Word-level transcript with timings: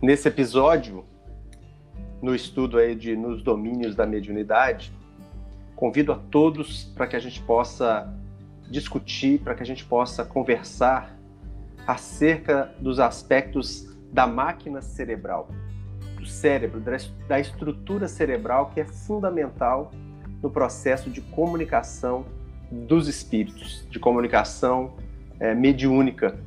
Nesse 0.00 0.28
episódio, 0.28 1.04
no 2.20 2.34
estudo 2.34 2.78
aí 2.78 2.94
de 2.94 3.16
nos 3.16 3.42
domínios 3.42 3.94
da 3.94 4.06
mediunidade, 4.06 4.92
convido 5.74 6.12
a 6.12 6.16
todos 6.16 6.84
para 6.84 7.06
que 7.06 7.16
a 7.16 7.18
gente 7.18 7.40
possa 7.42 8.12
discutir, 8.70 9.40
para 9.40 9.54
que 9.54 9.62
a 9.62 9.66
gente 9.66 9.84
possa 9.84 10.24
conversar 10.24 11.16
acerca 11.86 12.74
dos 12.78 13.00
aspectos 13.00 13.96
da 14.12 14.26
máquina 14.26 14.82
cerebral, 14.82 15.48
do 16.18 16.26
cérebro, 16.26 16.82
da 17.28 17.40
estrutura 17.40 18.06
cerebral 18.06 18.70
que 18.74 18.80
é 18.80 18.84
fundamental 18.84 19.92
no 20.42 20.50
processo 20.50 21.08
de 21.08 21.20
comunicação 21.20 22.26
dos 22.70 23.08
espíritos, 23.08 23.86
de 23.90 23.98
comunicação 23.98 24.94
é, 25.38 25.54
mediúnica. 25.54 26.38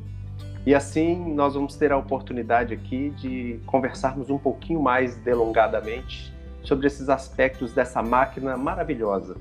E 0.66 0.76
assim 0.76 1.34
nós 1.34 1.54
vamos 1.54 1.76
ter 1.76 1.92
a 1.92 1.98
oportunidade 1.98 2.74
aqui 2.74 3.12
de 3.12 3.60
conversarmos 3.66 4.30
um 4.30 4.38
pouquinho 4.38 4.82
mais 4.82 5.16
delongadamente 5.18 6.34
sobre 6.64 6.88
esses 6.88 7.10
aspectos 7.10 7.74
dessa 7.74 8.04
máquina 8.04 8.58
maravilhosa 8.58 9.36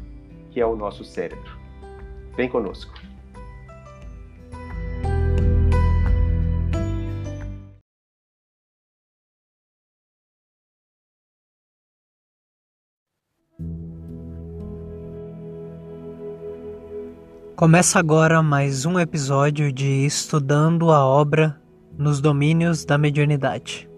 que 0.50 0.60
é 0.60 0.66
o 0.66 0.77
nosso 0.77 1.04
cérebro. 1.04 1.58
Vem 2.36 2.48
conosco. 2.48 3.08
Começa 17.59 17.98
agora 17.98 18.41
mais 18.41 18.87
um 18.87 19.01
episódio 19.01 19.73
de 19.73 20.07
Estudando 20.07 20.93
a 20.93 21.05
Obra 21.05 21.61
nos 21.98 22.20
Domínios 22.20 22.84
da 22.84 22.97
Mediunidade. 22.97 23.91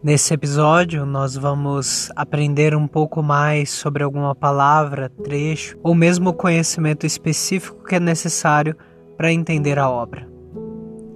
Nesse 0.00 0.32
episódio, 0.32 1.04
nós 1.04 1.34
vamos 1.34 2.08
aprender 2.14 2.76
um 2.76 2.86
pouco 2.86 3.24
mais 3.24 3.70
sobre 3.70 4.04
alguma 4.04 4.36
palavra, 4.36 5.08
trecho 5.24 5.76
ou 5.82 5.96
mesmo 5.96 6.32
conhecimento 6.32 7.04
específico 7.04 7.82
que 7.82 7.96
é 7.96 8.00
necessário 8.00 8.76
para 9.16 9.32
entender 9.32 9.76
a 9.76 9.90
obra. 9.90 10.28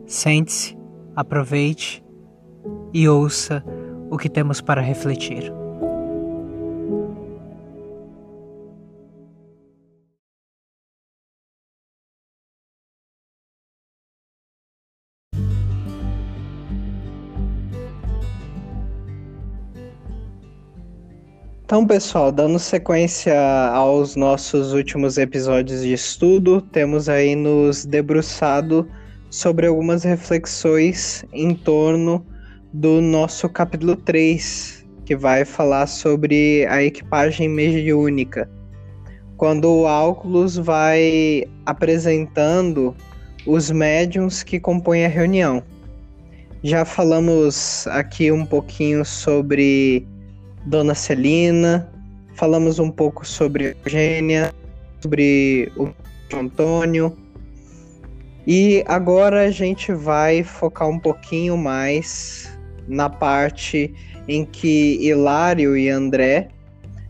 Sente-se, 0.09 0.77
aproveite 1.15 2.05
e 2.93 3.09
ouça 3.09 3.65
o 4.11 4.19
que 4.19 4.29
temos 4.29 4.61
para 4.61 4.81
refletir. 4.81 5.60
Então, 21.71 21.87
pessoal, 21.87 22.33
dando 22.33 22.59
sequência 22.59 23.33
aos 23.69 24.17
nossos 24.17 24.73
últimos 24.73 25.17
episódios 25.17 25.83
de 25.83 25.93
estudo, 25.93 26.61
temos 26.61 27.09
aí 27.09 27.37
nos 27.37 27.85
debruçado 27.85 28.91
sobre 29.31 29.69
algumas 29.69 30.03
reflexões 30.03 31.25
em 31.33 31.55
torno 31.55 32.27
do 32.73 33.01
nosso 33.01 33.49
capítulo 33.49 33.95
3, 33.95 34.85
que 35.05 35.15
vai 35.15 35.45
falar 35.45 35.87
sobre 35.87 36.67
a 36.67 36.83
equipagem 36.83 37.49
mediúnica. 37.49 38.51
Quando 39.37 39.73
o 39.73 39.87
Álculos 39.87 40.57
vai 40.57 41.45
apresentando 41.65 42.97
os 43.47 43.71
médiums 43.71 44.43
que 44.43 44.59
compõem 44.59 45.05
a 45.05 45.09
reunião. 45.09 45.63
Já 46.65 46.85
falamos 46.85 47.87
aqui 47.87 48.33
um 48.33 48.45
pouquinho 48.45 49.05
sobre 49.05 50.05
Dona 50.67 50.95
Celina, 50.95 51.91
falamos 52.35 52.79
um 52.79 52.91
pouco 52.91 53.27
sobre 53.27 53.77
Eugênia, 53.85 54.53
sobre 55.01 55.73
o 55.77 55.89
Antônio. 56.35 57.17
E 58.47 58.85
agora 58.87 59.43
a 59.43 59.51
gente 59.51 59.93
vai 59.93 60.43
focar 60.43 60.89
um 60.89 60.99
pouquinho 60.99 61.57
mais 61.57 62.51
na 62.89 63.09
parte 63.09 63.95
em 64.29 64.45
que 64.45 64.99
Hilário 65.01 65.77
e 65.77 65.89
André 65.89 66.49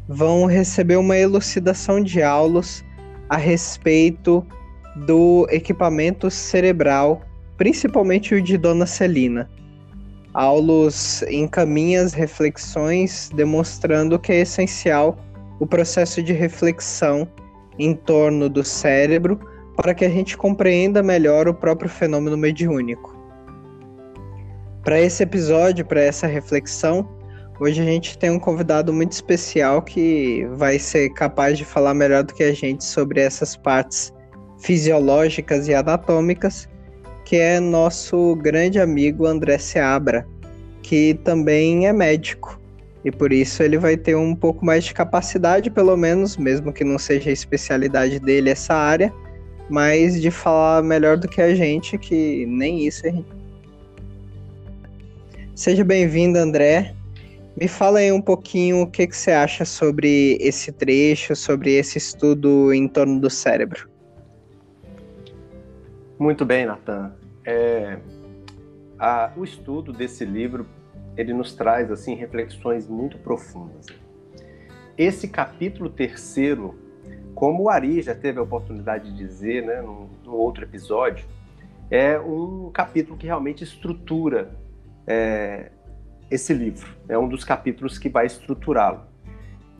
vão 0.08 0.46
receber 0.46 0.96
uma 0.96 1.16
elucidação 1.16 2.02
de 2.02 2.22
aulas 2.22 2.84
a 3.28 3.36
respeito 3.36 4.44
do 5.06 5.46
equipamento 5.50 6.30
cerebral, 6.30 7.22
principalmente 7.56 8.34
o 8.34 8.42
de 8.42 8.58
Dona 8.58 8.86
Celina. 8.86 9.48
Aulos 10.32 11.22
encaminha 11.22 12.02
as 12.02 12.12
reflexões, 12.12 13.30
demonstrando 13.34 14.18
que 14.18 14.32
é 14.32 14.40
essencial 14.40 15.18
o 15.58 15.66
processo 15.66 16.22
de 16.22 16.32
reflexão 16.32 17.28
em 17.78 17.94
torno 17.94 18.48
do 18.48 18.62
cérebro 18.62 19.40
para 19.76 19.94
que 19.94 20.04
a 20.04 20.08
gente 20.08 20.36
compreenda 20.36 21.02
melhor 21.02 21.48
o 21.48 21.54
próprio 21.54 21.88
fenômeno 21.88 22.36
mediúnico. 22.36 23.18
Para 24.84 25.00
esse 25.00 25.22
episódio, 25.22 25.84
para 25.84 26.00
essa 26.00 26.26
reflexão, 26.26 27.08
hoje 27.58 27.80
a 27.80 27.84
gente 27.84 28.16
tem 28.16 28.30
um 28.30 28.38
convidado 28.38 28.92
muito 28.92 29.12
especial 29.12 29.82
que 29.82 30.46
vai 30.54 30.78
ser 30.78 31.10
capaz 31.10 31.58
de 31.58 31.64
falar 31.64 31.94
melhor 31.94 32.22
do 32.22 32.34
que 32.34 32.42
a 32.42 32.52
gente 32.52 32.84
sobre 32.84 33.20
essas 33.20 33.56
partes 33.56 34.12
fisiológicas 34.58 35.66
e 35.68 35.74
anatômicas 35.74 36.68
que 37.30 37.36
é 37.36 37.60
nosso 37.60 38.34
grande 38.34 38.80
amigo 38.80 39.24
André 39.24 39.56
Seabra, 39.56 40.26
que 40.82 41.14
também 41.22 41.86
é 41.86 41.92
médico. 41.92 42.60
E 43.04 43.12
por 43.12 43.32
isso 43.32 43.62
ele 43.62 43.78
vai 43.78 43.96
ter 43.96 44.16
um 44.16 44.34
pouco 44.34 44.66
mais 44.66 44.82
de 44.82 44.92
capacidade, 44.92 45.70
pelo 45.70 45.96
menos, 45.96 46.36
mesmo 46.36 46.72
que 46.72 46.82
não 46.82 46.98
seja 46.98 47.30
a 47.30 47.32
especialidade 47.32 48.18
dele 48.18 48.50
essa 48.50 48.74
área, 48.74 49.14
mas 49.68 50.20
de 50.20 50.28
falar 50.28 50.82
melhor 50.82 51.16
do 51.16 51.28
que 51.28 51.40
a 51.40 51.54
gente, 51.54 51.96
que 51.96 52.44
nem 52.46 52.84
isso 52.84 53.06
a. 53.06 53.12
Seja 55.54 55.84
bem-vindo, 55.84 56.36
André. 56.36 56.96
Me 57.56 57.68
fala 57.68 58.00
aí 58.00 58.10
um 58.10 58.20
pouquinho 58.20 58.82
o 58.82 58.86
que, 58.88 59.06
que 59.06 59.16
você 59.16 59.30
acha 59.30 59.64
sobre 59.64 60.36
esse 60.40 60.72
trecho, 60.72 61.36
sobre 61.36 61.74
esse 61.74 61.96
estudo 61.96 62.74
em 62.74 62.88
torno 62.88 63.20
do 63.20 63.30
cérebro. 63.30 63.88
Muito 66.18 66.44
bem, 66.44 66.66
Natan 66.66 67.19
é, 67.44 67.98
a, 68.98 69.32
o 69.36 69.44
estudo 69.44 69.92
desse 69.92 70.24
livro 70.24 70.66
ele 71.16 71.32
nos 71.32 71.54
traz 71.54 71.90
assim 71.90 72.14
reflexões 72.14 72.86
muito 72.86 73.18
profundas. 73.18 73.86
Esse 74.96 75.28
capítulo 75.28 75.88
terceiro, 75.88 76.78
como 77.34 77.64
o 77.64 77.70
Ari 77.70 78.02
já 78.02 78.14
teve 78.14 78.38
a 78.38 78.42
oportunidade 78.42 79.10
de 79.10 79.16
dizer, 79.16 79.64
né, 79.64 79.80
no, 79.80 80.08
no 80.24 80.34
outro 80.34 80.64
episódio, 80.64 81.24
é 81.90 82.18
um 82.18 82.70
capítulo 82.70 83.16
que 83.16 83.26
realmente 83.26 83.64
estrutura 83.64 84.54
é, 85.06 85.70
esse 86.30 86.54
livro. 86.54 86.88
É 87.08 87.18
um 87.18 87.28
dos 87.28 87.44
capítulos 87.44 87.98
que 87.98 88.08
vai 88.08 88.26
estruturá-lo. 88.26 89.02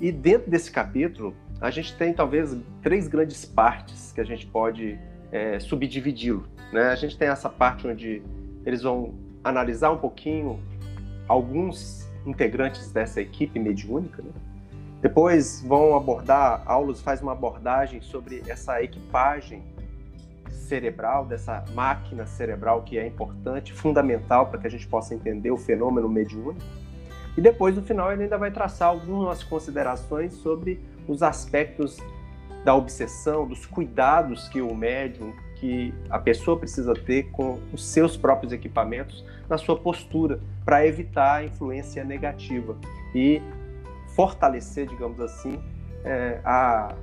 E 0.01 0.11
dentro 0.11 0.51
desse 0.51 0.71
capítulo, 0.71 1.35
a 1.61 1.71
gente 1.71 1.95
tem 1.97 2.13
talvez 2.13 2.57
três 2.83 3.07
grandes 3.07 3.45
partes 3.45 4.13
que 4.13 4.21
a 4.21 4.25
gente 4.25 4.47
pode 4.47 4.99
é, 5.33 5.59
subdividi-lo. 5.61 6.47
Né? 6.73 6.89
A 6.89 6.95
gente 6.95 7.17
tem 7.17 7.29
essa 7.29 7.49
parte 7.49 7.87
onde 7.87 8.23
eles 8.65 8.83
vão 8.83 9.15
analisar 9.43 9.91
um 9.91 9.99
pouquinho 9.99 10.61
alguns 11.27 12.09
integrantes 12.27 12.91
dessa 12.93 13.21
equipe 13.21 13.59
mediúnica. 13.59 14.23
Né? 14.23 14.31
Depois 15.01 15.63
vão 15.67 15.97
abordar, 15.97 16.63
Aulus 16.67 17.01
faz 17.01 17.23
uma 17.23 17.33
abordagem 17.33 18.03
sobre 18.03 18.43
essa 18.47 18.83
equipagem 18.83 19.63
cerebral, 20.49 21.25
dessa 21.25 21.65
máquina 21.73 22.27
cerebral 22.27 22.83
que 22.83 22.99
é 22.99 23.07
importante, 23.07 23.73
fundamental 23.73 24.47
para 24.47 24.61
que 24.61 24.67
a 24.67 24.71
gente 24.71 24.87
possa 24.87 25.15
entender 25.15 25.51
o 25.51 25.57
fenômeno 25.57 26.09
mediúnico. 26.09 26.65
E 27.37 27.41
depois, 27.41 27.75
no 27.75 27.83
final, 27.83 28.13
ele 28.13 28.25
ainda 28.25 28.37
vai 28.37 28.51
traçar 28.51 28.89
algumas 28.89 29.43
considerações 29.43 30.35
sobre 30.35 30.81
os 31.09 31.23
aspectos 31.23 31.99
da 32.65 32.75
obsessão, 32.75 33.47
dos 33.47 33.65
cuidados 33.67 34.49
que 34.49 34.61
o 34.61 34.75
médium, 34.75 35.33
que 35.57 35.93
a 36.09 36.19
pessoa 36.19 36.59
precisa 36.59 36.95
ter 36.95 37.31
com 37.31 37.59
os 37.73 37.85
seus 37.85 38.17
próprios 38.17 38.53
equipamentos 38.53 39.25
na 39.49 39.59
sua 39.59 39.77
postura, 39.77 40.41
para 40.65 40.87
evitar 40.87 41.37
a 41.37 41.45
influência 41.45 42.05
negativa 42.05 42.77
e 43.15 43.43
fortalecer, 44.15 44.87
digamos 44.87 45.21
assim, 45.21 45.59
é, 46.05 46.41
a, 46.45 46.95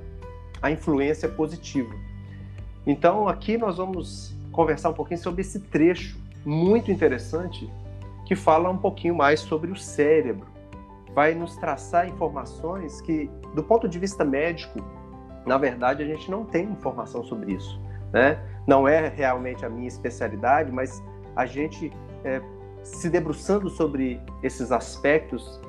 a 0.62 0.70
influência 0.70 1.28
positiva. 1.28 1.94
Então, 2.86 3.28
aqui 3.28 3.58
nós 3.58 3.76
vamos 3.76 4.34
conversar 4.50 4.90
um 4.90 4.94
pouquinho 4.94 5.20
sobre 5.20 5.42
esse 5.42 5.60
trecho 5.60 6.18
muito 6.44 6.90
interessante 6.90 7.70
que 8.24 8.34
fala 8.34 8.70
um 8.70 8.78
pouquinho 8.78 9.14
mais 9.14 9.40
sobre 9.40 9.70
o 9.70 9.76
cérebro. 9.76 10.46
Vai 11.14 11.34
nos 11.34 11.56
traçar 11.56 12.08
informações 12.08 13.00
que, 13.00 13.30
do 13.54 13.62
ponto 13.62 13.88
de 13.88 13.98
vista 13.98 14.24
médico, 14.24 14.82
na 15.46 15.58
verdade, 15.58 16.02
a 16.02 16.06
gente 16.06 16.30
não 16.30 16.44
tem 16.44 16.64
informação 16.66 17.24
sobre 17.24 17.52
isso. 17.52 17.80
Né? 18.12 18.38
Não 18.66 18.86
é 18.86 19.08
realmente 19.08 19.64
a 19.64 19.68
minha 19.68 19.88
especialidade, 19.88 20.70
mas 20.72 21.02
a 21.36 21.46
gente 21.46 21.92
é, 22.24 22.40
se 22.82 23.08
debruçando 23.08 23.68
sobre 23.68 24.20
esses 24.42 24.72
aspectos, 24.72 25.60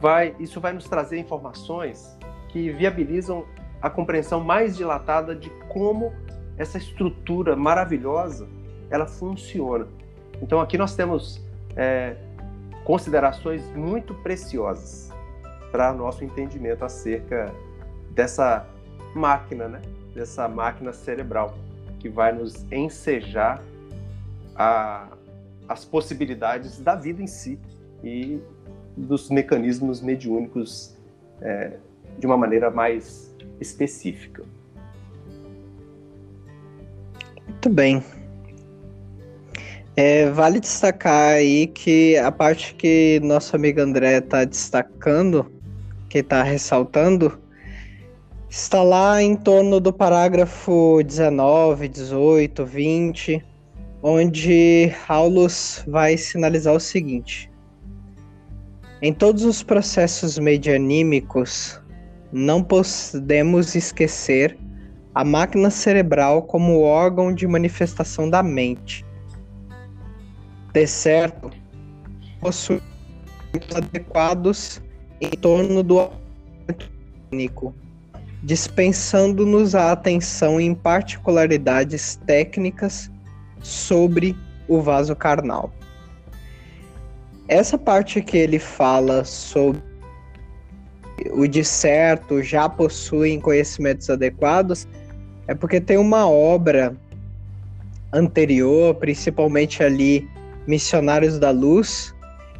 vai, 0.00 0.34
isso 0.38 0.60
vai 0.60 0.72
nos 0.72 0.88
trazer 0.88 1.18
informações 1.18 2.16
que 2.48 2.70
viabilizam 2.70 3.44
a 3.80 3.90
compreensão 3.90 4.40
mais 4.40 4.76
dilatada 4.76 5.34
de 5.34 5.50
como 5.68 6.12
essa 6.56 6.78
estrutura 6.78 7.56
maravilhosa 7.56 8.48
ela 8.90 9.06
funciona. 9.06 9.86
Então 10.40 10.60
aqui 10.60 10.78
nós 10.78 10.94
temos 10.94 11.44
é, 11.76 12.16
considerações 12.84 13.64
muito 13.74 14.14
preciosas 14.14 15.10
para 15.70 15.92
nosso 15.92 16.24
entendimento 16.24 16.84
acerca 16.84 17.52
dessa 18.10 18.66
máquina, 19.14 19.68
né? 19.68 19.82
Dessa 20.14 20.48
máquina 20.48 20.92
cerebral 20.92 21.56
que 21.98 22.08
vai 22.08 22.32
nos 22.32 22.70
ensejar 22.70 23.62
a, 24.54 25.08
as 25.68 25.84
possibilidades 25.84 26.78
da 26.78 26.94
vida 26.94 27.22
em 27.22 27.26
si 27.26 27.58
e 28.02 28.40
dos 28.96 29.30
mecanismos 29.30 30.00
mediúnicos 30.00 30.94
é, 31.40 31.78
de 32.18 32.26
uma 32.26 32.36
maneira 32.36 32.70
mais 32.70 33.34
específica. 33.60 34.44
Muito 37.48 37.70
bem. 37.70 38.02
É, 39.96 40.28
vale 40.30 40.58
destacar 40.58 41.34
aí 41.34 41.68
que 41.68 42.16
a 42.18 42.30
parte 42.32 42.74
que 42.74 43.20
nosso 43.22 43.54
amigo 43.54 43.80
André 43.80 44.18
está 44.18 44.44
destacando, 44.44 45.50
que 46.08 46.18
está 46.18 46.42
ressaltando, 46.42 47.38
está 48.54 48.84
lá 48.84 49.20
em 49.20 49.34
torno 49.34 49.80
do 49.80 49.92
parágrafo 49.92 51.02
19, 51.04 51.88
18, 51.88 52.64
20, 52.64 53.44
onde 54.00 54.94
Aulus 55.08 55.82
vai 55.88 56.16
sinalizar 56.16 56.72
o 56.72 56.78
seguinte: 56.78 57.50
Em 59.02 59.12
todos 59.12 59.42
os 59.44 59.64
processos 59.64 60.38
medianímicos, 60.38 61.80
não 62.32 62.62
podemos 62.62 63.74
esquecer 63.74 64.56
a 65.12 65.24
máquina 65.24 65.68
cerebral 65.68 66.44
como 66.44 66.80
órgão 66.80 67.34
de 67.34 67.48
manifestação 67.48 68.30
da 68.30 68.40
mente. 68.40 69.04
De 70.72 70.86
certo, 70.86 71.50
possui 72.40 72.80
adequados 73.74 74.80
em 75.20 75.30
torno 75.30 75.82
do 75.82 76.08
técnico, 77.34 77.74
dispensando-nos 78.44 79.74
a 79.74 79.90
atenção 79.90 80.60
em 80.60 80.74
particularidades 80.74 82.16
técnicas 82.26 83.10
sobre 83.62 84.36
o 84.68 84.82
vaso 84.82 85.16
carnal. 85.16 85.72
Essa 87.48 87.78
parte 87.78 88.20
que 88.20 88.36
ele 88.36 88.58
fala 88.58 89.24
sobre 89.24 89.82
o 91.32 91.46
de 91.46 91.64
certo 91.64 92.42
já 92.42 92.68
possuem 92.68 93.40
conhecimentos 93.40 94.10
adequados 94.10 94.86
é 95.46 95.54
porque 95.54 95.80
tem 95.80 95.96
uma 95.96 96.28
obra 96.28 96.94
anterior, 98.12 98.94
principalmente 98.94 99.82
ali 99.82 100.28
Missionários 100.66 101.38
da 101.38 101.50
Luz, 101.50 102.14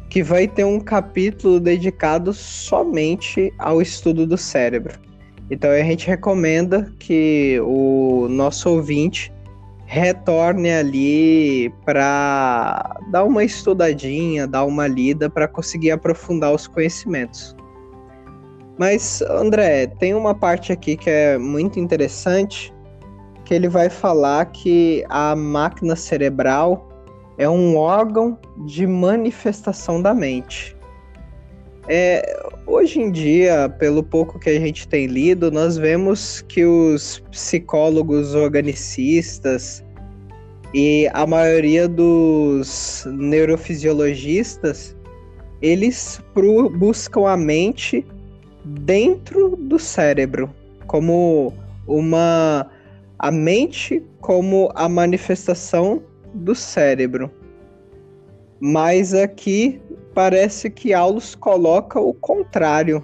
que 0.09 0.23
vai 0.23 0.47
ter 0.47 0.63
um 0.63 0.79
capítulo 0.79 1.59
dedicado 1.59 2.33
somente 2.33 3.53
ao 3.57 3.81
estudo 3.81 4.25
do 4.25 4.37
cérebro. 4.37 5.04
Então 5.49 5.69
a 5.69 5.79
gente 5.79 6.07
recomenda 6.07 6.91
que 6.99 7.59
o 7.63 8.27
nosso 8.29 8.69
ouvinte 8.69 9.31
retorne 9.85 10.71
ali 10.71 11.69
para 11.85 12.99
dar 13.11 13.23
uma 13.23 13.43
estudadinha, 13.43 14.47
dar 14.47 14.65
uma 14.65 14.87
lida 14.87 15.29
para 15.29 15.47
conseguir 15.47 15.91
aprofundar 15.91 16.53
os 16.53 16.67
conhecimentos. 16.67 17.55
Mas 18.77 19.21
André, 19.21 19.87
tem 19.87 20.13
uma 20.13 20.33
parte 20.33 20.71
aqui 20.71 20.97
que 20.97 21.09
é 21.09 21.37
muito 21.37 21.79
interessante, 21.79 22.73
que 23.45 23.53
ele 23.53 23.69
vai 23.69 23.89
falar 23.89 24.45
que 24.47 25.05
a 25.07 25.35
máquina 25.35 25.95
cerebral 25.95 26.89
é 27.37 27.47
um 27.47 27.77
órgão 27.77 28.37
de 28.65 28.87
manifestação 28.87 30.01
da 30.01 30.13
mente. 30.13 30.74
É, 31.87 32.43
hoje 32.65 32.99
em 32.99 33.11
dia, 33.11 33.69
pelo 33.69 34.01
pouco 34.01 34.39
que 34.39 34.49
a 34.49 34.59
gente 34.59 34.87
tem 34.87 35.05
lido, 35.05 35.51
nós 35.51 35.77
vemos 35.77 36.41
que 36.41 36.65
os 36.65 37.19
psicólogos 37.31 38.33
organicistas 38.33 39.83
e 40.73 41.07
a 41.13 41.27
maioria 41.27 41.87
dos 41.87 43.05
neurofisiologistas 43.07 44.95
eles 45.61 46.21
buscam 46.77 47.27
a 47.27 47.37
mente 47.37 48.05
dentro 48.63 49.55
do 49.55 49.79
cérebro 49.79 50.53
como 50.87 51.53
uma 51.87 52.69
a 53.17 53.31
mente 53.31 54.03
como 54.19 54.71
a 54.75 54.89
manifestação 54.89 56.03
do 56.33 56.53
cérebro. 56.53 57.31
Mas 58.59 59.13
aqui 59.13 59.79
parece 60.15 60.69
que 60.69 60.93
Aulus 60.93 61.35
coloca 61.35 61.99
o 61.99 62.13
contrário. 62.13 63.03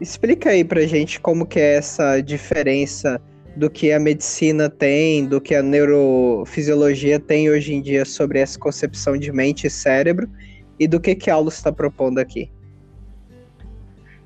Explica 0.00 0.50
aí 0.50 0.64
pra 0.64 0.80
gente 0.86 1.20
como 1.20 1.46
que 1.46 1.60
é 1.60 1.76
essa 1.76 2.20
diferença 2.22 3.20
do 3.54 3.70
que 3.70 3.92
a 3.92 4.00
medicina 4.00 4.68
tem, 4.68 5.26
do 5.26 5.40
que 5.40 5.54
a 5.54 5.62
neurofisiologia 5.62 7.20
tem 7.20 7.50
hoje 7.50 7.74
em 7.74 7.82
dia 7.82 8.04
sobre 8.04 8.40
essa 8.40 8.58
concepção 8.58 9.16
de 9.16 9.30
mente 9.30 9.66
e 9.66 9.70
cérebro 9.70 10.28
e 10.80 10.88
do 10.88 10.98
que 10.98 11.14
que 11.14 11.30
Aulus 11.30 11.54
está 11.54 11.70
propondo 11.70 12.18
aqui. 12.18 12.50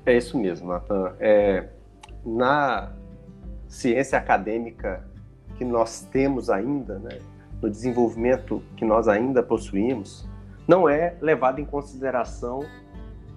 É 0.05 0.17
isso 0.17 0.39
mesmo, 0.39 0.69
Nathan. 0.69 1.13
É, 1.19 1.67
na 2.25 2.93
ciência 3.67 4.17
acadêmica 4.17 5.05
que 5.57 5.65
nós 5.65 6.07
temos 6.11 6.49
ainda, 6.49 6.97
né, 6.99 7.19
no 7.61 7.69
desenvolvimento 7.69 8.63
que 8.77 8.85
nós 8.85 9.07
ainda 9.07 9.43
possuímos, 9.43 10.27
não 10.69 10.87
é 10.87 11.15
levado 11.19 11.59
em 11.59 11.65
consideração 11.65 12.63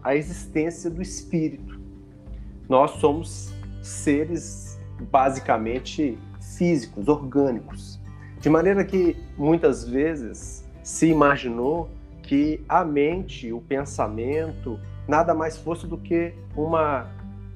a 0.05 0.15
existência 0.15 0.91
do 0.91 1.01
espírito. 1.01 1.81
Nós 2.69 2.91
somos 2.91 3.51
seres 3.81 4.79
basicamente 5.11 6.19
físicos, 6.59 7.09
orgânicos, 7.09 7.99
de 8.39 8.51
maneira 8.51 8.85
que 8.85 9.17
muitas 9.39 9.83
vezes 9.89 10.69
se 10.83 11.07
imaginou 11.07 11.89
que 12.23 12.63
a 12.69 12.85
mente, 12.85 13.51
o 13.51 13.63
pensamento, 13.63 14.79
nada 15.09 15.33
mais 15.33 15.57
fosse 15.57 15.87
do 15.87 15.97
que 15.97 16.35
uma 16.55 17.09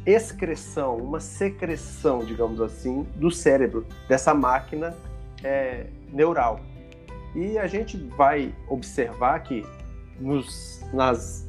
excreção, 0.07 0.97
uma 0.97 1.21
secreção, 1.21 2.25
digamos 2.25 2.63
assim, 2.63 3.07
do 3.17 3.31
cérebro, 3.31 3.85
dessa 4.09 4.33
máquina 4.33 4.97
é, 5.45 5.89
neural. 6.11 6.61
E 7.37 7.59
a 7.59 7.67
gente 7.67 7.99
vai 7.99 8.55
observar 8.67 9.39
que 9.41 9.63
nos, 10.19 10.83
nas, 10.91 11.47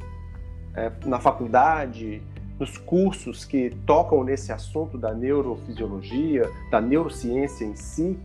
é, 0.76 0.92
na 1.06 1.18
faculdade, 1.18 2.22
nos 2.60 2.78
cursos 2.78 3.46
que 3.46 3.70
tocam 3.86 4.22
nesse 4.22 4.52
assunto 4.52 4.98
da 4.98 5.14
neurofisiologia, 5.14 6.52
da 6.70 6.82
neurociência 6.82 7.64
em 7.64 7.74
si, 7.78 8.20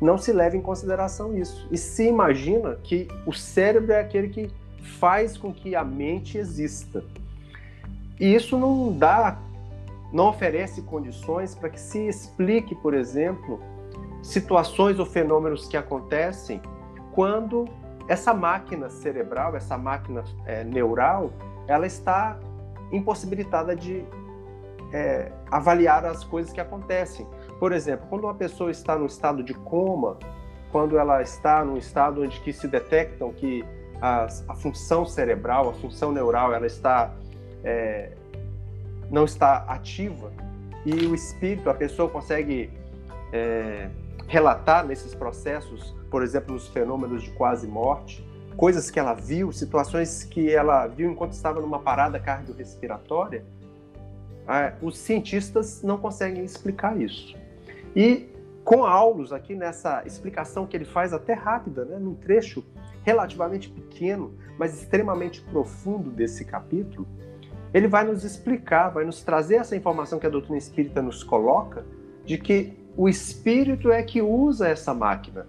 não 0.00 0.16
se 0.16 0.32
leva 0.32 0.56
em 0.56 0.62
consideração 0.62 1.36
isso. 1.36 1.66
E 1.72 1.76
se 1.76 2.06
imagina 2.06 2.78
que 2.84 3.08
o 3.26 3.32
cérebro 3.32 3.92
é 3.92 4.00
aquele 4.00 4.28
que 4.28 4.48
faz 4.80 5.36
com 5.36 5.52
que 5.52 5.74
a 5.74 5.82
mente 5.82 6.38
exista. 6.38 7.02
E 8.20 8.32
isso 8.32 8.56
não 8.56 8.96
dá, 8.96 9.36
não 10.12 10.28
oferece 10.28 10.80
condições 10.82 11.56
para 11.56 11.70
que 11.70 11.80
se 11.80 11.98
explique, 12.06 12.72
por 12.76 12.94
exemplo, 12.94 13.60
situações 14.22 15.00
ou 15.00 15.06
fenômenos 15.06 15.66
que 15.66 15.76
acontecem 15.76 16.60
quando 17.12 17.68
essa 18.08 18.34
máquina 18.34 18.88
cerebral, 18.88 19.56
essa 19.56 19.78
máquina 19.78 20.24
é, 20.46 20.64
neural, 20.64 21.32
ela 21.66 21.86
está 21.86 22.38
impossibilitada 22.90 23.76
de 23.76 24.04
é, 24.92 25.30
avaliar 25.50 26.04
as 26.04 26.24
coisas 26.24 26.52
que 26.52 26.60
acontecem. 26.60 27.26
Por 27.58 27.72
exemplo, 27.72 28.06
quando 28.08 28.24
uma 28.24 28.34
pessoa 28.34 28.70
está 28.70 28.96
no 28.96 29.06
estado 29.06 29.42
de 29.42 29.54
coma, 29.54 30.18
quando 30.72 30.98
ela 30.98 31.22
está 31.22 31.64
num 31.64 31.76
estado 31.76 32.22
onde 32.22 32.40
que 32.40 32.52
se 32.52 32.66
detectam 32.66 33.32
que 33.32 33.64
a, 34.00 34.26
a 34.48 34.54
função 34.54 35.04
cerebral, 35.04 35.68
a 35.68 35.72
função 35.74 36.10
neural, 36.10 36.52
ela 36.52 36.66
está 36.66 37.12
é, 37.62 38.12
não 39.10 39.24
está 39.24 39.64
ativa 39.68 40.32
e 40.84 41.06
o 41.06 41.14
espírito, 41.14 41.68
a 41.68 41.74
pessoa 41.74 42.08
consegue 42.08 42.70
é, 43.32 43.90
relatar 44.26 44.86
nesses 44.86 45.14
processos, 45.14 45.94
por 46.10 46.22
exemplo, 46.22 46.54
nos 46.54 46.68
fenômenos 46.68 47.22
de 47.22 47.30
quase 47.30 47.66
morte, 47.66 48.26
coisas 48.56 48.90
que 48.90 48.98
ela 48.98 49.14
viu, 49.14 49.52
situações 49.52 50.24
que 50.24 50.52
ela 50.52 50.86
viu 50.86 51.10
enquanto 51.10 51.32
estava 51.32 51.60
numa 51.60 51.78
parada 51.78 52.18
cardiorrespiratória, 52.18 53.44
é, 54.48 54.74
os 54.82 54.98
cientistas 54.98 55.82
não 55.82 55.96
conseguem 55.96 56.44
explicar 56.44 57.00
isso. 57.00 57.36
E 57.94 58.28
com 58.64 58.84
Aulus 58.84 59.32
aqui 59.32 59.54
nessa 59.54 60.02
explicação 60.04 60.66
que 60.66 60.76
ele 60.76 60.84
faz 60.84 61.12
até 61.12 61.32
rápida, 61.32 61.84
né, 61.84 61.98
num 61.98 62.14
trecho 62.14 62.64
relativamente 63.02 63.68
pequeno, 63.70 64.34
mas 64.58 64.74
extremamente 64.74 65.40
profundo 65.40 66.10
desse 66.10 66.44
capítulo, 66.44 67.06
ele 67.72 67.88
vai 67.88 68.04
nos 68.04 68.24
explicar, 68.24 68.88
vai 68.88 69.04
nos 69.04 69.22
trazer 69.22 69.56
essa 69.56 69.76
informação 69.76 70.18
que 70.18 70.26
a 70.26 70.30
doutrina 70.30 70.58
espírita 70.58 71.00
nos 71.00 71.22
coloca, 71.22 71.84
de 72.24 72.36
que 72.36 72.76
o 72.96 73.08
espírito 73.08 73.90
é 73.90 74.02
que 74.02 74.20
usa 74.20 74.68
essa 74.68 74.92
máquina. 74.92 75.46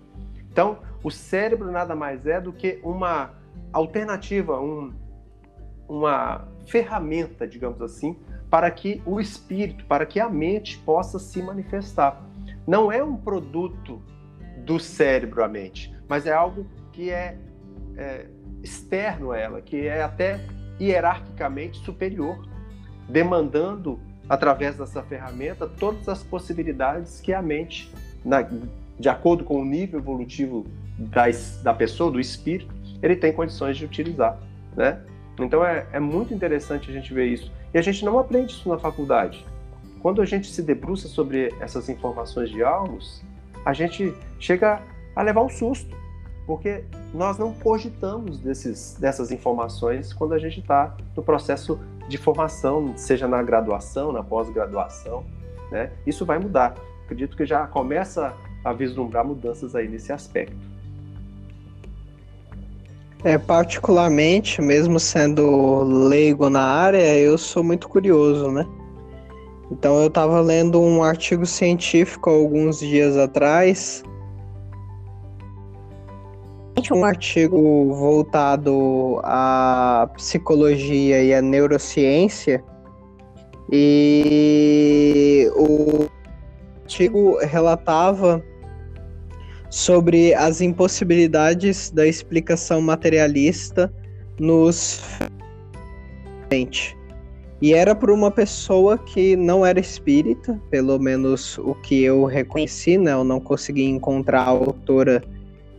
Então, 0.52 0.80
o 1.04 1.10
cérebro 1.10 1.72
nada 1.72 1.96
mais 1.96 2.26
é 2.26 2.40
do 2.40 2.52
que 2.52 2.80
uma 2.84 3.32
alternativa, 3.72 4.60
um, 4.60 4.94
uma 5.88 6.48
ferramenta, 6.68 7.48
digamos 7.48 7.82
assim, 7.82 8.18
para 8.50 8.70
que 8.70 9.02
o 9.06 9.20
espírito, 9.20 9.86
para 9.86 10.06
que 10.06 10.20
a 10.20 10.30
mente 10.30 10.78
possa 10.80 11.18
se 11.18 11.42
manifestar. 11.42 12.22
Não 12.68 12.92
é 12.92 13.04
um 13.04 13.16
produto 13.16 14.02
do 14.58 14.80
cérebro 14.80 15.44
a 15.44 15.48
mente, 15.48 15.96
mas 16.08 16.26
é 16.26 16.34
algo 16.34 16.66
que 16.92 17.10
é, 17.10 17.38
é 17.96 18.28
externo 18.62 19.32
a 19.32 19.38
ela, 19.38 19.62
que 19.62 19.88
é 19.88 20.04
até 20.04 20.40
hierarquicamente 20.80 21.80
superior, 21.84 22.46
demandando 23.08 24.00
através 24.28 24.78
dessa 24.78 25.02
ferramenta 25.04 25.68
todas 25.68 26.08
as 26.08 26.24
possibilidades 26.24 27.20
que 27.22 27.34
a 27.34 27.42
mente, 27.42 27.92
na, 28.24 28.48
de 29.02 29.10
acordo 29.10 29.44
com 29.44 29.60
o 29.60 29.66
nível 29.66 30.00
evolutivo 30.00 30.66
da, 30.98 31.26
da 31.64 31.74
pessoa, 31.74 32.12
do 32.12 32.20
espírito, 32.20 32.74
ele 33.02 33.16
tem 33.16 33.34
condições 33.34 33.76
de 33.76 33.84
utilizar, 33.84 34.38
né? 34.78 35.02
Então 35.40 35.66
é, 35.66 35.88
é 35.92 36.00
muito 36.00 36.34
interessante 36.34 36.92
a 36.92 36.94
gente 36.94 37.12
ver 37.12 37.26
isso. 37.26 37.52
E 37.74 37.80
a 37.80 37.82
gente 37.82 38.06
não 38.06 38.20
aprende 38.20 38.54
isso 38.54 38.70
na 38.70 38.78
faculdade. 38.78 39.44
Quando 40.02 40.22
a 40.22 40.26
gente 40.26 40.52
se 40.52 40.62
debruça 40.62 41.08
sobre 41.08 41.52
essas 41.60 41.90
informações 41.90 42.50
de 42.50 42.62
almos, 42.64 43.24
a 43.66 43.74
gente 43.74 44.14
chega 44.40 44.82
a 45.16 45.22
levar 45.24 45.42
um 45.42 45.50
susto, 45.50 45.96
porque 46.46 46.84
nós 47.12 47.40
não 47.40 47.54
cogitamos 47.54 48.38
desses, 48.38 48.98
dessas 49.00 49.32
informações 49.32 50.14
quando 50.14 50.34
a 50.34 50.40
gente 50.40 50.60
está 50.60 50.96
no 51.16 51.24
processo 51.24 51.80
de 52.08 52.18
formação, 52.18 52.96
seja 52.96 53.28
na 53.28 53.42
graduação, 53.42 54.12
na 54.12 54.22
pós-graduação. 54.22 55.26
Né? 55.72 55.92
Isso 56.06 56.24
vai 56.24 56.38
mudar. 56.38 56.76
Acredito 57.06 57.36
que 57.36 57.46
já 57.46 57.66
começa 57.66 58.36
a 58.64 58.74
vislumbrar 58.74 59.26
mudanças 59.26 59.76
aí 59.76 59.88
nesse 59.88 60.12
aspecto. 60.12 60.56
É, 63.24 63.38
particularmente, 63.38 64.62
mesmo 64.62 65.00
sendo 65.00 65.84
leigo 65.84 66.50
na 66.50 66.64
área, 66.64 67.18
eu 67.18 67.38
sou 67.38 67.64
muito 67.64 67.88
curioso, 67.88 68.50
né? 68.52 68.66
Então 69.72 70.02
eu 70.02 70.08
estava 70.08 70.42
lendo 70.42 70.82
um 70.82 71.04
artigo 71.04 71.46
científico 71.46 72.30
alguns 72.30 72.80
dias 72.80 73.16
atrás. 73.18 74.04
Um 76.92 77.06
artigo 77.06 77.94
voltado 77.94 79.22
à 79.24 80.10
psicologia 80.16 81.24
e 81.24 81.34
à 81.34 81.42
neurociência. 81.42 82.62
E 83.72 85.50
o 85.56 86.08
artigo 86.82 87.38
relatava 87.38 88.44
sobre 89.72 90.36
as 90.36 90.62
impossibilidades 90.62 91.90
da 91.90 92.06
explicação 92.06 92.82
materialista 92.82 93.92
nos 94.38 95.02
e 97.62 97.74
era 97.74 97.96
por 97.96 98.10
uma 98.10 98.30
pessoa 98.30 98.98
que 98.98 99.38
não 99.38 99.66
era 99.66 99.80
espírita, 99.80 100.60
pelo 100.70 101.00
menos 101.00 101.58
o 101.60 101.74
que 101.76 102.04
eu 102.04 102.26
reconheci, 102.26 102.98
né? 102.98 103.14
Eu 103.14 103.24
não 103.24 103.40
consegui 103.40 103.86
encontrar 103.86 104.42
a 104.42 104.50
autora 104.50 105.24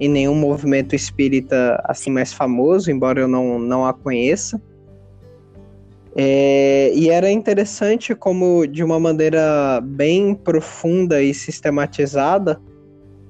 em 0.00 0.08
nenhum 0.08 0.34
movimento 0.34 0.94
espírita 0.94 1.78
assim 1.84 2.10
mais 2.10 2.32
famoso, 2.32 2.90
embora 2.90 3.20
eu 3.20 3.28
não, 3.28 3.58
não 3.58 3.84
a 3.84 3.92
conheça. 3.92 4.62
É, 6.16 6.92
e 6.94 7.10
era 7.10 7.30
interessante 7.30 8.14
como, 8.14 8.66
de 8.66 8.82
uma 8.82 8.98
maneira 8.98 9.80
bem 9.82 10.34
profunda 10.34 11.22
e 11.22 11.34
sistematizada, 11.34 12.60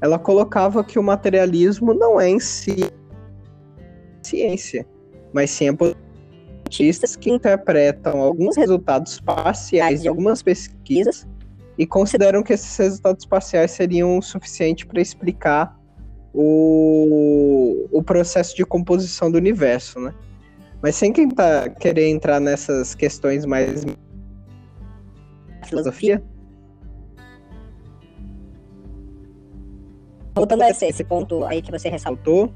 ela 0.02 0.18
colocava 0.18 0.82
que 0.82 0.98
o 0.98 1.02
materialismo 1.02 1.94
não 1.94 2.20
é 2.20 2.28
em 2.28 2.40
si 2.40 2.90
ciência, 4.20 4.84
mas 5.32 5.50
sim 5.50 5.68
a 5.68 5.74
cientistas 6.64 7.14
que 7.14 7.30
interpretam 7.30 8.20
alguns 8.20 8.56
resultados 8.56 9.20
parciais 9.20 10.02
de 10.02 10.08
algumas 10.08 10.42
pesquisas 10.42 11.26
e 11.78 11.86
consideram 11.86 12.42
que 12.42 12.52
esses 12.52 12.76
resultados 12.76 13.24
parciais 13.24 13.70
seriam 13.70 14.18
o 14.18 14.22
suficiente 14.22 14.84
para 14.86 15.00
explicar 15.00 15.78
o, 16.34 17.86
o 17.92 18.02
processo 18.02 18.56
de 18.56 18.64
composição 18.64 19.30
do 19.30 19.38
universo, 19.38 20.00
né? 20.00 20.12
Mas 20.82 20.96
sem 20.96 21.12
quem 21.12 21.28
tá 21.28 21.68
querer 21.68 22.08
entrar 22.08 22.40
nessas 22.40 22.94
questões 22.94 23.44
mais 23.44 23.84
filosofia, 25.64 26.22
voltando 30.34 30.62
a 30.62 30.70
esse, 30.70 30.86
esse 30.86 31.04
ponto 31.04 31.44
aí 31.44 31.60
que 31.60 31.70
você 31.70 31.88
ressaltou, 31.88 32.52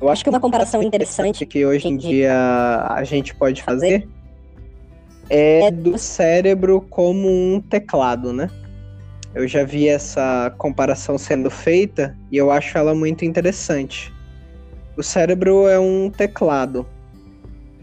eu 0.00 0.08
acho 0.08 0.22
que 0.22 0.30
uma 0.30 0.40
comparação 0.40 0.82
interessante 0.82 1.46
que 1.46 1.64
hoje 1.64 1.88
em 1.88 1.96
dia 1.96 2.34
a 2.88 3.02
gente 3.04 3.34
pode 3.34 3.62
fazer 3.62 4.08
é 5.30 5.70
do 5.70 5.96
cérebro 5.96 6.80
como 6.90 7.28
um 7.28 7.60
teclado, 7.60 8.32
né? 8.32 8.50
Eu 9.34 9.48
já 9.48 9.64
vi 9.64 9.88
essa 9.88 10.54
comparação 10.58 11.18
sendo 11.18 11.50
feita 11.50 12.16
e 12.30 12.36
eu 12.36 12.50
acho 12.50 12.76
ela 12.76 12.94
muito 12.94 13.24
interessante. 13.24 14.12
O 14.96 15.02
cérebro 15.02 15.66
é 15.66 15.78
um 15.78 16.10
teclado 16.10 16.86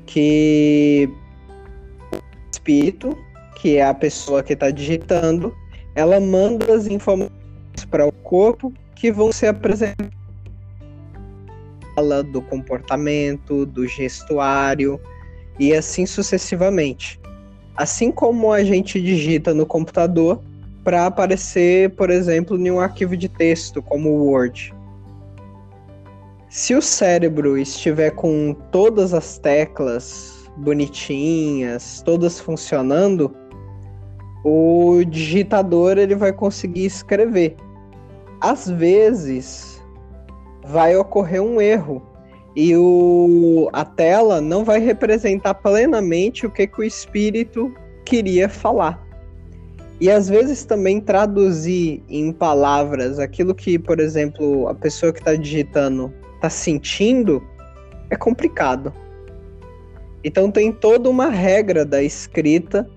que 0.06 1.10
o 2.14 2.18
espírito, 2.54 3.18
que 3.56 3.78
é 3.78 3.86
a 3.86 3.94
pessoa 3.94 4.44
que 4.44 4.54
está 4.54 4.70
digitando, 4.70 5.54
ela 5.96 6.20
manda 6.20 6.74
as 6.74 6.88
informações 6.88 7.41
para 7.90 8.06
o 8.06 8.12
corpo 8.12 8.74
que 8.96 9.12
vão 9.12 9.32
ser 9.32 9.48
apresentadas 9.48 10.12
do 12.32 12.42
comportamento, 12.42 13.66
do 13.66 13.88
gestuário 13.88 15.00
e 15.60 15.74
assim 15.74 16.06
sucessivamente. 16.06 17.20
Assim 17.76 18.12
como 18.12 18.52
a 18.52 18.64
gente 18.64 19.02
digita 19.02 19.54
no 19.54 19.66
computador 19.66 20.42
para 20.84 21.06
aparecer, 21.06 21.92
por 21.92 22.10
exemplo, 22.10 22.58
em 22.58 22.72
um 22.72 22.80
arquivo 22.80 23.16
de 23.16 23.30
texto 23.30 23.82
como 23.82 24.10
o 24.10 24.26
Word. 24.26 24.74
Se 26.50 26.76
o 26.76 26.82
cérebro 26.82 27.58
estiver 27.58 28.12
com 28.12 28.54
todas 28.72 29.14
as 29.14 29.38
teclas 29.38 30.50
bonitinhas, 30.58 32.02
todas 32.04 32.40
funcionando, 32.40 33.34
o 34.44 35.04
digitador 35.06 35.98
ele 35.98 36.16
vai 36.16 36.34
conseguir 36.34 36.86
escrever 36.86 37.56
às 38.42 38.68
vezes 38.68 39.80
vai 40.66 40.96
ocorrer 40.96 41.42
um 41.42 41.62
erro 41.62 42.02
e 42.56 42.76
o, 42.76 43.70
a 43.72 43.86
tela 43.86 44.42
não 44.42 44.66
vai 44.66 44.80
representar 44.80 45.54
plenamente 45.54 46.46
o 46.46 46.52
que, 46.52 46.68
que 46.68 46.82
o 46.82 46.84
espírito 46.84 47.74
queria 48.04 48.50
falar. 48.50 49.02
E 50.02 50.10
às 50.10 50.28
vezes 50.28 50.66
também 50.66 51.00
traduzir 51.00 52.04
em 52.10 52.34
palavras 52.34 53.20
aquilo 53.20 53.54
que, 53.54 53.78
por 53.78 54.00
exemplo, 54.00 54.68
a 54.68 54.74
pessoa 54.74 55.14
que 55.14 55.20
está 55.20 55.36
digitando 55.36 56.12
está 56.36 56.50
sentindo 56.50 57.42
é 58.10 58.16
complicado. 58.16 58.92
Então 60.24 60.52
tem 60.52 60.72
toda 60.72 61.10
uma 61.10 61.30
regra 61.30 61.86
da 61.86 62.02
escrita 62.02 62.90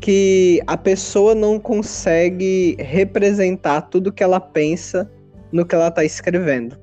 que 0.00 0.60
a 0.66 0.76
pessoa 0.76 1.34
não 1.34 1.58
consegue 1.58 2.76
representar 2.78 3.82
tudo 3.82 4.12
que 4.12 4.22
ela 4.22 4.40
pensa 4.40 5.10
no 5.52 5.64
que 5.64 5.74
ela 5.74 5.88
está 5.88 6.04
escrevendo. 6.04 6.78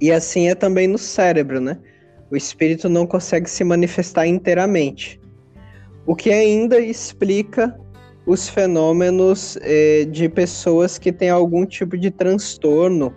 E 0.00 0.12
assim 0.12 0.48
é 0.48 0.54
também 0.54 0.86
no 0.86 0.98
cérebro, 0.98 1.60
né? 1.60 1.78
O 2.30 2.36
espírito 2.36 2.88
não 2.88 3.06
consegue 3.06 3.48
se 3.48 3.64
manifestar 3.64 4.26
inteiramente. 4.26 5.20
O 6.06 6.14
que 6.14 6.30
ainda 6.30 6.78
explica 6.78 7.78
os 8.26 8.48
fenômenos 8.48 9.56
eh, 9.62 10.04
de 10.10 10.28
pessoas 10.28 10.98
que 10.98 11.12
têm 11.12 11.30
algum 11.30 11.64
tipo 11.64 11.96
de 11.96 12.10
transtorno, 12.10 13.14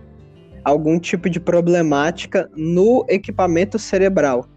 algum 0.63 0.99
tipo 0.99 1.29
de 1.29 1.39
problemática 1.39 2.49
no 2.55 3.05
equipamento 3.09 3.77
cerebral 3.79 4.47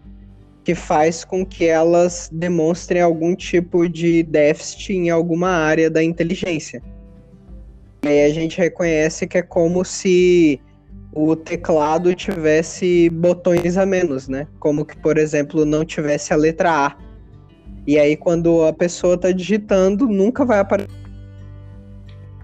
que 0.63 0.73
faz 0.73 1.25
com 1.25 1.45
que 1.45 1.65
elas 1.65 2.29
demonstrem 2.31 3.01
algum 3.01 3.35
tipo 3.35 3.87
de 3.87 4.23
déficit 4.23 4.93
em 4.93 5.09
alguma 5.09 5.49
área 5.49 5.89
da 5.89 6.03
inteligência. 6.03 6.81
E 8.03 8.07
aí 8.07 8.25
a 8.25 8.33
gente 8.33 8.57
reconhece 8.57 9.27
que 9.27 9.37
é 9.37 9.41
como 9.41 9.83
se 9.83 10.59
o 11.13 11.35
teclado 11.35 12.13
tivesse 12.15 13.09
botões 13.09 13.77
a 13.77 13.85
menos, 13.85 14.27
né? 14.27 14.47
Como 14.59 14.85
que, 14.85 14.97
por 14.97 15.17
exemplo, 15.17 15.65
não 15.65 15.85
tivesse 15.85 16.33
a 16.33 16.35
letra 16.35 16.87
A. 16.87 16.97
E 17.85 17.99
aí 17.99 18.15
quando 18.15 18.63
a 18.63 18.73
pessoa 18.73 19.15
está 19.15 19.31
digitando, 19.31 20.07
nunca 20.07 20.45
vai 20.45 20.59
aparecer 20.59 21.03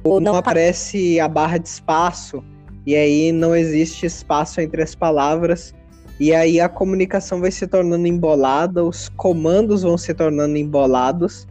ou 0.04 0.20
não 0.20 0.36
aparece 0.36 1.20
a 1.20 1.28
barra 1.28 1.58
de 1.58 1.68
espaço 1.68 2.44
e 2.86 2.96
aí 2.96 3.32
não 3.32 3.56
existe 3.56 4.06
espaço 4.06 4.62
entre 4.62 4.82
as 4.82 4.96
palavras, 4.96 5.74
e 6.20 6.34
aí 6.34 6.60
a 6.60 6.68
comunicação 6.68 7.40
vai 7.40 7.52
se 7.52 7.66
tornando 7.66 8.06
embolada, 8.06 8.84
os 8.84 9.08
comandos 9.10 9.84
vão 9.84 9.98
se 9.98 10.14
tornando 10.14 10.58
embolados, 10.58 11.48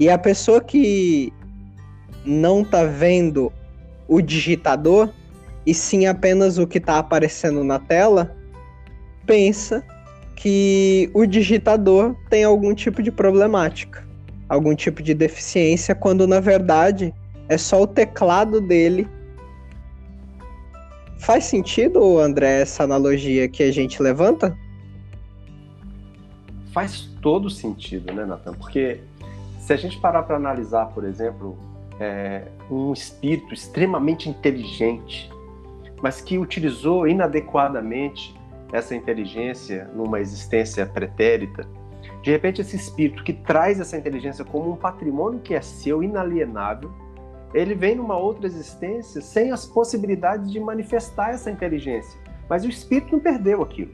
e 0.00 0.08
a 0.08 0.16
pessoa 0.16 0.60
que 0.60 1.32
não 2.24 2.64
tá 2.64 2.84
vendo 2.84 3.52
o 4.06 4.20
digitador, 4.22 5.10
e 5.66 5.74
sim 5.74 6.06
apenas 6.06 6.56
o 6.56 6.66
que 6.66 6.78
está 6.78 6.98
aparecendo 6.98 7.62
na 7.62 7.78
tela, 7.78 8.34
pensa 9.26 9.84
que 10.34 11.10
o 11.12 11.26
digitador 11.26 12.16
tem 12.30 12.44
algum 12.44 12.74
tipo 12.74 13.02
de 13.02 13.10
problemática, 13.10 14.06
algum 14.48 14.74
tipo 14.74 15.02
de 15.02 15.12
deficiência, 15.12 15.94
quando 15.94 16.26
na 16.26 16.40
verdade 16.40 17.12
é 17.48 17.58
só 17.58 17.82
o 17.82 17.86
teclado 17.86 18.60
dele. 18.60 19.06
Faz 21.18 21.44
sentido, 21.44 22.18
André, 22.18 22.60
essa 22.62 22.84
analogia 22.84 23.48
que 23.48 23.62
a 23.62 23.72
gente 23.72 24.02
levanta? 24.02 24.56
Faz 26.72 27.10
todo 27.20 27.50
sentido, 27.50 28.12
né, 28.12 28.24
Nathan? 28.24 28.52
Porque 28.54 29.00
se 29.60 29.72
a 29.72 29.76
gente 29.76 29.98
parar 30.00 30.22
para 30.22 30.36
analisar, 30.36 30.86
por 30.86 31.04
exemplo, 31.04 31.58
é, 32.00 32.44
um 32.70 32.92
espírito 32.92 33.52
extremamente 33.52 34.28
inteligente, 34.28 35.30
mas 36.00 36.20
que 36.20 36.38
utilizou 36.38 37.06
inadequadamente 37.06 38.34
essa 38.72 38.94
inteligência 38.94 39.90
numa 39.94 40.20
existência 40.20 40.86
pretérita, 40.86 41.66
de 42.22 42.30
repente 42.30 42.60
esse 42.60 42.76
espírito 42.76 43.24
que 43.24 43.32
traz 43.32 43.80
essa 43.80 43.96
inteligência 43.96 44.44
como 44.44 44.72
um 44.72 44.76
patrimônio 44.76 45.40
que 45.40 45.54
é 45.54 45.60
seu, 45.60 46.02
inalienável, 46.02 46.92
ele 47.54 47.74
vem 47.74 47.94
numa 47.94 48.16
outra 48.16 48.46
existência 48.46 49.20
sem 49.20 49.50
as 49.52 49.64
possibilidades 49.64 50.50
de 50.50 50.60
manifestar 50.60 51.30
essa 51.30 51.50
inteligência. 51.50 52.18
Mas 52.48 52.64
o 52.64 52.68
espírito 52.68 53.12
não 53.12 53.20
perdeu 53.20 53.62
aquilo. 53.62 53.92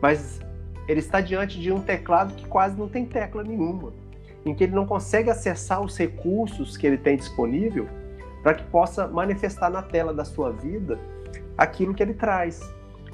Mas 0.00 0.40
ele 0.88 1.00
está 1.00 1.20
diante 1.20 1.60
de 1.60 1.72
um 1.72 1.80
teclado 1.80 2.34
que 2.34 2.46
quase 2.46 2.76
não 2.76 2.88
tem 2.88 3.06
tecla 3.06 3.42
nenhuma, 3.42 3.92
em 4.44 4.54
que 4.54 4.64
ele 4.64 4.74
não 4.74 4.86
consegue 4.86 5.30
acessar 5.30 5.80
os 5.80 5.96
recursos 5.96 6.76
que 6.76 6.86
ele 6.86 6.98
tem 6.98 7.16
disponível 7.16 7.88
para 8.42 8.54
que 8.54 8.64
possa 8.64 9.06
manifestar 9.06 9.70
na 9.70 9.82
tela 9.82 10.12
da 10.12 10.24
sua 10.24 10.50
vida 10.50 10.98
aquilo 11.56 11.94
que 11.94 12.02
ele 12.02 12.14
traz. 12.14 12.60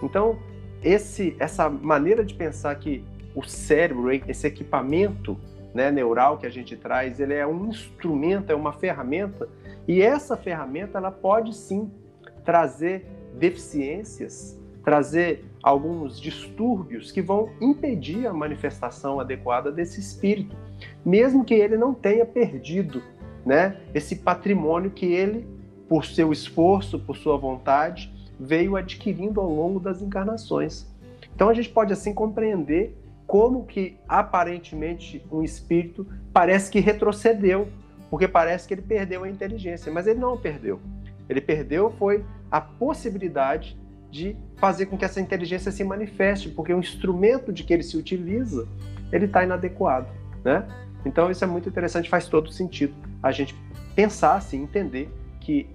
Então, 0.03 0.39
esse, 0.83 1.37
essa 1.39 1.69
maneira 1.69 2.25
de 2.25 2.35
pensar 2.35 2.75
que 2.77 3.05
o 3.35 3.43
cérebro, 3.43 4.11
esse 4.11 4.47
equipamento 4.47 5.39
né, 5.75 5.91
neural 5.91 6.39
que 6.39 6.47
a 6.47 6.51
gente 6.51 6.77
traz, 6.77 7.21
ele 7.21 7.35
é 7.35 7.47
um 7.47 7.67
instrumento, 7.69 8.51
é 8.51 8.55
uma 8.55 8.73
ferramenta, 8.73 9.49
e 9.89 10.03
essa 10.03 10.37
ferramenta 10.37 10.99
ela 10.99 11.11
pode 11.11 11.57
sim 11.57 11.91
trazer 12.45 13.07
deficiências, 13.39 14.61
trazer 14.85 15.45
alguns 15.63 16.21
distúrbios 16.21 17.11
que 17.11 17.23
vão 17.23 17.51
impedir 17.61 18.27
a 18.27 18.33
manifestação 18.33 19.19
adequada 19.19 19.73
desse 19.73 19.99
espírito, 19.99 20.55
mesmo 21.05 21.45
que 21.45 21.55
ele 21.55 21.79
não 21.79 21.95
tenha 21.95 22.27
perdido 22.27 23.03
né, 23.47 23.81
esse 23.95 24.17
patrimônio 24.17 24.91
que 24.91 25.07
ele, 25.07 25.47
por 25.89 26.05
seu 26.05 26.33
esforço, 26.33 26.99
por 26.99 27.17
sua 27.17 27.39
vontade, 27.39 28.13
veio 28.39 28.77
adquirindo 28.77 29.41
ao 29.41 29.51
longo 29.51 29.81
das 29.81 30.03
encarnações. 30.03 30.87
Então 31.35 31.49
a 31.49 31.55
gente 31.55 31.71
pode 31.71 31.93
assim 31.93 32.13
compreender 32.13 32.95
como 33.27 33.65
que 33.65 33.97
aparentemente 34.09 35.25
um 35.31 35.43
espírito 35.43 36.07
parece 36.33 36.71
que 36.71 36.81
retrocedeu, 36.81 37.69
porque 38.11 38.27
parece 38.27 38.67
que 38.67 38.75
ele 38.75 38.83
perdeu 38.83 39.25
a 39.25 39.29
inteligência, 39.29 39.93
mas 39.93 40.07
ele 40.07 40.19
não 40.19 40.37
perdeu. 40.37 40.81
Ele 41.29 41.41
perdeu 41.41 41.91
foi 41.99 42.25
a 42.51 42.61
possibilidade 42.61 43.79
de 44.11 44.37
fazer 44.57 44.87
com 44.87 44.97
que 44.97 45.05
essa 45.05 45.21
inteligência 45.21 45.71
se 45.71 45.85
manifeste, 45.85 46.49
porque 46.49 46.73
o 46.73 46.79
instrumento 46.79 47.53
de 47.53 47.63
que 47.63 47.73
ele 47.73 47.83
se 47.83 47.97
utiliza, 47.97 48.67
ele 49.13 49.27
está 49.27 49.45
inadequado, 49.45 50.09
né? 50.43 50.67
Então 51.05 51.31
isso 51.31 51.45
é 51.45 51.47
muito 51.47 51.69
interessante, 51.69 52.09
faz 52.09 52.27
todo 52.27 52.51
sentido 52.51 52.95
a 53.23 53.31
gente 53.31 53.55
pensar 53.95 54.37
assim, 54.37 54.63
entender 54.63 55.11
que 55.41 55.69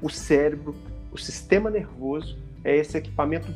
o 0.00 0.08
cérebro 0.08 0.74
o 1.14 1.18
sistema 1.18 1.70
nervoso 1.70 2.36
é 2.64 2.76
esse 2.76 2.98
equipamento 2.98 3.46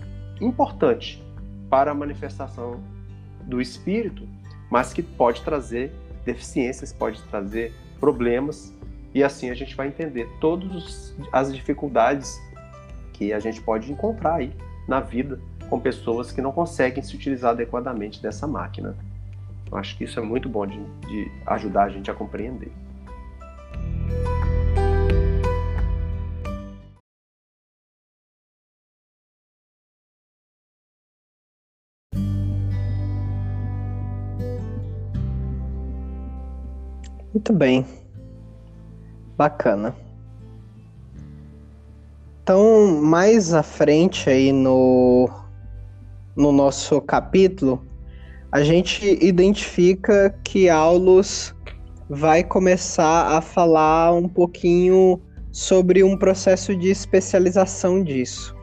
importante 0.41 1.21
para 1.69 1.91
a 1.91 1.95
manifestação 1.95 2.81
do 3.43 3.61
espírito, 3.61 4.29
mas 4.71 4.93
que 4.93 5.03
pode 5.03 5.43
trazer 5.43 5.93
deficiências, 6.25 6.93
pode 6.93 7.21
trazer 7.25 7.75
problemas, 7.99 8.75
e 9.15 9.23
assim 9.23 9.51
a 9.51 9.55
gente 9.55 9.75
vai 9.75 9.89
entender 9.89 10.29
todas 10.41 11.15
as 11.33 11.55
dificuldades 11.55 12.41
que 13.13 13.33
a 13.33 13.41
gente 13.41 13.61
pode 13.61 13.91
encontrar 13.91 14.37
aí 14.37 14.53
na 14.87 15.01
vida 15.01 15.41
com 15.69 15.79
pessoas 15.79 16.33
que 16.33 16.41
não 16.41 16.53
conseguem 16.53 17.03
se 17.03 17.15
utilizar 17.15 17.51
adequadamente 17.51 18.23
dessa 18.23 18.47
máquina. 18.47 18.97
Eu 19.71 19.77
acho 19.77 19.97
que 19.97 20.05
isso 20.05 20.19
é 20.19 20.23
muito 20.23 20.49
bom 20.49 20.67
de, 20.67 20.83
de 21.07 21.31
ajudar 21.47 21.85
a 21.85 21.89
gente 21.89 22.11
a 22.11 22.15
compreender. 22.15 22.73
Muito 37.33 37.53
bem. 37.53 37.87
Bacana. 39.37 39.95
Então, 42.43 43.03
mais 43.03 43.53
à 43.53 43.63
frente 43.63 44.31
aí 44.31 44.53
no, 44.53 45.29
no 46.35 46.51
nosso 46.51 47.01
capítulo, 47.03 47.85
a 48.51 48.63
gente 48.63 49.07
identifica 49.23 50.35
que 50.43 50.71
Aulus 50.71 51.55
vai 52.09 52.43
começar 52.43 53.37
a 53.37 53.43
falar 53.43 54.15
um 54.15 54.27
pouquinho 54.27 55.21
sobre 55.53 56.03
um 56.03 56.17
processo 56.17 56.75
de 56.75 56.89
especialização 56.89 58.03
disso. 58.03 58.57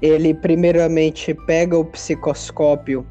Ele 0.00 0.32
primeiramente 0.32 1.34
pega 1.34 1.76
o 1.76 1.84
psicoscópio 1.84 3.06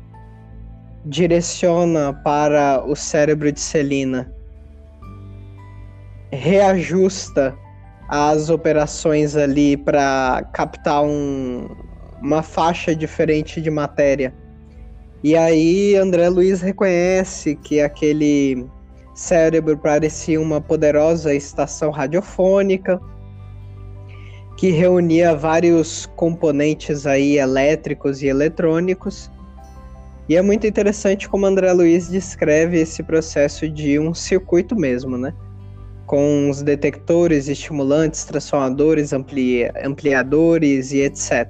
direciona 1.07 2.13
para 2.13 2.83
o 2.85 2.95
cérebro 2.95 3.51
de 3.51 3.59
Celina, 3.59 4.31
reajusta 6.31 7.57
as 8.09 8.49
operações 8.49 9.35
ali 9.35 9.77
para 9.77 10.47
captar 10.53 11.03
um, 11.03 11.67
uma 12.21 12.43
faixa 12.43 12.95
diferente 12.95 13.61
de 13.61 13.69
matéria. 13.69 14.33
E 15.23 15.35
aí 15.35 15.95
André 15.95 16.29
Luiz 16.29 16.61
reconhece 16.61 17.55
que 17.55 17.81
aquele 17.81 18.67
cérebro 19.15 19.77
parecia 19.77 20.39
uma 20.39 20.61
poderosa 20.61 21.33
estação 21.33 21.89
radiofônica 21.89 22.99
que 24.57 24.71
reunia 24.71 25.35
vários 25.35 26.05
componentes 26.15 27.05
aí 27.05 27.37
elétricos 27.37 28.21
e 28.21 28.27
eletrônicos 28.27 29.31
e 30.29 30.35
é 30.35 30.41
muito 30.41 30.67
interessante 30.67 31.29
como 31.29 31.45
André 31.45 31.71
Luiz 31.71 32.09
descreve 32.09 32.79
esse 32.79 33.01
processo 33.01 33.69
de 33.69 33.97
um 33.97 34.13
circuito 34.13 34.75
mesmo, 34.75 35.17
né? 35.17 35.33
Com 36.05 36.49
os 36.49 36.61
detectores, 36.61 37.47
estimulantes, 37.47 38.25
transformadores, 38.25 39.13
ampli 39.13 39.69
ampliadores 39.83 40.91
e 40.91 40.99
etc. 40.99 41.47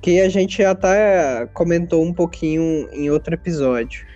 Que 0.00 0.20
a 0.20 0.28
gente 0.28 0.62
até 0.64 1.46
comentou 1.54 2.04
um 2.04 2.12
pouquinho 2.12 2.88
em 2.92 3.10
outro 3.10 3.34
episódio. 3.34 4.06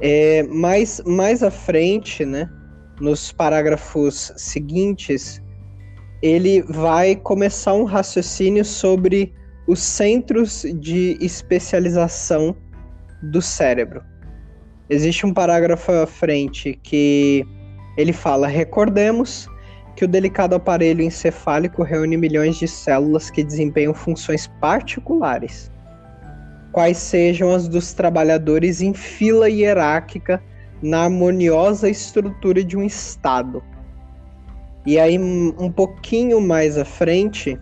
É, 0.00 0.42
mais 0.44 1.42
à 1.42 1.50
frente, 1.50 2.24
né? 2.24 2.48
Nos 2.98 3.30
parágrafos 3.30 4.32
seguintes, 4.36 5.42
ele 6.22 6.62
vai 6.62 7.14
começar 7.14 7.74
um 7.74 7.84
raciocínio 7.84 8.64
sobre 8.64 9.34
os 9.68 9.80
centros 9.80 10.64
de 10.80 11.18
especialização 11.20 12.56
do 13.22 13.42
cérebro. 13.42 14.02
Existe 14.88 15.26
um 15.26 15.34
parágrafo 15.34 15.92
à 15.92 16.06
frente 16.06 16.80
que 16.82 17.46
ele 17.98 18.14
fala: 18.14 18.48
recordemos 18.48 19.46
que 19.94 20.06
o 20.06 20.08
delicado 20.08 20.54
aparelho 20.54 21.02
encefálico 21.02 21.82
reúne 21.82 22.16
milhões 22.16 22.56
de 22.56 22.66
células 22.66 23.30
que 23.30 23.44
desempenham 23.44 23.92
funções 23.92 24.46
particulares, 24.58 25.70
quais 26.72 26.96
sejam 26.96 27.52
as 27.52 27.68
dos 27.68 27.92
trabalhadores 27.92 28.80
em 28.80 28.94
fila 28.94 29.50
hierárquica 29.50 30.42
na 30.80 31.04
harmoniosa 31.04 31.90
estrutura 31.90 32.64
de 32.64 32.76
um 32.76 32.82
Estado. 32.82 33.62
E 34.86 34.98
aí, 34.98 35.18
um 35.18 35.70
pouquinho 35.70 36.40
mais 36.40 36.78
à 36.78 36.84
frente, 36.84 37.58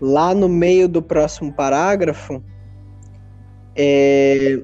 lá 0.00 0.34
no 0.34 0.48
meio 0.48 0.88
do 0.88 1.00
próximo 1.00 1.52
parágrafo, 1.52 2.42
é, 3.76 4.60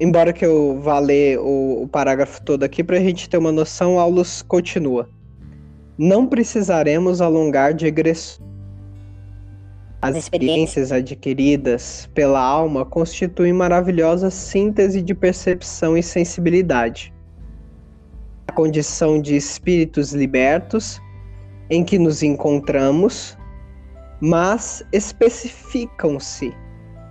embora 0.00 0.32
que 0.32 0.44
eu 0.44 0.80
vá 0.80 0.98
ler 0.98 1.38
o, 1.38 1.82
o 1.82 1.88
parágrafo 1.88 2.42
todo 2.42 2.62
aqui 2.64 2.82
para 2.82 2.96
a 2.96 3.00
gente 3.00 3.28
ter 3.28 3.38
uma 3.38 3.52
noção, 3.52 3.98
Aulus 3.98 4.42
continua. 4.42 5.08
não 5.96 6.26
precisaremos 6.26 7.20
alongar 7.20 7.74
digressões. 7.74 8.42
As 10.02 10.16
experiências 10.16 10.92
adquiridas 10.92 12.10
pela 12.12 12.38
alma 12.38 12.84
constituem 12.84 13.54
maravilhosa 13.54 14.28
síntese 14.30 15.00
de 15.00 15.14
percepção 15.14 15.96
e 15.96 16.02
sensibilidade. 16.02 17.10
A 18.46 18.52
condição 18.52 19.18
de 19.18 19.34
espíritos 19.34 20.12
libertos 20.12 21.00
em 21.70 21.82
que 21.82 21.98
nos 21.98 22.22
encontramos, 22.22 23.38
mas 24.26 24.82
especificam-se 24.90 26.50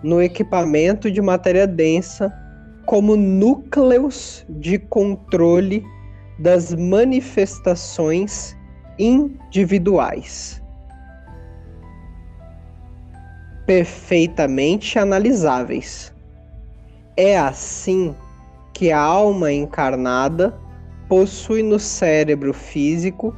no 0.02 0.20
equipamento 0.20 1.12
de 1.12 1.22
matéria 1.22 1.68
densa 1.68 2.34
como 2.88 3.16
núcleos 3.16 4.44
de 4.50 4.80
controle 4.80 5.86
das 6.40 6.74
manifestações 6.74 8.58
individuais. 8.98 10.60
Perfeitamente 13.68 14.98
analisáveis. 14.98 16.12
É 17.16 17.38
assim 17.38 18.16
que 18.74 18.92
a 18.92 19.00
alma 19.00 19.54
encarnada 19.54 20.52
possui 21.08 21.62
no 21.62 21.78
cérebro 21.78 22.56
físico 22.56 23.36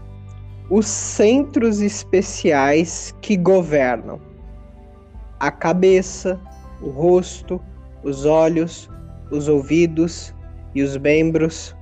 os 0.70 0.88
centros 0.88 1.80
especiais 1.82 3.14
que 3.22 3.38
governam 3.38 4.20
a 5.40 5.52
cabeça, 5.52 6.40
o 6.82 6.90
rosto, 6.90 7.62
os 8.04 8.26
olhos, 8.26 8.90
os 9.32 9.48
ouvidos 9.48 10.34
e 10.74 10.82
os 10.82 10.98
membros, 10.98 11.76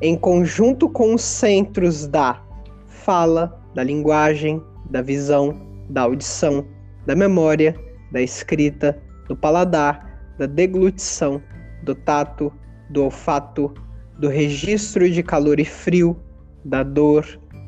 em 0.00 0.16
conjunto 0.16 0.88
com 0.88 1.14
os 1.14 1.22
centros 1.22 2.06
da 2.06 2.42
fala, 2.86 3.60
da 3.74 3.82
linguagem, 3.82 4.62
da 4.90 5.02
visão, 5.02 5.60
da 5.88 6.02
audição, 6.02 6.66
da 7.06 7.14
memória, 7.14 7.74
da 8.12 8.20
escrita, 8.20 9.00
do 9.28 9.36
paladar, 9.36 10.34
da 10.38 10.46
deglutição, 10.46 11.40
do 11.82 11.94
tato, 11.94 12.52
do 12.90 13.04
olfato, 13.04 13.72
do 14.18 14.28
registro 14.28 15.08
de 15.08 15.22
calor 15.22 15.60
e 15.60 15.64
frio, 15.64 16.16
da 16.64 16.82
dor, 16.82 17.24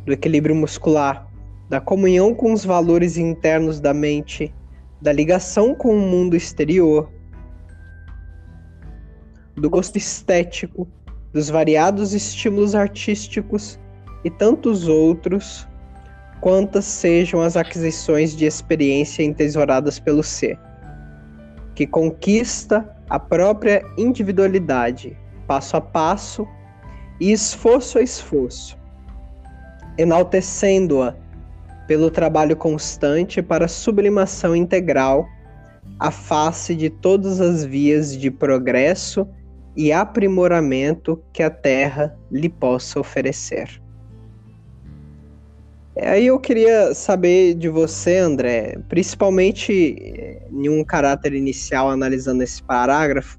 do 0.09 0.15
equilíbrio 0.15 0.57
muscular, 0.57 1.29
da 1.69 1.83
comunhão 1.83 2.35
com 2.35 2.55
os 2.55 2.65
valores 2.65 3.19
internos 3.19 3.79
da 3.79 3.93
mente, 3.93 4.55
da 5.03 5.13
ligação 5.13 5.75
com 5.75 5.95
o 5.95 6.01
mundo 6.01 6.35
exterior, 6.35 7.13
do 9.55 9.69
gosto 9.69 9.99
estético, 9.99 10.89
dos 11.31 11.51
variados 11.51 12.15
estímulos 12.15 12.75
artísticos 12.75 13.79
e 14.25 14.31
tantos 14.31 14.89
outros, 14.89 15.69
quantas 16.41 16.87
sejam 16.87 17.43
as 17.43 17.55
aquisições 17.55 18.35
de 18.35 18.47
experiência 18.47 19.23
entesouradas 19.23 20.01
pelo 20.01 20.23
ser, 20.23 20.59
que 21.75 21.87
conquista 21.87 22.97
a 23.11 23.19
própria 23.19 23.83
individualidade, 23.99 25.19
passo 25.47 25.77
a 25.77 25.83
passo 25.83 26.49
e 27.21 27.31
esforço 27.31 27.99
a 27.99 28.03
esforço, 28.03 28.78
enaltecendo-a 29.99 31.15
pelo 31.89 32.11
trabalho 32.11 32.57
constante 32.57 33.43
para 33.43 33.67
sublimação 33.67 34.55
integral 34.55 35.27
à 35.99 36.11
face 36.11 36.75
de 36.75 36.89
todas 36.89 37.41
as 37.41 37.65
vias 37.65 38.17
de 38.17 38.31
progresso 38.31 39.27
e 39.77 39.93
aprimoramento 39.93 41.23
que 41.33 41.43
a 41.43 41.51
Terra 41.51 42.17
lhe 42.31 42.49
possa 42.49 43.01
oferecer. 43.01 43.83
Aí 46.01 46.27
eu 46.27 46.39
queria 46.39 46.95
saber 46.95 47.55
de 47.55 47.69
você, 47.69 48.19
André, 48.19 48.79
principalmente 48.89 49.97
eh, 49.99 50.43
em 50.53 50.69
um 50.69 50.85
caráter 50.85 51.35
inicial, 51.35 51.91
analisando 51.91 52.43
esse 52.43 52.63
parágrafo, 52.63 53.37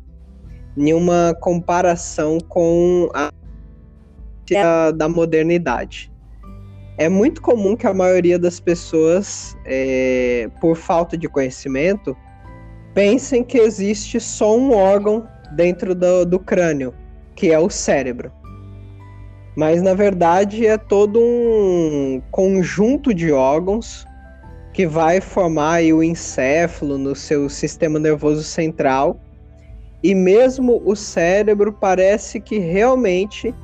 em 0.76 0.94
uma 0.94 1.34
comparação 1.40 2.38
com 2.38 3.10
a 3.14 3.32
da 4.98 5.08
modernidade 5.08 6.12
é 7.00 7.08
muito 7.08 7.42
comum 7.42 7.78
que 7.78 7.88
a 7.88 7.94
maioria 7.94 8.38
das 8.38 8.60
pessoas, 8.60 9.58
é, 9.64 10.50
por 10.60 10.76
falta 10.76 11.18
de 11.18 11.30
conhecimento, 11.30 12.16
pensem 12.94 13.42
que 13.42 13.58
existe 13.58 14.20
só 14.20 14.58
um 14.58 14.74
órgão 14.74 15.26
dentro 15.54 15.96
do, 15.96 16.26
do 16.26 16.38
crânio, 16.38 16.94
que 17.38 17.54
é 17.54 17.58
o 17.58 17.70
cérebro. 17.70 18.30
Mas 19.56 19.82
na 19.82 19.94
verdade 19.94 20.68
é 20.68 20.78
todo 20.78 21.22
um 21.22 22.22
conjunto 22.32 23.14
de 23.14 23.32
órgãos 23.32 24.06
que 24.74 24.86
vai 24.86 25.22
formar 25.22 25.82
o 25.84 26.04
encéfalo 26.04 26.98
no 26.98 27.16
seu 27.16 27.50
sistema 27.50 27.98
nervoso 27.98 28.44
central. 28.44 29.18
E 30.04 30.14
mesmo 30.14 30.82
o 30.84 30.98
cérebro 30.98 31.72
parece 31.72 32.42
que 32.42 32.60
realmente 32.60 33.56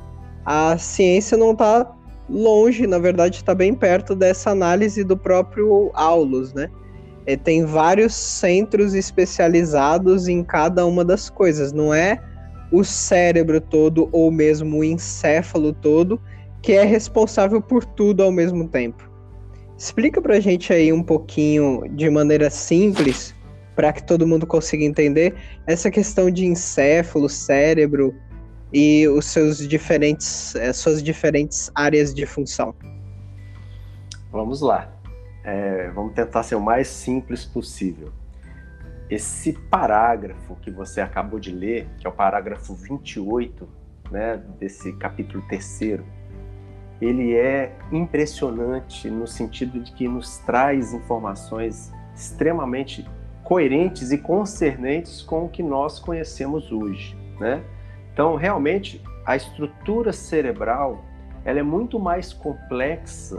a 0.42 0.78
ciência 0.78 1.36
não 1.36 1.52
está 1.52 1.95
longe, 2.28 2.86
na 2.86 2.98
verdade 2.98 3.36
está 3.36 3.54
bem 3.54 3.74
perto 3.74 4.14
dessa 4.14 4.50
análise 4.50 5.04
do 5.04 5.16
próprio 5.16 5.90
Aulus, 5.94 6.52
né? 6.52 6.70
E 7.26 7.36
tem 7.36 7.64
vários 7.64 8.14
centros 8.14 8.94
especializados 8.94 10.28
em 10.28 10.44
cada 10.44 10.86
uma 10.86 11.04
das 11.04 11.28
coisas, 11.28 11.72
não 11.72 11.92
é 11.92 12.20
o 12.70 12.84
cérebro 12.84 13.60
todo 13.60 14.08
ou 14.12 14.30
mesmo 14.30 14.78
o 14.78 14.84
encéfalo 14.84 15.72
todo 15.72 16.20
que 16.62 16.72
é 16.72 16.84
responsável 16.84 17.60
por 17.60 17.84
tudo 17.84 18.22
ao 18.22 18.32
mesmo 18.32 18.68
tempo. 18.68 19.08
Explica 19.78 20.20
pra 20.20 20.40
gente 20.40 20.72
aí 20.72 20.92
um 20.92 21.02
pouquinho 21.02 21.82
de 21.94 22.08
maneira 22.10 22.50
simples, 22.50 23.34
para 23.74 23.92
que 23.92 24.02
todo 24.02 24.26
mundo 24.26 24.46
consiga 24.46 24.82
entender 24.82 25.34
essa 25.66 25.90
questão 25.90 26.30
de 26.30 26.46
encéfalo, 26.46 27.28
cérebro, 27.28 28.14
e 28.72 29.06
os 29.08 29.26
seus 29.26 29.58
diferentes, 29.66 30.54
eh, 30.56 30.72
suas 30.72 31.02
diferentes 31.02 31.70
áreas 31.74 32.14
de 32.14 32.26
função. 32.26 32.74
Vamos 34.30 34.60
lá. 34.60 34.92
É, 35.44 35.90
vamos 35.90 36.12
tentar 36.12 36.42
ser 36.42 36.56
o 36.56 36.60
mais 36.60 36.88
simples 36.88 37.44
possível. 37.44 38.12
Esse 39.08 39.52
parágrafo 39.52 40.56
que 40.56 40.70
você 40.70 41.00
acabou 41.00 41.38
de 41.38 41.52
ler, 41.52 41.88
que 41.98 42.06
é 42.06 42.10
o 42.10 42.12
parágrafo 42.12 42.74
28, 42.74 43.68
né, 44.10 44.42
desse 44.58 44.92
capítulo 44.94 45.44
terceiro, 45.48 46.04
ele 47.00 47.34
é 47.34 47.72
impressionante 47.92 49.08
no 49.08 49.26
sentido 49.26 49.80
de 49.80 49.92
que 49.92 50.08
nos 50.08 50.38
traz 50.38 50.92
informações 50.92 51.92
extremamente 52.14 53.08
coerentes 53.44 54.10
e 54.10 54.18
concernentes 54.18 55.22
com 55.22 55.44
o 55.44 55.48
que 55.48 55.62
nós 55.62 56.00
conhecemos 56.00 56.72
hoje, 56.72 57.16
né? 57.38 57.62
Então, 58.16 58.34
realmente, 58.34 58.98
a 59.26 59.36
estrutura 59.36 60.10
cerebral 60.10 61.04
ela 61.44 61.58
é 61.58 61.62
muito 61.62 61.98
mais 61.98 62.32
complexa 62.32 63.38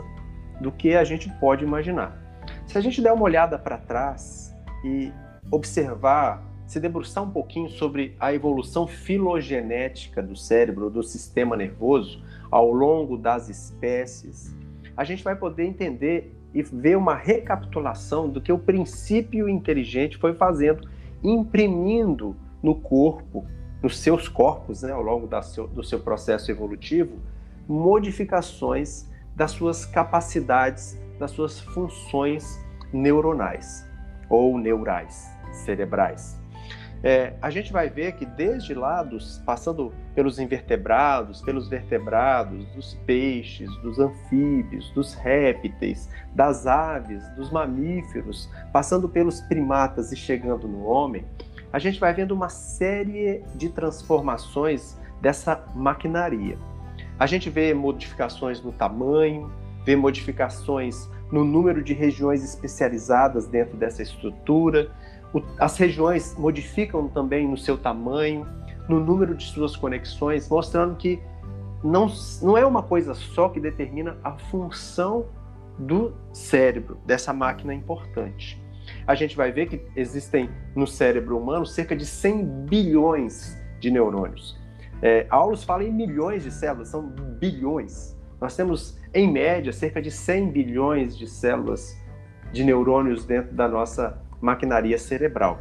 do 0.60 0.70
que 0.70 0.94
a 0.94 1.02
gente 1.02 1.28
pode 1.40 1.64
imaginar. 1.64 2.16
Se 2.64 2.78
a 2.78 2.80
gente 2.80 3.02
der 3.02 3.12
uma 3.12 3.24
olhada 3.24 3.58
para 3.58 3.76
trás 3.76 4.54
e 4.84 5.12
observar, 5.50 6.44
se 6.64 6.78
debruçar 6.78 7.24
um 7.24 7.30
pouquinho 7.32 7.68
sobre 7.70 8.14
a 8.20 8.32
evolução 8.32 8.86
filogenética 8.86 10.22
do 10.22 10.36
cérebro, 10.36 10.88
do 10.88 11.02
sistema 11.02 11.56
nervoso, 11.56 12.22
ao 12.48 12.70
longo 12.70 13.16
das 13.16 13.48
espécies, 13.48 14.56
a 14.96 15.02
gente 15.02 15.24
vai 15.24 15.34
poder 15.34 15.64
entender 15.64 16.32
e 16.54 16.62
ver 16.62 16.96
uma 16.96 17.16
recapitulação 17.16 18.28
do 18.28 18.40
que 18.40 18.52
o 18.52 18.58
princípio 18.60 19.48
inteligente 19.48 20.16
foi 20.18 20.34
fazendo, 20.34 20.88
imprimindo 21.20 22.36
no 22.62 22.76
corpo 22.76 23.44
nos 23.82 23.98
seus 23.98 24.28
corpos, 24.28 24.82
né, 24.82 24.92
ao 24.92 25.02
longo 25.02 25.28
seu, 25.42 25.66
do 25.66 25.82
seu 25.82 26.00
processo 26.00 26.50
evolutivo, 26.50 27.18
modificações 27.66 29.06
das 29.34 29.52
suas 29.52 29.84
capacidades, 29.84 30.98
das 31.18 31.30
suas 31.30 31.60
funções 31.60 32.58
neuronais 32.92 33.86
ou 34.28 34.58
neurais, 34.58 35.30
cerebrais. 35.64 36.38
É, 37.02 37.34
a 37.40 37.48
gente 37.48 37.72
vai 37.72 37.88
ver 37.88 38.16
que 38.16 38.26
desde 38.26 38.74
lá, 38.74 39.04
dos, 39.04 39.38
passando 39.46 39.92
pelos 40.16 40.40
invertebrados, 40.40 41.40
pelos 41.42 41.68
vertebrados, 41.68 42.66
dos 42.74 42.94
peixes, 43.06 43.70
dos 43.82 44.00
anfíbios, 44.00 44.90
dos 44.90 45.14
répteis, 45.14 46.08
das 46.34 46.66
aves, 46.66 47.22
dos 47.36 47.52
mamíferos, 47.52 48.50
passando 48.72 49.08
pelos 49.08 49.40
primatas 49.42 50.10
e 50.10 50.16
chegando 50.16 50.66
no 50.66 50.86
homem, 50.86 51.24
a 51.72 51.78
gente 51.78 52.00
vai 52.00 52.14
vendo 52.14 52.32
uma 52.32 52.48
série 52.48 53.42
de 53.54 53.68
transformações 53.68 54.96
dessa 55.20 55.64
maquinaria. 55.74 56.56
A 57.18 57.26
gente 57.26 57.50
vê 57.50 57.74
modificações 57.74 58.62
no 58.62 58.72
tamanho, 58.72 59.50
vê 59.84 59.96
modificações 59.96 61.08
no 61.30 61.44
número 61.44 61.82
de 61.82 61.92
regiões 61.92 62.42
especializadas 62.42 63.46
dentro 63.46 63.76
dessa 63.76 64.02
estrutura. 64.02 64.90
As 65.58 65.76
regiões 65.76 66.34
modificam 66.38 67.08
também 67.08 67.46
no 67.46 67.56
seu 67.56 67.76
tamanho, 67.76 68.46
no 68.88 69.00
número 69.00 69.34
de 69.34 69.44
suas 69.44 69.76
conexões, 69.76 70.48
mostrando 70.48 70.96
que 70.96 71.20
não, 71.84 72.10
não 72.42 72.56
é 72.56 72.64
uma 72.64 72.82
coisa 72.82 73.14
só 73.14 73.48
que 73.48 73.60
determina 73.60 74.16
a 74.24 74.32
função 74.32 75.26
do 75.78 76.14
cérebro, 76.32 76.98
dessa 77.04 77.32
máquina 77.32 77.74
importante. 77.74 78.60
A 79.08 79.14
gente 79.14 79.34
vai 79.34 79.50
ver 79.50 79.68
que 79.68 79.80
existem 79.96 80.50
no 80.76 80.86
cérebro 80.86 81.38
humano 81.38 81.64
cerca 81.64 81.96
de 81.96 82.04
100 82.04 82.66
bilhões 82.68 83.58
de 83.80 83.90
neurônios. 83.90 84.60
É, 85.00 85.26
Aulus 85.30 85.64
fala 85.64 85.82
em 85.82 85.90
milhões 85.90 86.42
de 86.42 86.50
células, 86.50 86.88
são 86.88 87.08
bilhões. 87.40 88.14
Nós 88.38 88.54
temos, 88.54 89.00
em 89.14 89.32
média, 89.32 89.72
cerca 89.72 90.02
de 90.02 90.10
100 90.10 90.50
bilhões 90.50 91.16
de 91.16 91.26
células 91.26 91.96
de 92.52 92.62
neurônios 92.62 93.24
dentro 93.24 93.54
da 93.54 93.66
nossa 93.66 94.20
maquinaria 94.42 94.98
cerebral. 94.98 95.58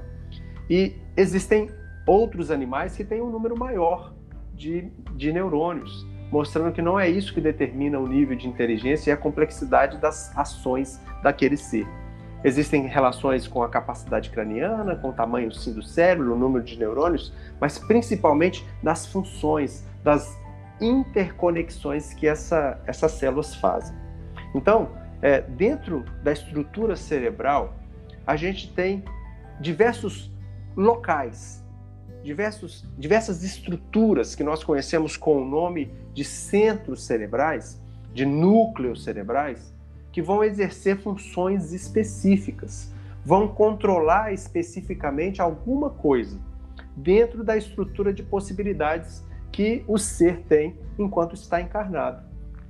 E 0.69 0.97
existem 1.15 1.69
outros 2.05 2.51
animais 2.51 2.97
que 2.97 3.05
têm 3.05 3.21
um 3.21 3.31
número 3.31 3.57
maior 3.57 4.13
de, 4.53 4.91
de 5.15 5.31
neurônios, 5.31 6.05
mostrando 6.29 6.73
que 6.73 6.81
não 6.81 6.99
é 6.99 7.09
isso 7.09 7.33
que 7.33 7.39
determina 7.39 7.97
o 7.97 8.09
nível 8.09 8.35
de 8.35 8.45
inteligência 8.45 9.09
e 9.09 9.13
a 9.13 9.17
complexidade 9.17 10.01
das 10.01 10.37
ações 10.37 10.99
daquele 11.23 11.55
ser. 11.55 11.87
Existem 12.43 12.85
relações 12.87 13.47
com 13.47 13.63
a 13.63 13.69
capacidade 13.69 14.29
craniana, 14.29 14.95
com 14.95 15.09
o 15.09 15.13
tamanho 15.13 15.51
sim 15.51 15.73
do 15.73 15.81
cérebro, 15.81 16.33
o 16.33 16.37
número 16.37 16.63
de 16.63 16.77
neurônios, 16.77 17.33
mas 17.59 17.79
principalmente 17.79 18.65
das 18.83 19.05
funções, 19.07 19.83
das 20.03 20.37
interconexões 20.79 22.13
que 22.13 22.27
essa, 22.27 22.79
essas 22.85 23.13
células 23.13 23.55
fazem. 23.55 23.95
Então, 24.53 24.89
é, 25.21 25.41
dentro 25.41 26.05
da 26.23 26.31
estrutura 26.31 26.95
cerebral, 26.95 27.73
a 28.25 28.35
gente 28.35 28.71
tem 28.73 29.03
diversos 29.59 30.31
locais, 30.75 31.65
diversos, 32.23 32.85
diversas 32.97 33.43
estruturas 33.43 34.35
que 34.35 34.43
nós 34.43 34.63
conhecemos 34.63 35.17
com 35.17 35.41
o 35.41 35.45
nome 35.45 35.91
de 36.13 36.23
centros 36.23 37.03
cerebrais, 37.03 37.81
de 38.13 38.25
núcleos 38.25 39.03
cerebrais, 39.03 39.73
que 40.17 40.21
vão 40.23 40.43
exercer 40.43 40.97
funções 40.97 41.71
específicas, 41.71 42.91
vão 43.23 43.47
controlar 43.47 44.33
especificamente 44.33 45.39
alguma 45.43 45.91
coisa 45.91 46.39
dentro 46.95 47.43
da 47.43 47.55
estrutura 47.55 48.11
de 48.11 48.23
possibilidades 48.23 49.23
que 49.51 49.83
o 49.87 49.95
ser 49.99 50.39
tem 50.49 50.75
enquanto 50.97 51.35
está 51.35 51.61
encarnado. 51.61 52.25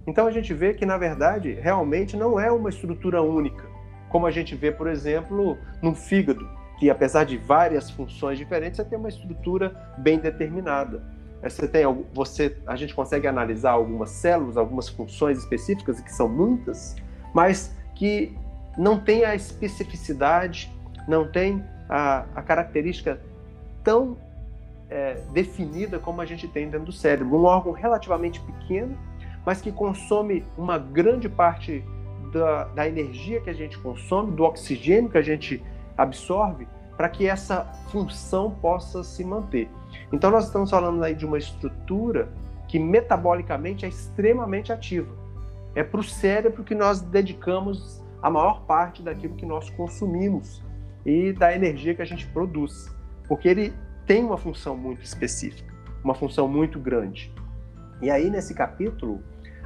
Então 0.05 0.27
a 0.27 0.31
gente 0.31 0.53
vê 0.53 0.73
que, 0.73 0.86
na 0.86 0.97
verdade, 0.97 1.53
realmente 1.53 2.17
não 2.17 2.38
é 2.38 2.51
uma 2.51 2.67
estrutura 2.67 3.21
única, 3.21 3.63
como 4.10 4.27
a 4.27 4.31
gente 4.31 4.53
vê, 4.53 4.69
por 4.69 4.88
exemplo, 4.88 5.57
no 5.81 5.95
fígado, 5.95 6.45
que 6.77 6.89
apesar 6.89 7.23
de 7.23 7.38
várias 7.38 7.89
funções 7.89 8.38
diferentes, 8.38 8.75
você 8.75 8.83
tem 8.83 8.99
uma 8.99 9.07
estrutura 9.07 9.93
bem 9.97 10.19
determinada. 10.19 11.01
Você 11.41 11.65
tem, 11.65 11.86
você, 12.13 12.57
a 12.67 12.75
gente 12.75 12.93
consegue 12.93 13.25
analisar 13.25 13.71
algumas 13.71 14.10
células, 14.10 14.57
algumas 14.57 14.89
funções 14.89 15.38
específicas, 15.38 16.01
que 16.01 16.12
são 16.12 16.27
muitas, 16.27 16.93
mas 17.33 17.75
que 17.95 18.35
não 18.77 18.99
tem 18.99 19.25
a 19.25 19.33
especificidade, 19.33 20.71
não 21.07 21.27
tem 21.27 21.63
a, 21.89 22.25
a 22.35 22.41
característica 22.41 23.19
tão 23.83 24.17
é, 24.89 25.15
definida 25.33 25.97
como 25.99 26.21
a 26.21 26.25
gente 26.25 26.47
tem 26.47 26.69
dentro 26.69 26.85
do 26.85 26.91
cérebro. 26.91 27.35
Um 27.35 27.45
órgão 27.45 27.71
relativamente 27.71 28.39
pequeno, 28.41 28.97
mas 29.45 29.61
que 29.61 29.71
consome 29.71 30.45
uma 30.57 30.77
grande 30.77 31.27
parte 31.27 31.83
da, 32.31 32.65
da 32.65 32.87
energia 32.87 33.41
que 33.41 33.49
a 33.49 33.53
gente 33.53 33.77
consome, 33.79 34.31
do 34.31 34.43
oxigênio 34.43 35.09
que 35.09 35.17
a 35.17 35.21
gente 35.21 35.63
absorve, 35.97 36.67
para 36.95 37.09
que 37.09 37.27
essa 37.27 37.63
função 37.91 38.51
possa 38.51 39.03
se 39.03 39.23
manter. 39.23 39.69
Então, 40.11 40.29
nós 40.31 40.45
estamos 40.45 40.69
falando 40.69 41.03
aí 41.03 41.15
de 41.15 41.25
uma 41.25 41.37
estrutura 41.37 42.29
que 42.67 42.77
metabolicamente 42.77 43.85
é 43.85 43.87
extremamente 43.87 44.73
ativa 44.73 45.26
é 45.77 45.83
para 45.83 45.99
o 45.99 46.03
cérebro 46.03 46.63
que 46.63 46.73
nós 46.73 47.01
dedicamos 47.01 48.03
a 48.19 48.31
maior 48.31 48.65
parte 48.65 49.03
daquilo 49.03 49.35
que 49.35 49.45
nós 49.45 49.69
consumimos 49.69 50.63
e 51.05 51.31
da 51.33 51.55
energia 51.55 51.93
que 51.93 52.01
a 52.01 52.05
gente 52.05 52.25
produz, 52.29 52.91
porque 53.27 53.47
ele 53.47 53.71
tem 54.03 54.23
uma 54.23 54.39
função 54.39 54.75
muito 54.75 55.03
específica, 55.03 55.71
uma 56.03 56.15
função 56.15 56.47
muito 56.47 56.79
grande. 56.79 57.31
E 58.01 58.09
aí, 58.09 58.27
nesse 58.27 58.55
capítulo, 58.55 59.21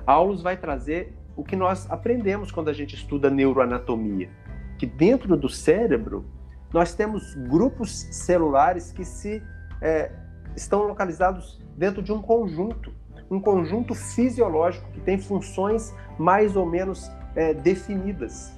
Aulus 0.05 0.41
vai 0.41 0.57
trazer 0.57 1.17
o 1.33 1.45
que 1.45 1.55
nós 1.55 1.89
aprendemos 1.89 2.51
quando 2.51 2.67
a 2.67 2.73
gente 2.73 2.93
estuda 2.93 3.29
neuroanatomia, 3.29 4.29
que 4.77 4.85
dentro 4.85 5.37
do 5.37 5.47
cérebro 5.47 6.25
nós 6.73 6.93
temos 6.93 7.35
grupos 7.35 7.89
celulares 8.11 8.91
que 8.91 9.05
se 9.05 9.41
é, 9.81 10.11
estão 10.57 10.83
localizados 10.83 11.57
dentro 11.77 12.03
de 12.03 12.11
um 12.11 12.21
conjunto 12.21 12.93
um 13.31 13.39
conjunto 13.39 13.95
fisiológico 13.95 14.91
que 14.91 14.99
tem 14.99 15.17
funções 15.17 15.95
mais 16.19 16.57
ou 16.57 16.65
menos 16.65 17.09
é, 17.33 17.53
definidas. 17.53 18.51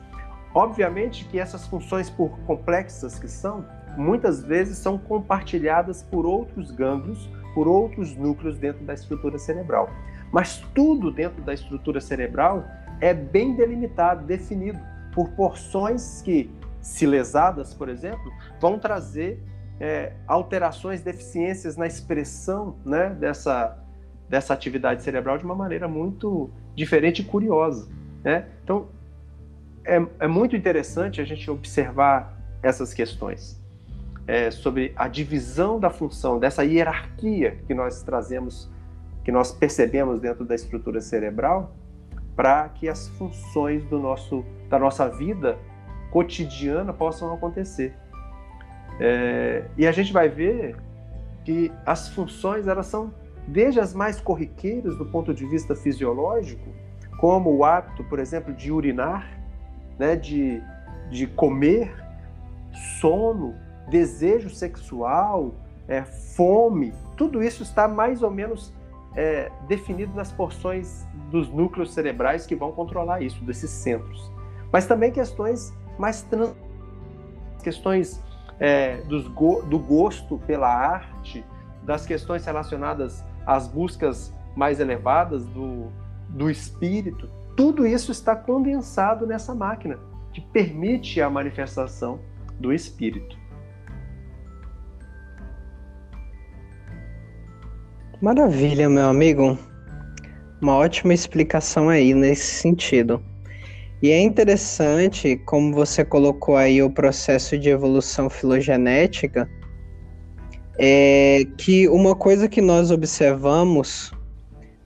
Obviamente 0.53 1.25
que 1.25 1.39
essas 1.39 1.67
funções, 1.67 2.09
por 2.09 2.29
complexas 2.39 3.19
que 3.19 3.27
são, 3.27 3.63
muitas 3.95 4.43
vezes 4.43 4.79
são 4.79 4.97
compartilhadas 4.97 6.01
por 6.01 6.25
outros 6.25 6.71
gânglios, 6.71 7.29
por 7.53 7.67
outros 7.67 8.15
núcleos 8.15 8.57
dentro 8.57 8.83
da 8.83 8.95
estrutura 8.95 9.37
cerebral. 9.37 9.89
Mas 10.31 10.57
tudo 10.73 11.11
dentro 11.11 11.43
da 11.43 11.53
estrutura 11.53 12.01
cerebral 12.01 12.63
é 12.99 13.13
bem 13.13 13.55
delimitado, 13.55 14.25
definido 14.25 14.79
por 15.13 15.29
porções 15.29 16.21
que, 16.23 16.49
se 16.81 17.05
lesadas, 17.05 17.73
por 17.73 17.87
exemplo, 17.89 18.31
vão 18.59 18.79
trazer 18.79 19.39
é, 19.79 20.13
alterações, 20.27 21.01
deficiências 21.01 21.77
na 21.77 21.85
expressão 21.85 22.75
né, 22.83 23.09
dessa, 23.11 23.77
dessa 24.33 24.51
atividade 24.51 25.03
cerebral 25.03 25.37
de 25.37 25.45
uma 25.45 25.53
maneira 25.53 25.87
muito 25.87 26.49
diferente 26.75 27.21
e 27.21 27.23
curiosa. 27.23 27.87
Né? 28.23 28.47
Então, 28.63 28.87
é, 29.85 30.03
é 30.21 30.27
muito 30.27 30.55
interessante 30.55 31.21
a 31.21 31.23
gente 31.23 31.51
observar 31.51 32.35
essas 32.63 32.95
questões 32.95 33.61
é, 34.25 34.49
sobre 34.49 34.91
a 34.95 35.07
divisão 35.07 35.79
da 35.79 35.91
função, 35.91 36.39
dessa 36.39 36.65
hierarquia 36.65 37.59
que 37.67 37.75
nós 37.75 38.01
trazemos, 38.01 38.71
que 39.23 39.31
nós 39.31 39.51
percebemos 39.51 40.19
dentro 40.19 40.43
da 40.43 40.55
estrutura 40.55 40.99
cerebral, 40.99 41.75
para 42.35 42.69
que 42.69 42.89
as 42.89 43.09
funções 43.09 43.85
do 43.85 43.99
nosso, 43.99 44.43
da 44.67 44.79
nossa 44.79 45.07
vida 45.09 45.59
cotidiana 46.09 46.91
possam 46.91 47.31
acontecer. 47.31 47.93
É, 48.99 49.65
e 49.77 49.85
a 49.85 49.91
gente 49.91 50.11
vai 50.11 50.27
ver 50.27 50.75
que 51.45 51.71
as 51.85 52.09
funções 52.09 52.67
elas 52.67 52.87
são 52.87 53.13
desde 53.47 53.79
as 53.79 53.93
mais 53.93 54.19
corriqueiras 54.19 54.97
do 54.97 55.05
ponto 55.05 55.33
de 55.33 55.45
vista 55.45 55.75
fisiológico, 55.75 56.69
como 57.19 57.55
o 57.55 57.63
hábito, 57.63 58.03
por 58.05 58.19
exemplo, 58.19 58.53
de 58.53 58.71
urinar, 58.71 59.39
né, 59.97 60.15
de, 60.15 60.61
de 61.09 61.27
comer, 61.27 61.93
sono, 62.99 63.55
desejo 63.89 64.49
sexual, 64.49 65.53
é, 65.87 66.03
fome, 66.03 66.93
tudo 67.15 67.43
isso 67.43 67.63
está 67.63 67.87
mais 67.87 68.23
ou 68.23 68.31
menos 68.31 68.73
é, 69.15 69.51
definido 69.67 70.13
nas 70.15 70.31
porções 70.31 71.05
dos 71.29 71.49
núcleos 71.49 71.93
cerebrais 71.93 72.45
que 72.45 72.55
vão 72.55 72.71
controlar 72.71 73.21
isso, 73.21 73.43
desses 73.43 73.69
centros. 73.69 74.31
Mas 74.71 74.85
também 74.85 75.11
questões 75.11 75.73
mais 75.97 76.23
trans... 76.23 76.53
questões 77.63 78.21
é, 78.59 78.97
dos 79.01 79.27
go... 79.27 79.61
do 79.61 79.77
gosto 79.77 80.39
pela 80.39 80.67
arte, 80.67 81.45
das 81.83 82.05
questões 82.05 82.45
relacionadas 82.45 83.23
as 83.45 83.67
buscas 83.67 84.33
mais 84.55 84.79
elevadas 84.79 85.45
do, 85.45 85.91
do 86.29 86.49
espírito, 86.49 87.29
tudo 87.55 87.85
isso 87.85 88.11
está 88.11 88.35
condensado 88.35 89.27
nessa 89.27 89.53
máquina 89.53 89.99
que 90.31 90.41
permite 90.41 91.21
a 91.21 91.29
manifestação 91.29 92.19
do 92.59 92.73
espírito. 92.73 93.37
Maravilha, 98.21 98.89
meu 98.89 99.09
amigo. 99.09 99.57
Uma 100.61 100.75
ótima 100.77 101.13
explicação 101.13 101.89
aí 101.89 102.13
nesse 102.13 102.61
sentido. 102.61 103.21
E 104.01 104.11
é 104.11 104.21
interessante 104.21 105.37
como 105.45 105.73
você 105.73 106.03
colocou 106.03 106.55
aí 106.55 106.81
o 106.81 106.89
processo 106.89 107.57
de 107.57 107.69
evolução 107.69 108.29
filogenética 108.29 109.49
é 110.77 111.45
que 111.57 111.87
uma 111.87 112.15
coisa 112.15 112.47
que 112.47 112.61
nós 112.61 112.89
observamos, 112.91 114.11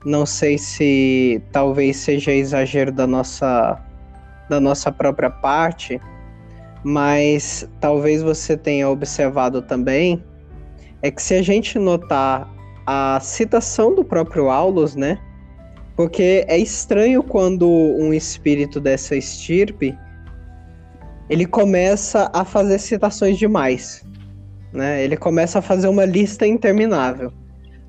não 0.05 0.25
sei 0.25 0.57
se 0.57 1.41
talvez 1.51 1.97
seja 1.97 2.31
exagero 2.31 2.91
da 2.91 3.07
nossa, 3.07 3.81
da 4.49 4.59
nossa 4.59 4.91
própria 4.91 5.29
parte, 5.29 5.99
mas 6.83 7.67
talvez 7.79 8.21
você 8.21 8.57
tenha 8.57 8.89
observado 8.89 9.61
também, 9.61 10.23
é 11.01 11.11
que 11.11 11.21
se 11.21 11.35
a 11.35 11.41
gente 11.41 11.79
notar 11.79 12.51
a 12.85 13.19
citação 13.21 13.93
do 13.93 14.03
próprio 14.03 14.49
Aulus, 14.49 14.95
né? 14.95 15.19
Porque 15.95 16.45
é 16.47 16.57
estranho 16.57 17.23
quando 17.23 17.67
um 17.67 18.13
espírito 18.13 18.79
dessa 18.79 19.15
estirpe 19.15 19.97
ele 21.29 21.45
começa 21.45 22.29
a 22.33 22.45
fazer 22.45 22.79
citações 22.79 23.37
demais 23.37 24.05
né? 24.73 25.03
Ele 25.03 25.17
começa 25.17 25.59
a 25.59 25.61
fazer 25.61 25.87
uma 25.87 26.05
lista 26.05 26.45
interminável. 26.45 27.31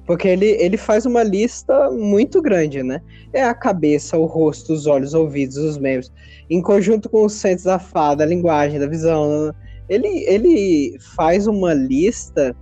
Porque 0.07 0.27
ele, 0.27 0.47
ele 0.47 0.79
faz 0.79 1.05
uma 1.05 1.23
lista 1.23 1.91
muito 1.91 2.41
grande, 2.41 2.83
né? 2.83 3.03
É 3.31 3.45
a 3.45 3.53
cabeça, 3.53 4.17
o 4.17 4.25
rosto, 4.25 4.73
os 4.73 4.87
olhos, 4.87 5.09
os 5.09 5.15
ouvidos, 5.15 5.59
os 5.59 5.77
membros. 5.77 6.11
Em 6.49 6.63
conjunto 6.63 7.11
com 7.11 7.27
os 7.27 7.35
centros 7.35 7.65
da 7.65 7.79
fada, 7.79 8.25
a 8.25 8.27
linguagem, 8.27 8.81
da 8.81 8.87
visão. 8.87 9.55
Ele, 9.87 10.09
ele 10.27 10.97
faz 11.15 11.47
uma 11.47 11.75
lista 11.75 12.57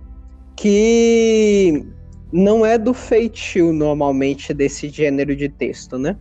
que 0.57 1.85
não 2.33 2.65
é 2.65 2.77
do 2.77 2.93
feitio 2.93 3.71
normalmente 3.71 4.53
desse 4.53 4.89
gênero 4.89 5.33
de 5.35 5.47
texto, 5.47 5.97
né? 5.97 6.17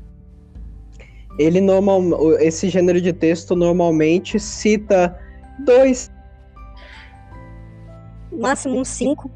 Ele 1.38 1.60
normal, 1.60 2.02
esse 2.38 2.68
gênero 2.68 3.00
de 3.00 3.12
texto 3.12 3.56
normalmente 3.56 4.38
cita 4.38 5.18
dois, 5.64 6.10
máximo 8.38 8.78
uns 8.78 8.88
cinco 8.88 9.30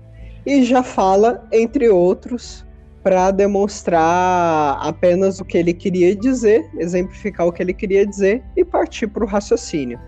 e 0.44 0.64
já 0.64 0.82
fala, 0.82 1.46
entre 1.52 1.88
outros, 1.88 2.64
para 3.02 3.30
demonstrar 3.30 4.78
apenas 4.80 5.40
o 5.40 5.44
que 5.44 5.56
ele 5.56 5.72
queria 5.72 6.14
dizer, 6.14 6.68
exemplificar 6.78 7.46
o 7.46 7.52
que 7.52 7.62
ele 7.62 7.72
queria 7.72 8.06
dizer 8.06 8.42
e 8.56 8.64
partir 8.64 9.06
para 9.06 9.24
o 9.24 9.26
raciocínio. 9.26 9.98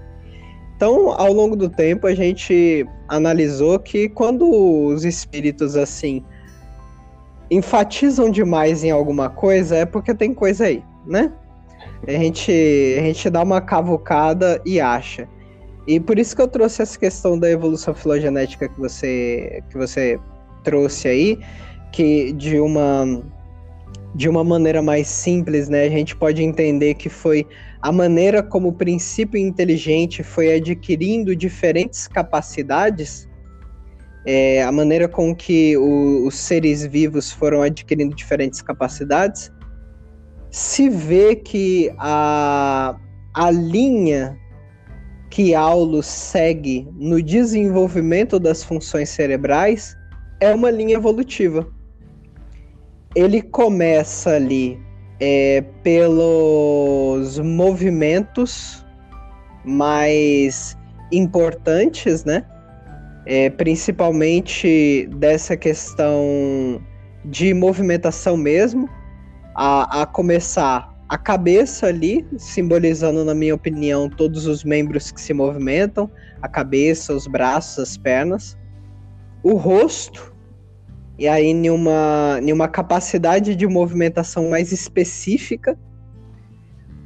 Então, 0.77 1.13
ao 1.13 1.33
longo 1.33 1.55
do 1.55 1.69
tempo, 1.69 2.07
a 2.07 2.15
gente 2.15 2.87
analisou 3.09 3.79
que 3.79 4.09
quando 4.09 4.51
os 4.51 5.05
espíritos 5.05 5.77
assim 5.77 6.25
enfatizam 7.51 8.31
demais 8.31 8.83
em 8.83 8.91
alguma 8.91 9.29
coisa, 9.29 9.77
é 9.77 9.87
porque 9.87 10.15
tem 10.15 10.35
coisa 10.35 10.65
aí, 10.65 10.83
né? 11.07 11.33
A 12.07 12.13
gente, 12.13 12.51
a 12.99 13.03
gente 13.03 13.31
dá 13.31 13.43
uma 13.43 13.61
cavucada 13.61 14.61
e 14.67 14.81
acha. 14.81 15.29
E 15.87 15.99
por 15.99 16.19
isso 16.19 16.37
que 16.37 16.43
eu 16.43 16.49
trouxe 16.49 16.83
essa 16.83 16.99
questão 16.99 17.39
da 17.39 17.51
evolução 17.51 17.95
filogenética 17.95 18.69
que 18.69 18.79
você, 18.79 19.63
que 19.71 19.77
você 19.77 20.19
trouxe 20.63 21.09
aí, 21.09 21.39
que 21.93 22.33
de 22.33 22.59
uma 22.59 23.23
de 24.15 24.29
uma 24.29 24.45
maneira 24.45 24.83
mais 24.83 25.07
simples, 25.09 25.71
né, 25.71 25.85
a 25.85 25.89
gente 25.89 26.15
pode 26.15 26.43
entender 26.43 26.93
que 26.95 27.09
foi 27.09 27.47
a 27.81 27.91
maneira 27.91 28.43
como 28.43 28.69
o 28.69 28.73
princípio 28.73 29.39
inteligente 29.39 30.23
foi 30.23 30.55
adquirindo 30.55 31.35
diferentes 31.35 32.07
capacidades, 32.07 33.27
é, 34.27 34.63
a 34.63 34.71
maneira 34.71 35.09
com 35.09 35.35
que 35.35 35.77
o, 35.79 36.27
os 36.27 36.35
seres 36.35 36.85
vivos 36.87 37.33
foram 37.33 37.63
adquirindo 37.63 38.15
diferentes 38.15 38.61
capacidades, 38.61 39.51
se 40.51 40.91
vê 40.91 41.35
que 41.35 41.91
a, 41.99 42.95
a 43.35 43.51
linha 43.51 44.39
que 45.33 45.55
Aulus 45.55 46.05
segue 46.05 46.87
no 46.93 47.23
desenvolvimento 47.23 48.39
das 48.39 48.63
funções 48.63 49.09
cerebrais 49.09 49.97
é 50.41 50.55
uma 50.55 50.71
linha 50.71 50.95
evolutiva. 50.95 51.67
Ele 53.17 53.41
começa 53.41 54.29
ali 54.29 54.79
é, 55.19 55.65
pelos 55.83 57.39
movimentos 57.39 58.85
mais 59.65 60.77
importantes, 61.11 62.27
né? 62.27 62.45
É, 63.25 63.49
principalmente 63.49 65.09
dessa 65.17 65.57
questão 65.57 66.79
de 67.25 67.55
movimentação 67.55 68.37
mesmo, 68.37 68.87
a, 69.55 70.03
a 70.03 70.07
começar 70.07 70.92
a 71.13 71.19
cabeça 71.19 71.89
ali, 71.89 72.27
simbolizando, 72.39 73.23
na 73.23 73.35
minha 73.35 73.55
opinião, 73.55 74.09
todos 74.09 74.47
os 74.47 74.65
membros 74.65 75.13
que 75.13 75.21
se 75.21 75.35
movimentam, 75.35 76.11
a 76.41 76.49
cabeça, 76.49 77.13
os 77.13 77.27
braços, 77.27 77.79
as 77.81 77.99
pernas, 77.99 78.57
o 79.43 79.53
rosto, 79.53 80.35
e 81.19 81.29
aí 81.29 81.49
em 81.49 81.69
uma, 81.69 82.41
em 82.43 82.51
uma 82.51 82.67
capacidade 82.67 83.55
de 83.55 83.67
movimentação 83.67 84.49
mais 84.49 84.73
específica, 84.73 85.79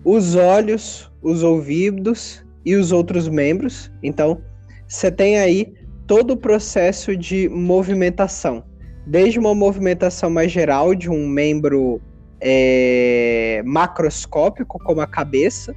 os 0.05 0.37
olhos, 0.37 1.11
os 1.21 1.43
ouvidos 1.43 2.47
e 2.65 2.77
os 2.77 2.93
outros 2.93 3.27
membros. 3.27 3.91
Então, 4.05 4.41
você 4.87 5.11
tem 5.11 5.37
aí 5.37 5.75
todo 6.07 6.35
o 6.35 6.37
processo 6.37 7.17
de 7.17 7.49
movimentação, 7.49 8.63
desde 9.05 9.37
uma 9.37 9.53
movimentação 9.53 10.31
mais 10.31 10.53
geral 10.53 10.95
de 10.95 11.11
um 11.11 11.27
membro 11.27 12.01
é, 12.41 13.63
macroscópico, 13.65 14.79
como 14.79 15.01
a 15.01 15.07
cabeça, 15.07 15.75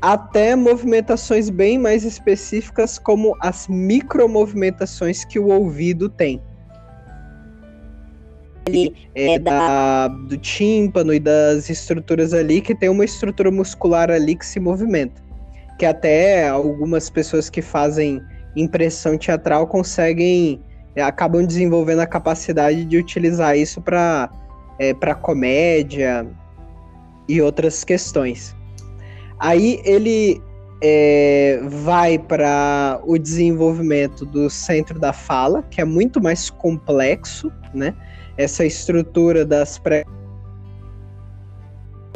até 0.00 0.56
movimentações 0.56 1.48
bem 1.48 1.78
mais 1.78 2.04
específicas, 2.04 2.98
como 2.98 3.36
as 3.40 3.68
micromovimentações 3.68 5.24
que 5.24 5.38
o 5.38 5.46
ouvido 5.46 6.08
tem. 6.08 6.42
Ele 8.66 8.94
é 9.14 9.38
da, 9.38 10.08
do 10.08 10.36
tímpano 10.36 11.12
e 11.12 11.20
das 11.20 11.68
estruturas 11.68 12.32
ali, 12.32 12.60
que 12.60 12.74
tem 12.74 12.88
uma 12.88 13.04
estrutura 13.04 13.50
muscular 13.50 14.10
ali 14.10 14.36
que 14.36 14.46
se 14.46 14.60
movimenta. 14.60 15.22
Que 15.78 15.86
até 15.86 16.48
algumas 16.48 17.10
pessoas 17.10 17.50
que 17.50 17.62
fazem 17.62 18.20
impressão 18.56 19.16
teatral 19.16 19.66
conseguem, 19.66 20.60
acabam 20.96 21.44
desenvolvendo 21.44 22.00
a 22.00 22.06
capacidade 22.06 22.84
de 22.84 22.98
utilizar 22.98 23.56
isso 23.56 23.80
para 23.80 24.30
é, 24.78 24.92
para 24.94 25.14
comédia 25.14 26.26
e 27.28 27.40
outras 27.40 27.84
questões. 27.84 28.56
Aí 29.38 29.80
ele 29.84 30.40
é, 30.82 31.60
vai 31.64 32.18
para 32.18 33.00
o 33.04 33.16
desenvolvimento 33.16 34.26
do 34.26 34.50
centro 34.50 34.98
da 34.98 35.12
fala, 35.12 35.62
que 35.64 35.80
é 35.80 35.84
muito 35.84 36.20
mais 36.20 36.50
complexo, 36.50 37.52
né? 37.72 37.94
Essa 38.36 38.64
estrutura 38.64 39.44
das 39.44 39.78
pré 39.78 40.04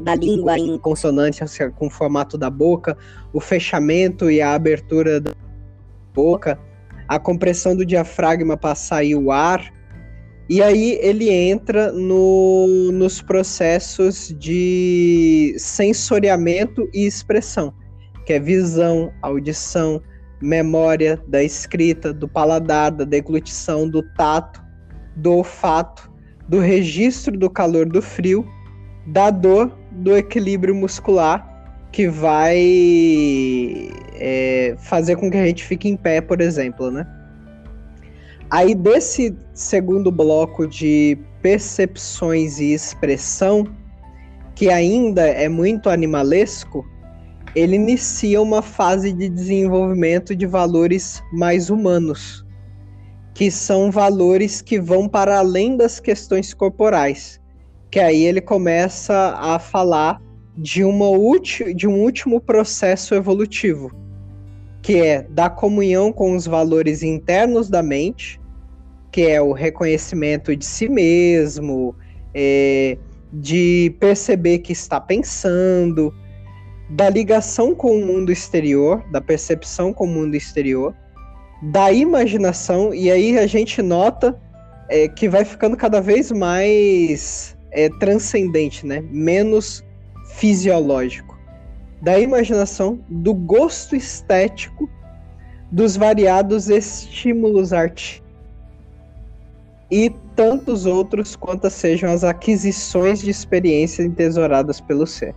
da 0.02 0.14
língua 0.14 0.58
em 0.58 0.78
consonância 0.78 1.46
com 1.70 1.86
o 1.86 1.90
formato 1.90 2.36
da 2.36 2.50
boca, 2.50 2.96
o 3.32 3.40
fechamento 3.40 4.30
e 4.30 4.40
a 4.40 4.54
abertura 4.54 5.20
da 5.20 5.32
boca, 6.14 6.58
a 7.08 7.18
compressão 7.18 7.74
do 7.74 7.84
diafragma 7.84 8.56
para 8.56 8.74
sair 8.74 9.14
o 9.14 9.32
ar, 9.32 9.72
e 10.48 10.62
aí 10.62 10.98
ele 11.02 11.28
entra 11.28 11.90
no, 11.90 12.90
nos 12.92 13.20
processos 13.20 14.34
de 14.38 15.56
sensoriamento 15.58 16.88
e 16.94 17.04
expressão, 17.04 17.74
que 18.24 18.32
é 18.32 18.38
visão, 18.38 19.12
audição, 19.22 20.00
memória 20.40 21.20
da 21.26 21.42
escrita, 21.42 22.12
do 22.12 22.28
paladar, 22.28 22.92
da 22.92 23.04
deglutição, 23.04 23.88
do 23.88 24.02
tato, 24.14 24.62
do 25.16 25.32
olfato, 25.32 26.10
do 26.48 26.60
registro 26.60 27.36
do 27.36 27.50
calor 27.50 27.86
do 27.86 28.00
frio, 28.00 28.46
da 29.06 29.30
dor, 29.30 29.76
do 29.90 30.16
equilíbrio 30.16 30.74
muscular, 30.74 31.44
que 31.90 32.08
vai 32.08 32.58
é, 34.14 34.76
fazer 34.78 35.16
com 35.16 35.28
que 35.28 35.36
a 35.36 35.46
gente 35.46 35.64
fique 35.64 35.88
em 35.88 35.96
pé, 35.96 36.20
por 36.20 36.40
exemplo, 36.40 36.90
né? 36.90 37.06
Aí 38.50 38.74
desse 38.74 39.36
segundo 39.52 40.10
bloco 40.10 40.68
de 40.68 41.18
percepções 41.42 42.60
e 42.60 42.72
expressão, 42.72 43.66
que 44.54 44.70
ainda 44.70 45.26
é 45.26 45.48
muito 45.48 45.90
animalesco, 45.90 46.86
ele 47.56 47.74
inicia 47.74 48.40
uma 48.40 48.62
fase 48.62 49.12
de 49.12 49.28
desenvolvimento 49.28 50.36
de 50.36 50.46
valores 50.46 51.22
mais 51.32 51.70
humanos, 51.70 52.44
que 53.34 53.50
são 53.50 53.90
valores 53.90 54.62
que 54.62 54.78
vão 54.78 55.08
para 55.08 55.38
além 55.38 55.76
das 55.76 55.98
questões 55.98 56.54
corporais. 56.54 57.40
Que 57.90 57.98
aí 57.98 58.24
ele 58.24 58.40
começa 58.40 59.34
a 59.38 59.58
falar 59.58 60.22
de, 60.56 60.84
uma 60.84 61.06
de 61.74 61.86
um 61.88 62.02
último 62.02 62.40
processo 62.40 63.14
evolutivo, 63.14 63.90
que 64.86 65.00
é 65.00 65.26
da 65.28 65.50
comunhão 65.50 66.12
com 66.12 66.36
os 66.36 66.46
valores 66.46 67.02
internos 67.02 67.68
da 67.68 67.82
mente, 67.82 68.40
que 69.10 69.22
é 69.22 69.42
o 69.42 69.50
reconhecimento 69.50 70.54
de 70.54 70.64
si 70.64 70.88
mesmo, 70.88 71.92
é, 72.32 72.96
de 73.32 73.96
perceber 73.98 74.60
que 74.60 74.72
está 74.72 75.00
pensando, 75.00 76.14
da 76.88 77.10
ligação 77.10 77.74
com 77.74 77.98
o 77.98 78.06
mundo 78.06 78.30
exterior, 78.30 79.04
da 79.10 79.20
percepção 79.20 79.92
com 79.92 80.04
o 80.04 80.08
mundo 80.08 80.36
exterior, 80.36 80.94
da 81.60 81.90
imaginação, 81.90 82.94
e 82.94 83.10
aí 83.10 83.36
a 83.40 83.46
gente 83.48 83.82
nota 83.82 84.40
é, 84.88 85.08
que 85.08 85.28
vai 85.28 85.44
ficando 85.44 85.76
cada 85.76 86.00
vez 86.00 86.30
mais 86.30 87.58
é, 87.72 87.88
transcendente, 87.98 88.86
né? 88.86 89.02
menos 89.10 89.84
fisiológico 90.36 91.35
da 92.06 92.20
imaginação, 92.20 93.00
do 93.08 93.34
gosto 93.34 93.96
estético, 93.96 94.88
dos 95.72 95.96
variados 95.96 96.68
estímulos 96.70 97.72
artísticos 97.72 98.24
e 99.90 100.14
tantos 100.36 100.86
outros 100.86 101.34
quantas 101.34 101.72
sejam 101.72 102.08
as 102.12 102.22
aquisições 102.22 103.18
de 103.22 103.30
experiência 103.30 104.04
entesouradas 104.04 104.80
pelo 104.80 105.04
ser. 105.04 105.34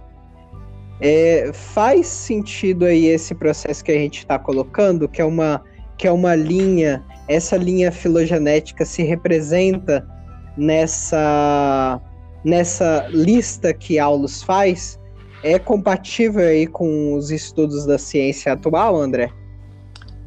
É, 1.01 1.49
faz 1.51 2.05
sentido 2.05 2.85
aí 2.85 3.07
esse 3.07 3.33
processo 3.33 3.83
que 3.83 3.91
a 3.91 3.95
gente 3.95 4.19
está 4.19 4.37
colocando, 4.37 5.09
que 5.09 5.23
é 5.23 5.25
uma 5.25 5.63
que 5.97 6.07
é 6.07 6.11
uma 6.11 6.35
linha, 6.35 7.03
essa 7.27 7.57
linha 7.57 7.91
filogenética 7.91 8.85
se 8.85 9.01
representa 9.01 10.07
nessa, 10.55 11.99
nessa 12.45 13.07
lista 13.09 13.73
que 13.73 13.97
Aulus 13.97 14.43
faz 14.43 14.98
é 15.43 15.57
compatível 15.57 16.45
aí 16.45 16.67
com 16.67 17.15
os 17.15 17.31
estudos 17.31 17.85
da 17.85 17.97
ciência 17.97 18.53
atual, 18.53 18.95
André? 18.95 19.31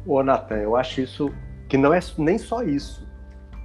Ô, 0.05 0.21
Natan, 0.23 0.57
eu 0.57 0.75
acho 0.75 1.01
isso 1.01 1.31
que 1.69 1.77
não 1.77 1.93
é 1.93 1.99
nem 2.17 2.37
só 2.37 2.63
isso. 2.63 3.07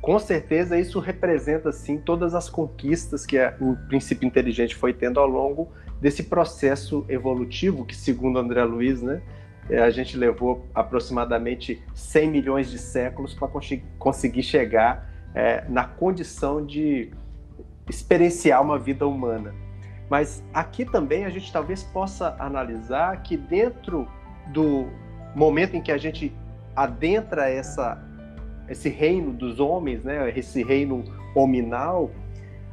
Com 0.01 0.19
certeza 0.19 0.79
isso 0.79 1.01
representa 1.01 1.73
sim 1.73 1.99
todas 1.99 2.35
as 2.35 2.49
conquistas 2.49 3.27
que 3.27 3.37
o 3.61 3.77
princípio 3.89 4.27
inteligente 4.27 4.75
foi 4.75 4.93
tendo 4.93 5.19
ao 5.19 5.27
longo 5.27 5.69
desse 6.01 6.23
processo 6.23 7.05
evolutivo 7.09 7.85
que, 7.85 7.97
segundo 7.97 8.39
André 8.39 8.63
Luiz, 8.65 9.03
né, 9.03 9.21
é, 9.69 9.81
a 9.81 9.91
gente 9.91 10.17
levou 10.17 10.65
aproximadamente 10.75 11.83
100 11.95 12.31
milhões 12.31 12.71
de 12.71 12.79
séculos 12.79 13.35
para 13.35 13.49
conseguir 13.99 14.43
chegar 14.43 15.11
é, 15.35 15.65
na 15.69 15.85
condição 15.85 16.65
de 16.65 17.11
experienciar 17.89 18.63
uma 18.63 18.79
vida 18.79 19.07
humana. 19.07 19.53
Mas 20.09 20.43
aqui 20.55 20.85
também 20.85 21.25
a 21.25 21.31
gente 21.31 21.53
talvez 21.53 21.83
possa 21.83 22.35
analisar 22.39 23.23
que 23.23 23.37
dentro 23.37 24.09
do 24.53 24.87
momento 25.35 25.77
em 25.77 25.83
que 25.83 25.93
a 25.93 25.99
gente 25.99 26.35
adentra 26.75 27.51
essa, 27.51 28.03
esse 28.69 28.89
reino 28.89 29.33
dos 29.33 29.61
homens, 29.61 30.05
né, 30.05 30.33
esse 30.37 30.63
reino 30.63 31.05
hominal, 31.35 32.11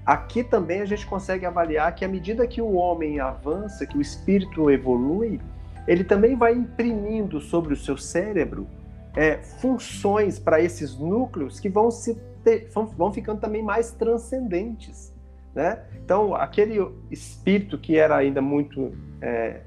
aqui 0.05 0.43
também 0.43 0.81
a 0.81 0.85
gente 0.85 1.05
consegue 1.05 1.45
avaliar 1.45 1.93
que 1.93 2.05
à 2.05 2.07
medida 2.07 2.47
que 2.47 2.61
o 2.61 2.73
homem 2.73 3.19
avança, 3.19 3.85
que 3.85 3.97
o 3.97 4.01
espírito 4.01 4.69
evolui, 4.69 5.41
ele 5.87 6.03
também 6.03 6.35
vai 6.35 6.53
imprimindo 6.53 7.39
sobre 7.39 7.73
o 7.73 7.77
seu 7.77 7.97
cérebro 7.97 8.67
é, 9.15 9.37
funções 9.37 10.39
para 10.39 10.61
esses 10.61 10.97
núcleos 10.97 11.59
que 11.59 11.69
vão 11.69 11.89
se 11.89 12.15
ter, 12.43 12.69
vão, 12.69 13.11
ficando 13.11 13.39
também 13.39 13.63
mais 13.63 13.91
transcendentes, 13.91 15.13
né? 15.55 15.79
Então 16.03 16.35
aquele 16.35 16.77
espírito 17.09 17.77
que 17.77 17.97
era 17.97 18.15
ainda 18.15 18.41
muito 18.41 18.91
é, 19.21 19.61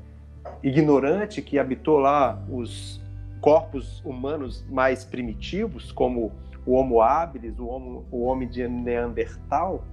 ignorante, 0.62 1.42
que 1.42 1.58
habitou 1.58 1.98
lá 1.98 2.40
os 2.48 3.00
corpos 3.40 4.00
humanos 4.04 4.64
mais 4.68 5.04
primitivos, 5.04 5.90
como 5.90 6.32
o 6.66 6.74
Homo 6.74 7.00
habilis, 7.00 7.58
o, 7.58 7.66
homo, 7.66 8.04
o 8.10 8.24
homem 8.24 8.48
de 8.48 8.66
Neandertal, 8.68 9.84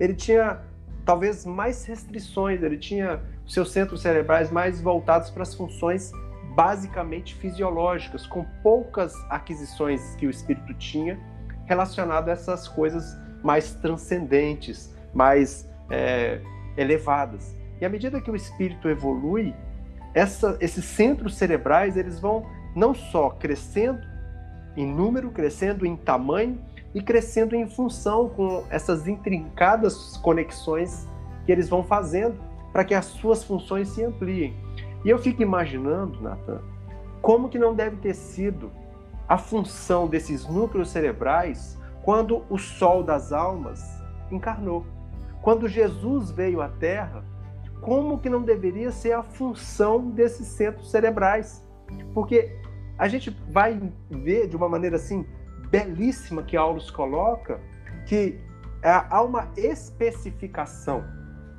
ele 0.00 0.14
tinha 0.14 0.60
talvez 1.04 1.46
mais 1.46 1.84
restrições, 1.84 2.62
ele 2.62 2.78
tinha 2.78 3.20
seus 3.46 3.70
centros 3.70 4.00
cerebrais 4.00 4.50
mais 4.50 4.80
voltados 4.80 5.30
para 5.30 5.42
as 5.42 5.54
funções 5.54 6.10
basicamente 6.54 7.34
fisiológicas, 7.34 8.26
com 8.26 8.44
poucas 8.62 9.14
aquisições 9.28 10.14
que 10.16 10.26
o 10.26 10.30
espírito 10.30 10.72
tinha 10.74 11.18
relacionado 11.66 12.28
a 12.28 12.32
essas 12.32 12.68
coisas 12.68 13.16
mais 13.42 13.74
transcendentes, 13.74 14.93
mais 15.14 15.68
é, 15.90 16.40
elevadas. 16.76 17.56
E 17.80 17.84
à 17.84 17.88
medida 17.88 18.20
que 18.20 18.30
o 18.30 18.36
espírito 18.36 18.88
evolui, 18.88 19.54
essa, 20.12 20.56
esses 20.60 20.84
centros 20.84 21.36
cerebrais 21.36 21.96
eles 21.96 22.20
vão 22.20 22.46
não 22.74 22.94
só 22.94 23.30
crescendo 23.30 24.00
em 24.76 24.86
número, 24.86 25.30
crescendo 25.30 25.86
em 25.86 25.96
tamanho 25.96 26.58
e 26.94 27.02
crescendo 27.02 27.54
em 27.54 27.68
função 27.68 28.28
com 28.28 28.64
essas 28.70 29.06
intrincadas 29.06 30.16
conexões 30.18 31.08
que 31.44 31.52
eles 31.52 31.68
vão 31.68 31.82
fazendo 31.82 32.36
para 32.72 32.84
que 32.84 32.94
as 32.94 33.04
suas 33.06 33.44
funções 33.44 33.88
se 33.88 34.04
ampliem. 34.04 34.54
E 35.04 35.10
eu 35.10 35.18
fico 35.18 35.42
imaginando, 35.42 36.20
Nathan, 36.20 36.60
como 37.20 37.48
que 37.48 37.58
não 37.58 37.74
deve 37.74 37.96
ter 37.96 38.14
sido 38.14 38.70
a 39.28 39.38
função 39.38 40.06
desses 40.06 40.46
núcleos 40.46 40.90
cerebrais 40.90 41.78
quando 42.02 42.44
o 42.50 42.58
sol 42.58 43.02
das 43.02 43.32
almas 43.32 43.82
encarnou. 44.30 44.84
Quando 45.44 45.68
Jesus 45.68 46.32
veio 46.32 46.60
à 46.60 46.68
Terra, 46.68 47.24
como 47.80 48.18
que 48.18 48.28
não 48.28 48.42
deveria 48.42 48.90
ser 48.90 49.12
a 49.12 49.22
função 49.22 50.10
desses 50.10 50.48
centros 50.48 50.90
cerebrais? 50.90 51.64
Porque 52.12 52.58
a 52.98 53.06
gente 53.06 53.30
vai 53.50 53.80
ver 54.10 54.48
de 54.48 54.56
uma 54.56 54.68
maneira 54.68 54.96
assim 54.96 55.24
belíssima 55.70 56.42
que 56.42 56.56
Aulus 56.56 56.90
coloca 56.90 57.60
que 58.06 58.40
há 58.82 59.22
uma 59.22 59.50
especificação 59.56 61.04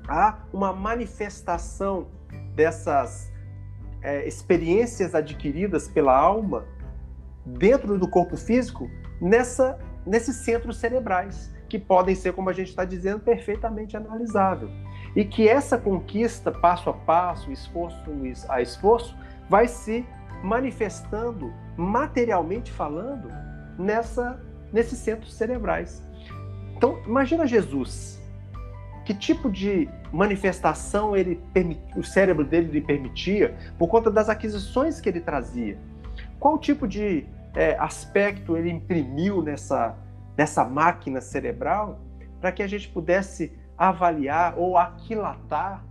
há 0.07 0.39
uma 0.53 0.73
manifestação 0.73 2.07
dessas 2.53 3.31
é, 4.01 4.27
experiências 4.27 5.15
adquiridas 5.15 5.88
pela 5.88 6.15
alma 6.15 6.65
dentro 7.45 7.97
do 7.97 8.07
corpo 8.07 8.38
físico 8.38 8.89
nessa, 9.21 9.79
nesses 10.05 10.38
centros 10.38 10.77
cerebrais, 10.77 11.53
que 11.68 11.80
podem 11.80 12.16
ser, 12.16 12.34
como 12.34 12.49
a 12.49 12.53
gente 12.53 12.70
está 12.70 12.86
dizendo, 12.86 13.20
perfeitamente 13.20 13.97
analisável. 13.97 14.70
E 15.16 15.24
que 15.24 15.47
essa 15.47 15.78
conquista, 15.78 16.51
passo 16.51 16.89
a 16.89 16.93
passo, 16.93 17.51
esforço 17.51 17.97
a 18.49 18.61
esforço, 18.61 19.16
vai 19.49 19.68
se 19.68 20.05
manifestando, 20.43 21.51
materialmente 21.78 22.72
falando, 22.72 23.30
nessa, 23.78 24.39
nesses 24.72 24.99
centros 24.99 25.34
cerebrais. 25.34 26.03
Então, 26.76 27.01
imagina 27.05 27.47
Jesus, 27.47 28.22
que 29.05 29.13
tipo 29.13 29.49
de 29.49 29.88
manifestação 30.11 31.16
ele 31.16 31.39
o 31.95 32.03
cérebro 32.03 32.43
dele 32.43 32.72
lhe 32.72 32.82
permitia 32.82 33.55
por 33.78 33.88
conta 33.88 34.09
das 34.11 34.30
aquisições 34.30 34.99
que 34.99 35.07
ele 35.07 35.22
trazia. 35.22 35.78
Qual 36.39 36.57
tipo 36.57 36.88
de 36.88 37.26
é, 37.55 37.78
aspecto 37.80 38.57
ele 38.57 38.70
imprimiu 38.70 39.41
nessa, 39.41 39.95
nessa 40.38 40.63
máquina 40.63 41.21
cerebral 41.21 41.99
para 42.39 42.51
que 42.51 42.61
a 42.61 42.67
gente 42.67 42.89
pudesse 42.89 43.51
avaliar 43.77 44.57
ou 44.57 44.77
aquilatar 44.77 45.83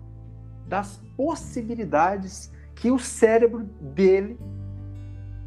das 0.66 1.00
possibilidades 1.16 2.52
que 2.74 2.90
o 2.90 2.98
cérebro 2.98 3.64
dele 3.80 4.38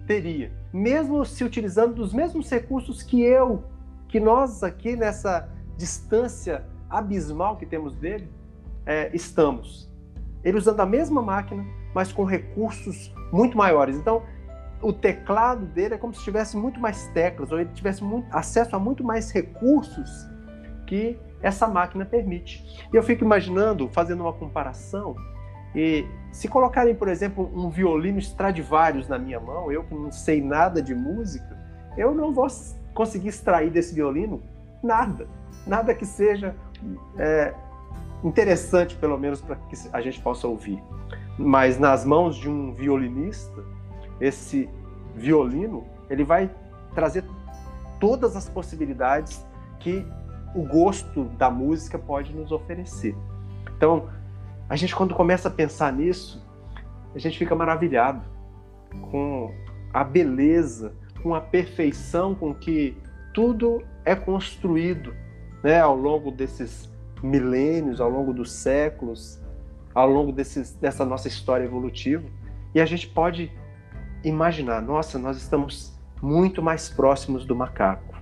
teria, 0.05 0.51
mesmo 0.71 1.25
se 1.25 1.43
utilizando 1.43 1.95
dos 1.95 2.13
mesmos 2.13 2.49
recursos 2.49 3.03
que 3.03 3.21
eu, 3.21 3.63
que 4.07 4.19
nós 4.19 4.63
aqui 4.63 4.95
nessa 4.95 5.49
distância 5.75 6.65
abismal 6.89 7.57
que 7.57 7.65
temos 7.65 7.95
dele, 7.95 8.31
é, 8.85 9.11
estamos. 9.13 9.91
Ele 10.43 10.57
usando 10.57 10.79
a 10.79 10.85
mesma 10.85 11.21
máquina, 11.21 11.65
mas 11.93 12.13
com 12.13 12.23
recursos 12.23 13.13
muito 13.31 13.57
maiores. 13.57 13.97
Então, 13.97 14.23
o 14.81 14.93
teclado 14.93 15.65
dele 15.65 15.95
é 15.95 15.97
como 15.97 16.13
se 16.13 16.23
tivesse 16.23 16.55
muito 16.55 16.79
mais 16.79 17.07
teclas, 17.09 17.51
ou 17.51 17.59
ele 17.59 17.69
tivesse 17.73 18.03
muito, 18.03 18.27
acesso 18.31 18.75
a 18.75 18.79
muito 18.79 19.03
mais 19.03 19.31
recursos 19.31 20.27
que 20.85 21.19
essa 21.41 21.67
máquina 21.67 22.05
permite. 22.05 22.63
E 22.91 22.95
eu 22.95 23.03
fico 23.03 23.23
imaginando, 23.23 23.89
fazendo 23.89 24.21
uma 24.21 24.33
comparação, 24.33 25.15
e 25.75 26.05
se 26.31 26.47
colocarem, 26.47 26.95
por 26.95 27.07
exemplo, 27.07 27.51
um 27.53 27.69
violino 27.69 28.19
Stradivarius 28.19 29.07
na 29.07 29.19
minha 29.19 29.39
mão, 29.39 29.71
eu 29.71 29.83
que 29.83 29.93
não 29.93 30.11
sei 30.11 30.41
nada 30.41 30.81
de 30.81 30.95
música, 30.95 31.57
eu 31.97 32.13
não 32.13 32.33
vou 32.33 32.47
conseguir 32.93 33.29
extrair 33.29 33.69
desse 33.69 33.93
violino 33.93 34.41
nada. 34.83 35.27
Nada 35.65 35.93
que 35.93 36.05
seja 36.05 36.55
é, 37.17 37.53
interessante, 38.23 38.95
pelo 38.95 39.17
menos, 39.17 39.41
para 39.41 39.55
que 39.55 39.75
a 39.91 40.01
gente 40.01 40.21
possa 40.21 40.47
ouvir. 40.47 40.81
Mas 41.37 41.77
nas 41.77 42.05
mãos 42.05 42.35
de 42.35 42.49
um 42.49 42.73
violinista, 42.73 43.63
esse 44.19 44.69
violino, 45.15 45.85
ele 46.09 46.23
vai 46.23 46.49
trazer 46.93 47.23
todas 47.99 48.35
as 48.35 48.49
possibilidades 48.49 49.45
que 49.79 50.05
o 50.55 50.63
gosto 50.63 51.25
da 51.37 51.49
música 51.49 51.97
pode 51.99 52.33
nos 52.33 52.51
oferecer. 52.51 53.15
Então, 53.75 54.09
a 54.69 54.75
gente 54.75 54.95
quando 54.95 55.13
começa 55.13 55.47
a 55.47 55.51
pensar 55.51 55.93
nisso, 55.93 56.43
a 57.13 57.19
gente 57.19 57.37
fica 57.37 57.55
maravilhado 57.55 58.21
com 59.11 59.53
a 59.93 60.03
beleza, 60.03 60.93
com 61.21 61.33
a 61.33 61.41
perfeição 61.41 62.35
com 62.35 62.53
que 62.53 62.97
tudo 63.33 63.83
é 64.03 64.15
construído 64.15 65.13
né, 65.63 65.79
ao 65.79 65.95
longo 65.95 66.31
desses 66.31 66.91
milênios, 67.21 67.99
ao 67.99 68.09
longo 68.09 68.33
dos 68.33 68.51
séculos, 68.51 69.41
ao 69.93 70.09
longo 70.09 70.31
desses, 70.31 70.73
dessa 70.73 71.05
nossa 71.05 71.27
história 71.27 71.63
evolutiva. 71.63 72.27
E 72.73 72.81
a 72.81 72.85
gente 72.85 73.07
pode 73.07 73.51
imaginar, 74.27 74.81
nossa, 74.81 75.17
nós 75.17 75.37
estamos 75.37 75.97
muito 76.21 76.61
mais 76.61 76.89
próximos 76.89 77.45
do 77.45 77.55
macaco. 77.55 78.15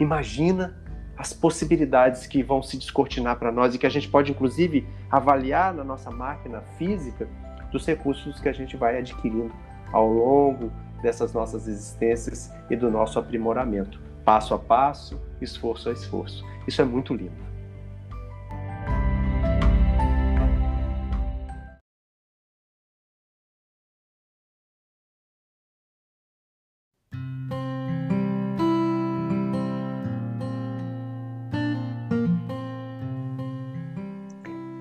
Imagina 0.00 0.76
as 1.16 1.32
possibilidades 1.32 2.26
que 2.26 2.42
vão 2.42 2.62
se 2.62 2.76
descortinar 2.76 3.38
para 3.38 3.52
nós 3.52 3.74
e 3.74 3.78
que 3.78 3.86
a 3.86 3.90
gente 3.90 4.08
pode, 4.08 4.32
inclusive, 4.32 4.86
avaliar 5.10 5.72
na 5.72 5.84
nossa 5.84 6.10
máquina 6.10 6.62
física 6.78 7.28
dos 7.70 7.86
recursos 7.86 8.40
que 8.40 8.48
a 8.48 8.52
gente 8.52 8.76
vai 8.76 8.98
adquirindo 8.98 9.52
ao 9.92 10.08
longo 10.08 10.72
dessas 11.02 11.32
nossas 11.32 11.68
existências 11.68 12.52
e 12.70 12.76
do 12.76 12.90
nosso 12.90 13.18
aprimoramento, 13.18 14.00
passo 14.24 14.54
a 14.54 14.58
passo, 14.58 15.20
esforço 15.40 15.88
a 15.88 15.92
esforço. 15.92 16.44
Isso 16.66 16.80
é 16.80 16.84
muito 16.84 17.14
lindo. 17.14 17.51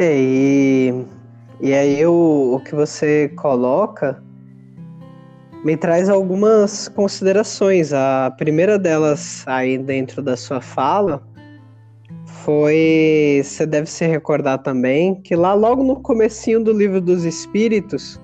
É, 0.01 0.17
e, 0.17 1.05
e 1.61 1.73
aí 1.75 2.03
o, 2.07 2.55
o 2.55 2.59
que 2.61 2.73
você 2.73 3.29
coloca 3.35 4.19
me 5.63 5.77
traz 5.77 6.09
algumas 6.09 6.87
considerações. 6.87 7.93
A 7.93 8.33
primeira 8.35 8.79
delas 8.79 9.43
aí 9.45 9.77
dentro 9.77 10.23
da 10.23 10.35
sua 10.35 10.59
fala 10.59 11.21
foi, 12.25 13.43
você 13.43 13.63
deve 13.67 13.87
se 13.87 14.07
recordar 14.07 14.63
também, 14.63 15.21
que 15.21 15.35
lá 15.35 15.53
logo 15.53 15.83
no 15.83 15.97
comecinho 15.97 16.63
do 16.63 16.73
livro 16.73 16.99
dos 16.99 17.23
Espíritos 17.23 18.19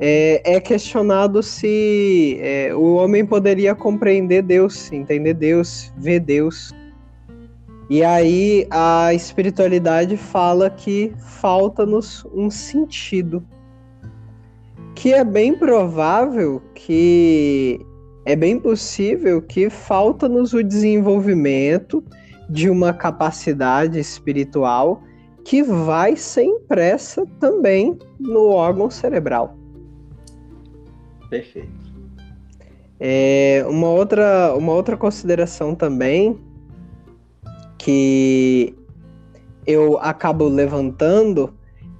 é, 0.00 0.56
é 0.56 0.60
questionado 0.60 1.40
se 1.40 2.36
é, 2.42 2.74
o 2.74 2.96
homem 2.96 3.24
poderia 3.24 3.76
compreender 3.76 4.42
Deus, 4.42 4.90
entender 4.90 5.34
Deus, 5.34 5.92
ver 5.96 6.18
Deus. 6.18 6.74
E 7.90 8.02
aí 8.02 8.66
a 8.70 9.12
espiritualidade 9.12 10.16
fala 10.16 10.70
que 10.70 11.12
falta-nos 11.18 12.24
um 12.34 12.50
sentido 12.50 13.46
que 14.94 15.12
é 15.12 15.24
bem 15.24 15.54
provável 15.58 16.62
que 16.74 17.78
é 18.24 18.34
bem 18.34 18.58
possível 18.58 19.42
que 19.42 19.68
falta-nos 19.68 20.54
o 20.54 20.62
desenvolvimento 20.62 22.02
de 22.48 22.70
uma 22.70 22.92
capacidade 22.92 23.98
espiritual 23.98 25.02
que 25.44 25.62
vai 25.62 26.16
ser 26.16 26.44
impressa 26.44 27.26
também 27.38 27.98
no 28.18 28.46
órgão 28.48 28.90
cerebral. 28.90 29.58
Perfeito. 31.28 31.68
É, 32.98 33.62
uma, 33.68 33.88
outra, 33.88 34.54
uma 34.56 34.72
outra 34.72 34.96
consideração 34.96 35.74
também 35.74 36.38
que 37.84 38.74
eu 39.66 39.98
acabo 39.98 40.48
levantando 40.48 41.52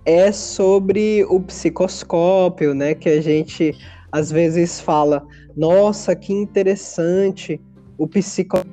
é 0.07 0.33
sobre 0.33 1.27
o 1.29 1.39
psicoscópio, 1.41 2.75
né? 2.75 2.95
Que 2.95 3.11
a 3.11 3.21
gente 3.21 3.77
às 4.11 4.33
vezes 4.33 4.81
fala, 4.81 5.23
nossa, 5.55 6.17
que 6.17 6.33
interessante, 6.33 7.61
o 7.99 8.09
psicoscópio 8.09 8.73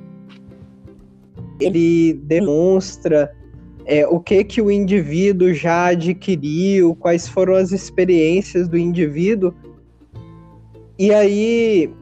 ele 1.60 2.14
demonstra 2.24 3.30
é, 3.84 4.06
o 4.06 4.18
que 4.18 4.42
que 4.42 4.62
o 4.62 4.70
indivíduo 4.70 5.52
já 5.52 5.88
adquiriu, 5.88 6.94
quais 6.94 7.28
foram 7.28 7.56
as 7.56 7.72
experiências 7.72 8.68
do 8.68 8.78
indivíduo. 8.78 9.52
E 10.98 11.12
aí, 11.12 11.92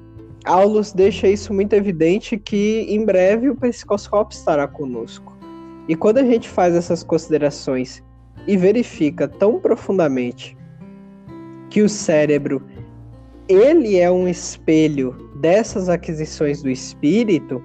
Aulus 0.44 0.92
deixa 0.92 1.28
isso 1.28 1.52
muito 1.52 1.74
evidente 1.74 2.38
que 2.38 2.86
em 2.88 3.04
breve 3.04 3.50
o 3.50 3.56
psicoscópio 3.56 4.36
estará 4.36 4.66
conosco. 4.66 5.36
E 5.88 5.94
quando 5.94 6.18
a 6.18 6.24
gente 6.24 6.48
faz 6.48 6.74
essas 6.74 7.02
considerações 7.02 8.02
e 8.46 8.56
verifica 8.56 9.28
tão 9.28 9.60
profundamente 9.60 10.56
que 11.68 11.82
o 11.82 11.88
cérebro 11.88 12.62
ele 13.48 13.98
é 13.98 14.10
um 14.10 14.28
espelho 14.28 15.30
dessas 15.36 15.88
aquisições 15.88 16.62
do 16.62 16.70
espírito, 16.70 17.62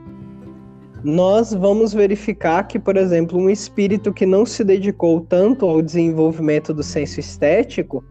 nós 1.03 1.53
vamos 1.53 1.93
verificar 1.93 2.63
que, 2.63 2.79
por 2.79 2.97
exemplo, 2.97 3.37
um 3.37 3.49
espírito 3.49 4.11
que 4.11 4.25
não 4.25 4.43
se 4.45 4.63
dedicou 4.63 5.21
tanto 5.21 5.67
ao 5.67 5.83
desenvolvimento 5.83 6.73
do 6.73 6.81
senso 6.81 7.19
estético 7.19 8.03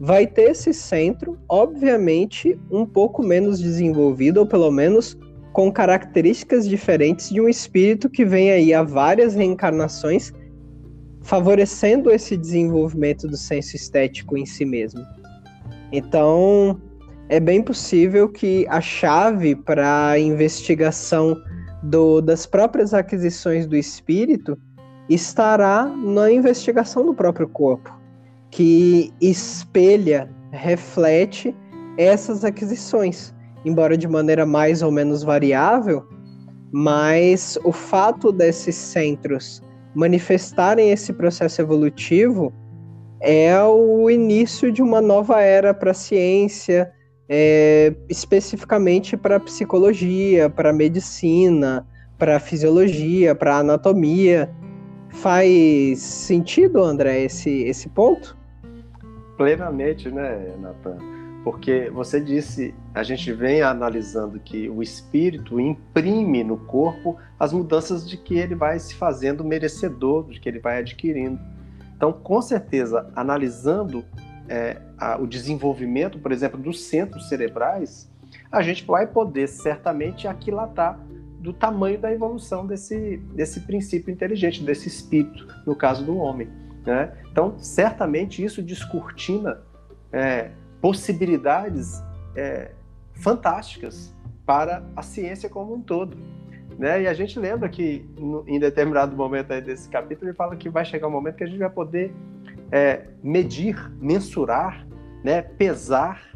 vai 0.00 0.26
ter 0.26 0.52
esse 0.52 0.72
centro, 0.72 1.38
obviamente, 1.46 2.58
um 2.70 2.86
pouco 2.86 3.22
menos 3.22 3.60
desenvolvido, 3.60 4.38
ou 4.38 4.46
pelo 4.46 4.70
menos 4.70 5.16
com 5.52 5.70
características 5.70 6.66
diferentes 6.66 7.28
de 7.28 7.40
um 7.40 7.48
espírito 7.48 8.08
que 8.08 8.24
vem 8.24 8.50
aí 8.50 8.72
há 8.72 8.82
várias 8.82 9.34
reencarnações 9.34 10.32
favorecendo 11.20 12.10
esse 12.10 12.34
desenvolvimento 12.34 13.28
do 13.28 13.36
senso 13.36 13.76
estético 13.76 14.38
em 14.38 14.46
si 14.46 14.64
mesmo. 14.64 15.04
Então, 15.92 16.80
é 17.28 17.38
bem 17.38 17.62
possível 17.62 18.26
que 18.28 18.66
a 18.70 18.80
chave 18.80 19.54
para 19.54 20.08
a 20.08 20.18
investigação 20.18 21.36
do, 21.82 22.22
das 22.22 22.46
próprias 22.46 22.94
aquisições 22.94 23.66
do 23.66 23.76
espírito 23.76 24.56
estará 25.10 25.84
na 25.84 26.32
investigação 26.32 27.04
do 27.04 27.12
próprio 27.12 27.48
corpo, 27.48 27.99
que 28.50 29.12
espelha, 29.20 30.28
reflete 30.52 31.54
essas 31.96 32.44
aquisições, 32.44 33.34
embora 33.64 33.96
de 33.96 34.08
maneira 34.08 34.44
mais 34.44 34.82
ou 34.82 34.90
menos 34.90 35.22
variável, 35.22 36.04
mas 36.72 37.58
o 37.64 37.72
fato 37.72 38.32
desses 38.32 38.74
centros 38.74 39.62
manifestarem 39.94 40.90
esse 40.90 41.12
processo 41.12 41.60
evolutivo 41.60 42.52
é 43.20 43.62
o 43.62 44.08
início 44.08 44.72
de 44.72 44.82
uma 44.82 45.00
nova 45.00 45.40
era 45.42 45.74
para 45.74 45.90
a 45.90 45.94
ciência, 45.94 46.90
é, 47.28 47.94
especificamente 48.08 49.16
para 49.16 49.36
a 49.36 49.40
psicologia, 49.40 50.48
para 50.48 50.70
a 50.70 50.72
medicina, 50.72 51.86
para 52.18 52.36
a 52.36 52.40
fisiologia, 52.40 53.34
para 53.34 53.56
a 53.56 53.58
anatomia. 53.58 54.50
Faz 55.10 55.98
sentido, 55.98 56.82
André, 56.82 57.24
esse, 57.24 57.64
esse 57.64 57.88
ponto? 57.90 58.39
Plenamente, 59.40 60.10
né, 60.10 60.54
Natan? 60.60 60.98
Porque 61.42 61.88
você 61.88 62.20
disse, 62.20 62.74
a 62.94 63.02
gente 63.02 63.32
vem 63.32 63.62
analisando 63.62 64.38
que 64.38 64.68
o 64.68 64.82
espírito 64.82 65.58
imprime 65.58 66.44
no 66.44 66.58
corpo 66.58 67.16
as 67.38 67.50
mudanças 67.50 68.06
de 68.06 68.18
que 68.18 68.34
ele 68.34 68.54
vai 68.54 68.78
se 68.78 68.94
fazendo 68.94 69.42
merecedor, 69.42 70.28
de 70.28 70.38
que 70.38 70.46
ele 70.46 70.58
vai 70.58 70.80
adquirindo. 70.80 71.40
Então, 71.96 72.12
com 72.12 72.42
certeza, 72.42 73.10
analisando 73.16 74.04
é, 74.46 74.76
a, 74.98 75.16
o 75.16 75.26
desenvolvimento, 75.26 76.18
por 76.18 76.32
exemplo, 76.32 76.60
dos 76.60 76.82
centros 76.82 77.26
cerebrais, 77.30 78.12
a 78.52 78.60
gente 78.60 78.84
vai 78.84 79.06
poder 79.06 79.48
certamente 79.48 80.28
aquilatar 80.28 81.00
do 81.38 81.54
tamanho 81.54 81.98
da 81.98 82.12
evolução 82.12 82.66
desse, 82.66 83.16
desse 83.34 83.60
princípio 83.60 84.12
inteligente, 84.12 84.62
desse 84.62 84.86
espírito, 84.86 85.48
no 85.66 85.74
caso 85.74 86.04
do 86.04 86.18
homem. 86.18 86.46
Né? 86.84 87.12
Então, 87.30 87.58
certamente 87.58 88.44
isso 88.44 88.62
descortina 88.62 89.60
é, 90.12 90.50
possibilidades 90.80 92.02
é, 92.34 92.72
fantásticas 93.14 94.14
para 94.46 94.84
a 94.96 95.02
ciência 95.02 95.48
como 95.48 95.74
um 95.74 95.80
todo. 95.80 96.16
Né? 96.78 97.02
E 97.02 97.06
a 97.06 97.12
gente 97.14 97.38
lembra 97.38 97.68
que 97.68 98.08
em 98.46 98.58
determinado 98.58 99.14
momento 99.14 99.48
desse 99.60 99.88
capítulo 99.88 100.28
ele 100.30 100.36
fala 100.36 100.56
que 100.56 100.68
vai 100.68 100.84
chegar 100.84 101.08
um 101.08 101.10
momento 101.10 101.36
que 101.36 101.44
a 101.44 101.46
gente 101.46 101.58
vai 101.58 101.70
poder 101.70 102.14
é, 102.72 103.04
medir, 103.22 103.90
mensurar, 104.00 104.86
né, 105.22 105.42
pesar 105.42 106.30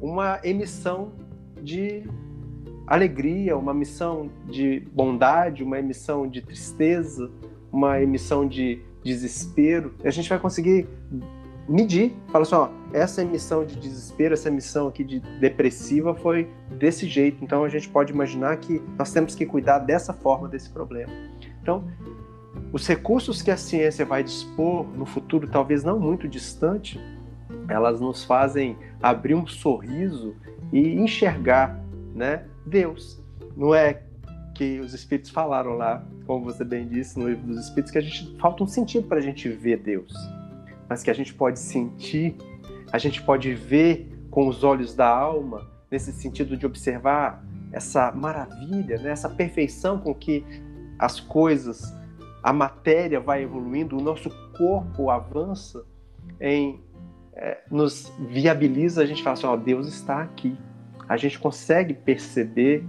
uma 0.00 0.38
emissão 0.44 1.12
de 1.60 2.04
alegria, 2.86 3.56
uma 3.56 3.72
emissão 3.72 4.30
de 4.46 4.80
bondade, 4.92 5.62
uma 5.62 5.78
emissão 5.78 6.28
de 6.28 6.40
tristeza, 6.40 7.30
uma 7.72 8.00
emissão 8.00 8.46
de 8.46 8.80
desespero. 9.02 9.94
A 10.04 10.10
gente 10.10 10.28
vai 10.28 10.38
conseguir 10.38 10.88
medir, 11.68 12.16
fala 12.32 12.42
assim, 12.42 12.54
ó, 12.54 12.68
essa 12.92 13.22
emissão 13.22 13.64
de 13.64 13.76
desespero, 13.76 14.32
essa 14.32 14.48
emissão 14.48 14.88
aqui 14.88 15.04
de 15.04 15.20
depressiva 15.38 16.14
foi 16.14 16.48
desse 16.70 17.06
jeito. 17.06 17.44
Então 17.44 17.64
a 17.64 17.68
gente 17.68 17.88
pode 17.88 18.12
imaginar 18.12 18.56
que 18.56 18.82
nós 18.98 19.12
temos 19.12 19.34
que 19.34 19.44
cuidar 19.44 19.80
dessa 19.80 20.12
forma 20.12 20.48
desse 20.48 20.70
problema. 20.70 21.12
Então, 21.60 21.84
os 22.72 22.86
recursos 22.86 23.42
que 23.42 23.50
a 23.50 23.56
ciência 23.56 24.04
vai 24.04 24.22
dispor 24.22 24.86
no 24.96 25.04
futuro, 25.04 25.46
talvez 25.46 25.84
não 25.84 26.00
muito 26.00 26.26
distante, 26.26 26.98
elas 27.68 28.00
nos 28.00 28.24
fazem 28.24 28.76
abrir 29.02 29.34
um 29.34 29.46
sorriso 29.46 30.34
e 30.72 30.94
enxergar, 30.94 31.78
né, 32.14 32.44
Deus. 32.66 33.22
Não 33.56 33.74
é 33.74 34.02
que 34.58 34.80
os 34.80 34.92
espíritos 34.92 35.30
falaram 35.30 35.74
lá, 35.74 36.04
como 36.26 36.44
você 36.44 36.64
bem 36.64 36.86
disse 36.86 37.18
no 37.18 37.28
livro 37.28 37.46
dos 37.46 37.64
espíritos, 37.64 37.92
que 37.92 37.98
a 37.98 38.02
gente 38.02 38.36
falta 38.38 38.64
um 38.64 38.66
sentido 38.66 39.06
para 39.06 39.18
a 39.18 39.22
gente 39.22 39.48
ver 39.48 39.78
Deus 39.78 40.12
mas 40.88 41.02
que 41.02 41.10
a 41.10 41.14
gente 41.14 41.34
pode 41.34 41.58
sentir, 41.58 42.36
a 42.90 42.98
gente 42.98 43.22
pode 43.22 43.52
ver 43.54 44.10
com 44.30 44.48
os 44.48 44.64
olhos 44.64 44.94
da 44.94 45.06
alma, 45.06 45.68
nesse 45.90 46.12
sentido 46.12 46.56
de 46.56 46.64
observar 46.64 47.44
essa 47.70 48.10
maravilha, 48.12 48.98
né? 48.98 49.10
essa 49.10 49.28
perfeição 49.28 49.98
com 49.98 50.14
que 50.14 50.44
as 50.98 51.20
coisas, 51.20 51.94
a 52.42 52.52
matéria 52.52 53.20
vai 53.20 53.42
evoluindo, 53.42 53.96
o 53.96 54.00
nosso 54.00 54.30
corpo 54.56 55.10
avança 55.10 55.84
em 56.40 56.80
é, 57.34 57.58
nos 57.70 58.12
viabiliza, 58.30 59.02
a 59.02 59.06
gente 59.06 59.22
fala 59.22 59.34
assim, 59.34 59.46
ó, 59.46 59.56
Deus 59.56 59.86
está 59.86 60.22
aqui. 60.22 60.58
A 61.08 61.16
gente 61.16 61.38
consegue 61.38 61.94
perceber 61.94 62.84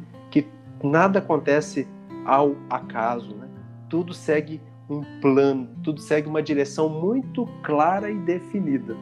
nada 0.84 1.20
acontece 1.20 1.88
ao 2.26 2.56
acaso, 2.70 3.34
né? 3.36 3.48
Tudo 3.90 4.14
segue 4.14 4.62
um 4.90 5.04
plano, 5.22 5.70
tudo 5.84 6.02
segue 6.02 6.28
uma 6.28 6.42
direção 6.42 6.90
muito 6.90 7.48
clara 7.64 8.10
e 8.10 8.18
definida. 8.18 8.96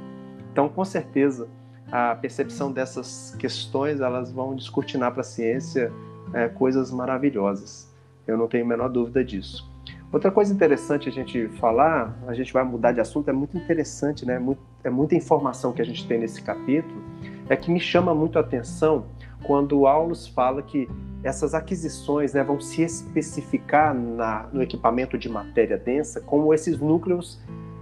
Então, 0.52 0.68
com 0.68 0.84
certeza, 0.84 1.48
a 1.92 2.16
percepção 2.16 2.72
dessas 2.72 3.36
questões 3.40 4.02
elas 4.02 4.32
vão 4.32 4.56
descortinar 4.56 5.12
para 5.12 5.22
a 5.22 5.24
ciência 5.24 5.92
é, 6.34 6.48
coisas 6.48 6.92
maravilhosas. 6.92 7.94
Eu 8.26 8.38
não 8.38 8.48
tenho 8.48 8.66
a 8.66 8.68
menor 8.68 8.90
dúvida 8.90 9.24
disso. 9.24 9.70
Outra 10.12 10.32
coisa 10.32 10.54
interessante 10.54 11.10
a 11.10 11.12
gente 11.12 11.48
falar, 11.60 12.18
a 12.28 12.34
gente 12.34 12.52
vai 12.52 12.64
mudar 12.64 12.92
de 12.92 13.00
assunto, 13.00 13.30
é 13.30 13.34
muito 13.34 13.58
interessante, 13.58 14.26
né? 14.26 14.42
É 14.84 14.90
muita 14.90 15.16
informação 15.16 15.74
que 15.74 15.82
a 15.82 15.86
gente 15.86 16.08
tem 16.08 16.20
nesse 16.20 16.42
capítulo, 16.42 17.02
é 17.50 17.56
que 17.56 17.72
me 17.72 17.80
chama 17.80 18.16
muito 18.16 18.38
a 18.38 18.42
atenção 18.42 19.06
quando 19.44 19.88
Aulus 19.88 20.28
fala 20.28 20.62
que 20.62 20.90
essas 21.24 21.54
aquisições 21.54 22.34
né, 22.34 22.44
vão 22.44 22.60
se 22.60 22.82
especificar 22.82 23.94
na, 23.94 24.48
no 24.52 24.62
equipamento 24.62 25.18
de 25.18 25.28
matéria 25.28 25.78
densa 25.78 26.22
como 26.22 26.54
esses 26.54 26.80
núcleos 26.80 27.40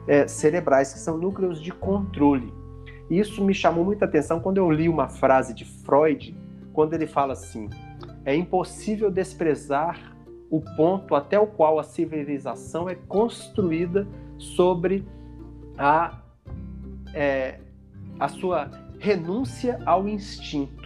é, 0.08 0.28
cerebrais, 0.28 0.94
que 0.94 1.00
são 1.00 1.18
núcleos 1.18 1.62
de 1.62 1.72
controle. 1.72 2.54
Isso 3.10 3.44
me 3.44 3.54
chamou 3.54 3.84
muita 3.84 4.06
atenção 4.06 4.40
quando 4.40 4.58
eu 4.58 4.70
li 4.72 4.90
uma 4.90 5.08
frase 5.08 5.54
de 5.54 5.66
Freud, 5.66 6.36
quando 6.74 6.94
ele 6.94 7.06
fala 7.06 7.34
assim: 7.34 7.70
é 8.24 8.36
impossível 8.36 9.12
desprezar 9.12 10.16
o 10.50 10.62
ponto 10.76 11.16
até 11.16 11.40
o 11.40 11.48
qual 11.48 11.80
a 11.80 11.84
civilização 11.84 12.90
é 12.90 12.96
construída 12.96 14.08
sobre 14.38 15.06
a, 15.78 16.20
é, 17.14 17.60
a 18.20 18.28
sua 18.28 18.72
renúncia 19.00 19.80
ao 19.86 20.08
instinto 20.08 20.85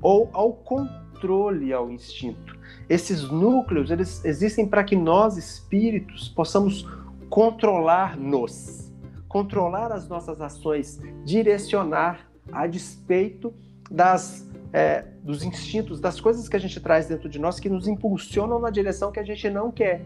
ou 0.00 0.28
ao 0.32 0.52
controle 0.52 1.72
ao 1.72 1.90
instinto. 1.90 2.56
Esses 2.88 3.30
núcleos, 3.30 3.90
eles 3.90 4.24
existem 4.24 4.66
para 4.66 4.84
que 4.84 4.96
nós 4.96 5.36
espíritos 5.36 6.28
possamos 6.28 6.86
controlar-nos, 7.28 8.92
controlar 9.28 9.92
as 9.92 10.08
nossas 10.08 10.40
ações, 10.40 11.00
direcionar 11.24 12.28
a 12.50 12.66
despeito 12.66 13.52
das 13.90 14.48
é, 14.72 15.04
dos 15.22 15.42
instintos, 15.42 16.00
das 16.00 16.20
coisas 16.20 16.48
que 16.48 16.56
a 16.56 16.58
gente 16.58 16.78
traz 16.80 17.06
dentro 17.06 17.28
de 17.28 17.38
nós 17.38 17.58
que 17.58 17.68
nos 17.68 17.88
impulsionam 17.88 18.58
na 18.58 18.70
direção 18.70 19.10
que 19.10 19.20
a 19.20 19.24
gente 19.24 19.48
não 19.48 19.70
quer. 19.70 20.04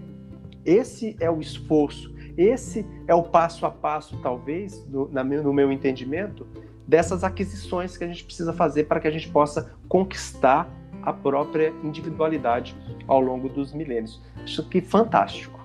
Esse 0.65 1.17
é 1.19 1.31
o 1.31 1.41
esforço, 1.41 2.15
esse 2.37 2.87
é 3.09 3.15
o 3.15 3.23
passo 3.23 3.67
a 3.67 3.71
passo, 3.71 4.17
talvez, 4.23 4.87
na, 5.11 5.25
no 5.25 5.53
meu 5.53 5.73
entendimento, 5.73 6.47
dessas 6.87 7.25
aquisições 7.25 7.97
que 7.97 8.05
a 8.05 8.07
gente 8.07 8.25
precisa 8.25 8.53
fazer 8.53 8.85
para 8.85 9.01
que 9.01 9.09
a 9.09 9.11
gente 9.11 9.29
possa 9.29 9.73
conquistar 9.89 10.69
a 11.03 11.13
própria 11.13 11.73
individualidade 11.83 12.77
ao 13.07 13.21
longo 13.21 13.49
dos 13.49 13.73
milênios. 13.73 14.21
Isso 14.45 14.69
que 14.69 14.81
fantástico. 14.81 15.61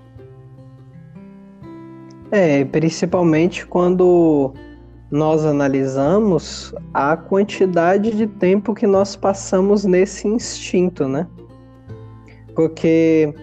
É, 2.31 2.65
principalmente 2.65 3.65
quando 3.65 4.53
nós 5.09 5.45
analisamos 5.45 6.73
a 6.93 7.15
quantidade 7.15 8.11
de 8.11 8.27
tempo 8.27 8.73
que 8.73 8.85
nós 8.85 9.15
passamos 9.15 9.85
nesse 9.85 10.27
instinto, 10.27 11.07
né? 11.07 11.25
Porque 12.53 13.33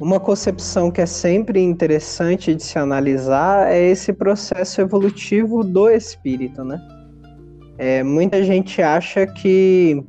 uma 0.00 0.18
concepção 0.18 0.90
que 0.90 1.00
é 1.00 1.06
sempre 1.06 1.60
interessante 1.60 2.54
de 2.54 2.62
se 2.62 2.78
analisar 2.78 3.70
é 3.70 3.90
esse 3.90 4.12
processo 4.12 4.80
evolutivo 4.80 5.62
do 5.62 5.88
espírito, 5.88 6.64
né? 6.64 6.80
É, 7.78 8.02
muita 8.02 8.42
gente 8.42 8.80
acha 8.82 9.26
que 9.26 10.02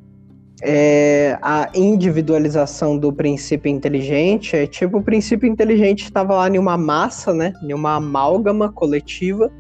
é, 0.61 1.37
a 1.41 1.69
individualização 1.73 2.97
do 2.97 3.11
princípio 3.11 3.69
inteligente 3.69 4.55
é 4.55 4.65
tipo 4.65 4.99
o 4.99 5.03
princípio 5.03 5.47
inteligente 5.47 6.03
estava 6.03 6.35
lá 6.35 6.49
em 6.49 6.57
uma 6.57 6.77
massa, 6.77 7.33
né? 7.33 7.53
Em 7.63 7.73
uma 7.73 7.95
amálgama 7.95 8.71
coletiva 8.71 9.51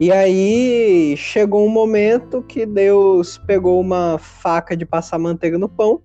e 0.00 0.10
aí 0.10 1.14
chegou 1.18 1.66
um 1.66 1.68
momento 1.68 2.42
que 2.42 2.64
Deus 2.64 3.36
pegou 3.36 3.78
uma 3.78 4.16
faca 4.16 4.74
de 4.74 4.86
passar 4.86 5.18
manteiga 5.18 5.58
no 5.58 5.68
pão 5.68 6.00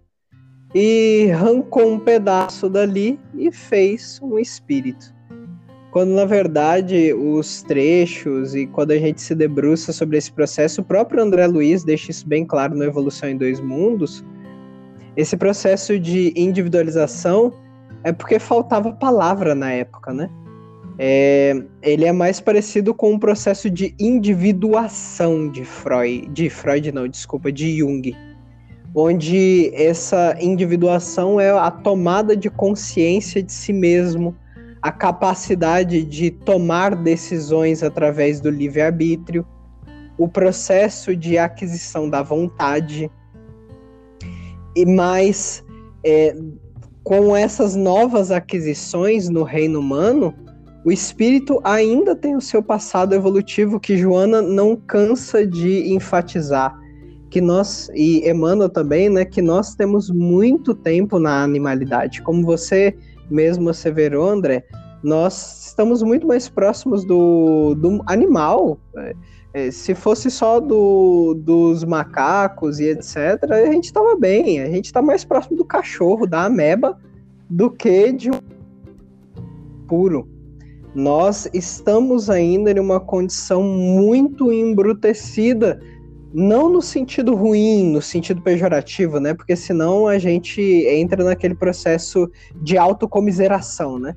e 0.77 1.31
arrancou 1.31 1.93
um 1.93 1.97
pedaço 1.97 2.69
dali 2.69 3.17
e 3.33 3.49
fez 3.49 4.19
um 4.21 4.37
espírito. 4.37 5.15
Quando 5.89 6.09
na 6.09 6.25
verdade 6.25 7.13
os 7.13 7.63
trechos 7.63 8.53
e 8.53 8.67
quando 8.67 8.91
a 8.91 8.97
gente 8.97 9.21
se 9.21 9.33
debruça 9.33 9.93
sobre 9.93 10.17
esse 10.17 10.29
processo, 10.29 10.81
o 10.81 10.83
próprio 10.83 11.23
André 11.23 11.47
Luiz 11.47 11.85
deixa 11.85 12.11
isso 12.11 12.27
bem 12.27 12.45
claro 12.45 12.75
no 12.75 12.83
Evolução 12.83 13.29
em 13.29 13.37
Dois 13.37 13.61
Mundos. 13.61 14.21
Esse 15.15 15.37
processo 15.37 15.97
de 15.97 16.33
individualização 16.35 17.53
é 18.03 18.11
porque 18.11 18.37
faltava 18.37 18.91
palavra 18.91 19.55
na 19.55 19.71
época, 19.71 20.11
né? 20.11 20.29
É, 20.99 21.63
ele 21.81 22.03
é 22.03 22.11
mais 22.11 22.41
parecido 22.41 22.93
com 22.93 23.13
um 23.13 23.19
processo 23.19 23.69
de 23.69 23.95
individuação 23.97 25.49
de 25.49 25.63
Freud, 25.63 26.27
de 26.27 26.49
Freud 26.49 26.91
não, 26.91 27.07
desculpa, 27.07 27.49
de 27.49 27.77
Jung, 27.79 28.13
onde 28.95 29.71
essa 29.73 30.37
individuação 30.39 31.37
é 31.37 31.51
a 31.51 31.69
tomada 31.69 32.35
de 32.35 32.49
consciência 32.49 33.43
de 33.43 33.51
si 33.51 33.73
mesmo, 33.73 34.33
a 34.81 34.89
capacidade 34.89 36.01
de 36.03 36.31
tomar 36.31 36.95
decisões 36.95 37.83
através 37.83 38.39
do 38.39 38.49
livre-arbítrio, 38.49 39.45
o 40.17 40.29
processo 40.29 41.13
de 41.13 41.37
aquisição 41.37 42.09
da 42.09 42.23
vontade, 42.23 43.11
e 44.73 44.85
mais 44.85 45.61
é, 46.05 46.33
com 47.03 47.35
essas 47.35 47.75
novas 47.75 48.31
aquisições 48.31 49.27
no 49.27 49.43
reino 49.43 49.79
humano, 49.79 50.33
o 50.85 50.91
espírito 50.91 51.59
ainda 51.63 52.15
tem 52.15 52.35
o 52.35 52.41
seu 52.41 52.63
passado 52.63 53.13
evolutivo 53.13 53.79
que 53.79 53.97
Joana 53.97 54.41
não 54.41 54.75
cansa 54.75 55.45
de 55.45 55.91
enfatizar. 55.91 56.84
Que 57.35 57.41
nós, 57.41 57.91
e 57.93 58.25
Emmanuel 58.29 58.69
também, 58.69 59.09
né, 59.09 59.25
que 59.25 59.41
nós 59.41 59.75
temos 59.75 60.09
muito 60.09 60.73
tempo 60.73 61.19
na 61.19 61.43
animalidade. 61.43 62.21
Como 62.21 62.45
você 62.45 62.95
mesmo 63.29 63.67
asseverou, 63.67 64.29
André, 64.29 64.63
nós 65.03 65.67
estamos 65.67 66.01
muito 66.01 66.25
mais 66.25 66.47
próximos 66.47 67.03
do, 67.03 67.75
do 67.75 68.01
animal. 68.05 68.79
É, 68.95 69.15
é 69.53 69.69
se 69.69 69.93
fosse 69.93 70.31
só 70.31 70.61
do, 70.61 71.33
dos 71.33 71.83
macacos 71.83 72.79
e 72.79 72.85
etc., 72.85 73.51
a 73.51 73.65
gente 73.65 73.83
estava 73.83 74.15
bem. 74.15 74.61
A 74.61 74.69
gente 74.69 74.85
está 74.85 75.01
mais 75.01 75.25
próximo 75.25 75.57
do 75.57 75.65
cachorro, 75.65 76.25
da 76.25 76.45
ameba, 76.45 76.97
do 77.49 77.69
que 77.69 78.13
de 78.13 78.31
um 78.31 78.39
puro 79.89 80.25
nós 80.95 81.49
estamos 81.53 82.29
ainda 82.29 82.71
em 82.71 82.79
uma 82.79 83.01
condição 83.01 83.61
muito 83.61 84.49
embrutecida, 84.53 85.77
não 86.37 86.67
no 86.67 86.81
sentido 86.81 87.33
ruim, 87.33 87.93
no 87.93 88.01
sentido 88.01 88.41
pejorativo, 88.41 89.21
né? 89.21 89.33
Porque 89.33 89.55
senão 89.55 90.05
a 90.05 90.19
gente 90.19 90.61
entra 90.61 91.23
naquele 91.23 91.55
processo 91.55 92.29
de 92.61 92.77
autocomiseração, 92.77 93.97
né? 93.97 94.13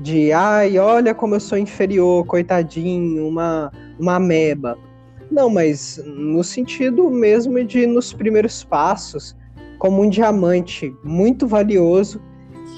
De, 0.00 0.32
ai, 0.32 0.80
olha 0.80 1.14
como 1.14 1.36
eu 1.36 1.40
sou 1.40 1.56
inferior, 1.56 2.26
coitadinho, 2.26 3.24
uma, 3.28 3.70
uma 4.00 4.16
ameba. 4.16 4.76
Não, 5.30 5.48
mas 5.48 6.02
no 6.04 6.42
sentido 6.42 7.08
mesmo 7.08 7.62
de 7.62 7.86
nos 7.86 8.12
primeiros 8.12 8.64
passos, 8.64 9.36
como 9.78 10.02
um 10.02 10.08
diamante 10.10 10.92
muito 11.04 11.46
valioso 11.46 12.20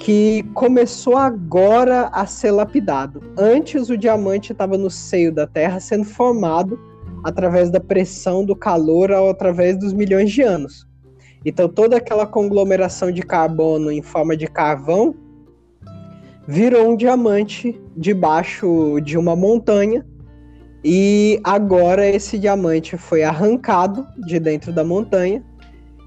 que 0.01 0.45
começou 0.53 1.17
agora 1.17 2.11
a 2.13 2.27
ser 2.27 2.51
lapidado. 2.51 3.23
Antes 3.39 3.89
o 3.89 3.97
diamante 3.97 4.53
estava 4.53 4.77
no 4.77 4.91
seio 4.91 5.33
da 5.33 5.47
Terra 5.47 5.81
sendo 5.81 6.05
formado 6.05 6.92
através 7.23 7.71
da 7.71 7.81
pressão 7.81 8.45
do 8.45 8.57
calor 8.57 9.11
ou 9.11 9.31
através 9.31 9.77
dos 9.77 9.93
milhões 9.93 10.31
de 10.31 10.43
anos. 10.43 10.87
Então 11.45 11.69
toda 11.69 11.97
aquela 11.97 12.27
conglomeração 12.27 13.11
de 13.11 13.23
carbono 13.23 13.91
em 13.91 14.03
forma 14.03 14.37
de 14.37 14.47
carvão 14.47 15.15
virou 16.47 16.91
um 16.91 16.97
diamante 16.97 17.81
debaixo 17.97 19.01
de 19.01 19.17
uma 19.17 19.35
montanha 19.37 20.05
e 20.85 21.41
agora 21.45 22.09
esse 22.09 22.39
diamante 22.39 22.97
foi 22.97 23.23
arrancado 23.23 24.07
de 24.27 24.41
dentro 24.41 24.73
da 24.73 24.83
montanha 24.83 25.43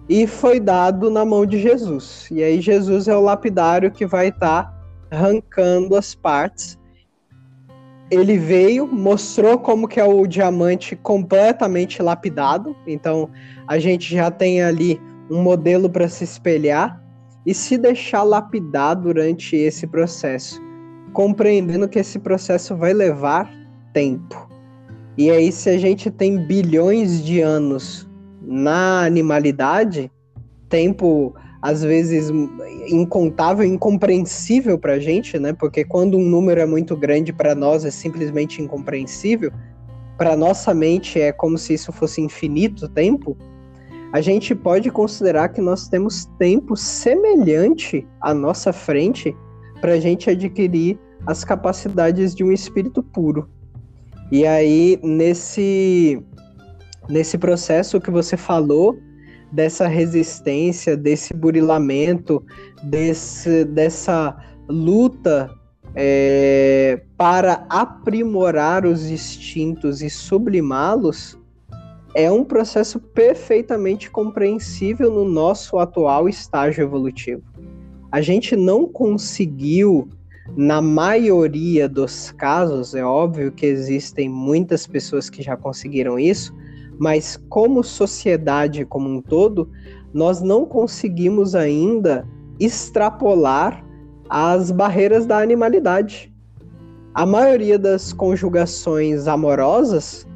e 0.07 0.27
foi 0.27 0.59
dado 0.59 1.09
na 1.09 1.25
mão 1.25 1.45
de 1.45 1.59
Jesus. 1.59 2.27
E 2.31 2.43
aí 2.43 2.61
Jesus 2.61 3.07
é 3.07 3.15
o 3.15 3.21
lapidário 3.21 3.91
que 3.91 4.05
vai 4.05 4.27
estar 4.27 4.63
tá 4.63 4.75
arrancando 5.09 5.95
as 5.95 6.13
partes. 6.13 6.77
Ele 8.11 8.37
veio, 8.37 8.85
mostrou 8.87 9.57
como 9.57 9.87
que 9.87 9.99
é 9.99 10.05
o 10.05 10.27
diamante 10.27 10.95
completamente 10.95 12.01
lapidado. 12.01 12.75
Então 12.85 13.29
a 13.67 13.79
gente 13.79 14.13
já 14.15 14.29
tem 14.29 14.61
ali 14.61 15.01
um 15.29 15.41
modelo 15.41 15.89
para 15.89 16.07
se 16.07 16.23
espelhar 16.23 17.01
e 17.45 17.53
se 17.53 17.77
deixar 17.77 18.23
lapidar 18.23 18.95
durante 18.95 19.55
esse 19.55 19.87
processo, 19.87 20.61
compreendendo 21.13 21.87
que 21.87 21.99
esse 21.99 22.19
processo 22.19 22.75
vai 22.75 22.93
levar 22.93 23.51
tempo. 23.93 24.49
E 25.17 25.31
aí 25.31 25.51
se 25.51 25.69
a 25.69 25.77
gente 25.77 26.11
tem 26.11 26.37
bilhões 26.37 27.23
de 27.23 27.41
anos 27.41 28.07
na 28.41 29.05
animalidade, 29.05 30.11
tempo 30.69 31.33
às 31.65 31.81
vezes 31.83 32.31
incontável, 32.87 33.65
incompreensível 33.65 34.77
para 34.77 34.93
a 34.93 34.99
gente, 34.99 35.39
né? 35.39 35.51
Porque 35.51 35.83
quando 35.83 36.15
um 36.15 36.23
número 36.23 36.61
é 36.61 36.65
muito 36.65 36.95
grande 36.95 37.33
para 37.33 37.55
nós 37.55 37.83
é 37.83 37.89
simplesmente 37.89 38.61
incompreensível, 38.61 39.51
para 40.15 40.37
nossa 40.37 40.75
mente 40.75 41.19
é 41.19 41.31
como 41.31 41.57
se 41.57 41.73
isso 41.73 41.91
fosse 41.91 42.21
infinito 42.21 42.87
tempo. 42.87 43.35
A 44.13 44.21
gente 44.21 44.53
pode 44.53 44.91
considerar 44.91 45.49
que 45.49 45.59
nós 45.59 45.87
temos 45.87 46.25
tempo 46.37 46.77
semelhante 46.77 48.07
à 48.21 48.31
nossa 48.31 48.71
frente 48.71 49.35
para 49.81 49.93
a 49.93 49.99
gente 49.99 50.29
adquirir 50.29 50.99
as 51.25 51.43
capacidades 51.43 52.35
de 52.35 52.43
um 52.43 52.51
espírito 52.51 53.01
puro. 53.01 53.49
E 54.31 54.45
aí, 54.45 54.99
nesse, 55.01 56.23
nesse 57.09 57.39
processo 57.39 57.99
que 57.99 58.11
você 58.11 58.37
falou, 58.37 58.99
dessa 59.55 59.87
resistência, 59.87 60.97
desse 60.97 61.33
burilamento, 61.33 62.43
desse, 62.83 63.63
dessa 63.63 64.35
luta 64.67 65.49
é, 65.95 67.01
para 67.17 67.65
aprimorar 67.69 68.85
os 68.85 69.09
instintos 69.09 70.01
e 70.01 70.09
sublimá-los, 70.09 71.39
é 72.13 72.29
um 72.29 72.43
processo 72.43 72.99
perfeitamente 72.99 74.11
compreensível 74.11 75.09
no 75.09 75.23
nosso 75.23 75.79
atual 75.79 76.27
estágio 76.27 76.83
evolutivo. 76.83 77.41
A 78.11 78.21
gente 78.21 78.55
não 78.57 78.85
conseguiu, 78.87 80.09
na 80.55 80.81
maioria 80.81 81.87
dos 81.87 82.31
casos, 82.31 82.93
é 82.93 83.03
óbvio 83.03 83.51
que 83.51 83.65
existem 83.65 84.27
muitas 84.27 84.85
pessoas 84.85 85.29
que 85.29 85.41
já 85.41 85.55
conseguiram 85.55 86.19
isso, 86.19 86.53
mas 86.99 87.37
como 87.49 87.83
sociedade 87.83 88.85
como 88.85 89.09
um 89.09 89.21
todo, 89.21 89.69
nós 90.13 90.41
não 90.41 90.65
conseguimos 90.65 91.55
ainda 91.55 92.27
extrapolar 92.59 93.83
as 94.29 94.71
barreiras 94.71 95.25
da 95.25 95.39
animalidade. 95.39 96.33
A 97.13 97.25
maioria 97.25 97.77
das 97.77 98.13
conjugações 98.13 99.27
amorosas 99.27 100.27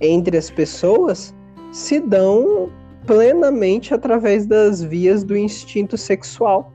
entre 0.00 0.36
as 0.36 0.50
pessoas 0.50 1.34
se 1.72 2.00
dão 2.00 2.70
plenamente 3.06 3.94
através 3.94 4.46
das 4.46 4.82
vias 4.82 5.24
do 5.24 5.36
instinto 5.36 5.96
sexual. 5.96 6.72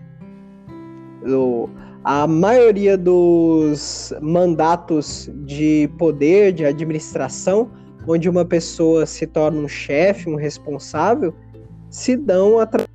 O, 1.26 1.70
a 2.04 2.28
maioria 2.28 2.98
dos 2.98 4.14
mandatos 4.22 5.30
de 5.46 5.90
poder, 5.98 6.54
de 6.54 6.66
administração, 6.66 7.72
onde 8.08 8.30
uma 8.30 8.46
pessoa 8.46 9.06
se 9.06 9.26
torna 9.26 9.60
um 9.60 9.68
chefe, 9.68 10.30
um 10.30 10.36
responsável, 10.36 11.34
se 11.90 12.16
dão 12.16 12.60
através 12.60 12.90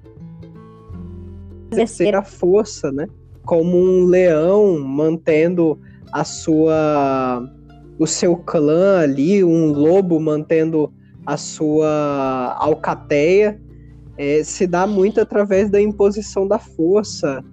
da 2.12 2.22
força, 2.22 2.90
né? 2.92 3.06
Como 3.44 3.76
um 3.76 4.04
leão 4.04 4.78
mantendo 4.80 5.78
a 6.12 6.24
sua 6.24 7.48
o 7.98 8.06
seu 8.06 8.34
clã 8.34 9.00
ali, 9.00 9.44
um 9.44 9.72
lobo 9.72 10.18
mantendo 10.18 10.90
a 11.26 11.36
sua 11.36 12.56
alcateia, 12.58 13.61
é, 14.16 14.42
se 14.42 14.66
dá 14.66 14.86
muito 14.86 15.20
através 15.20 15.70
da 15.70 15.80
imposição 15.80 16.48
da 16.48 16.58
força, 16.58 17.44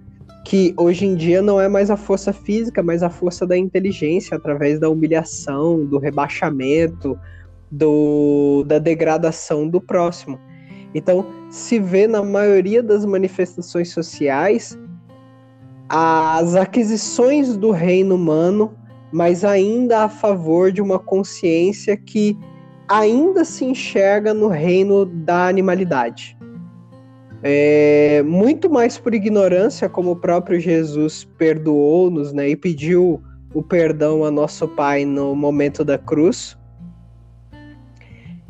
que 0.46 0.72
hoje 0.78 1.04
em 1.04 1.14
dia 1.14 1.42
não 1.42 1.60
é 1.60 1.68
mais 1.68 1.90
a 1.90 1.98
força 1.98 2.32
física, 2.32 2.82
mas 2.82 3.02
a 3.02 3.10
força 3.10 3.46
da 3.46 3.58
inteligência, 3.58 4.38
através 4.38 4.80
da 4.80 4.88
humilhação, 4.88 5.84
do 5.84 5.98
rebaixamento, 5.98 7.18
do, 7.70 8.64
da 8.66 8.78
degradação 8.78 9.68
do 9.68 9.80
próximo. 9.80 10.38
Então, 10.94 11.26
se 11.50 11.78
vê 11.78 12.06
na 12.06 12.22
maioria 12.22 12.82
das 12.82 13.04
manifestações 13.04 13.90
sociais 13.90 14.78
as 15.88 16.54
aquisições 16.54 17.56
do 17.56 17.70
reino 17.70 18.14
humano, 18.14 18.74
mas 19.10 19.44
ainda 19.44 20.04
a 20.04 20.08
favor 20.08 20.70
de 20.70 20.82
uma 20.82 20.98
consciência 20.98 21.96
que 21.96 22.36
ainda 22.88 23.44
se 23.44 23.64
enxerga 23.64 24.34
no 24.34 24.48
reino 24.48 25.04
da 25.04 25.46
animalidade. 25.46 26.36
É, 27.42 28.22
muito 28.24 28.68
mais 28.68 28.98
por 28.98 29.14
ignorância, 29.14 29.88
como 29.88 30.10
o 30.10 30.16
próprio 30.16 30.58
Jesus 30.58 31.24
perdoou-nos 31.38 32.32
né, 32.32 32.48
e 32.50 32.56
pediu 32.56 33.22
o 33.54 33.62
perdão 33.62 34.24
a 34.24 34.30
nosso 34.30 34.66
Pai 34.66 35.04
no 35.04 35.34
momento 35.34 35.84
da 35.84 35.96
cruz, 35.96 36.57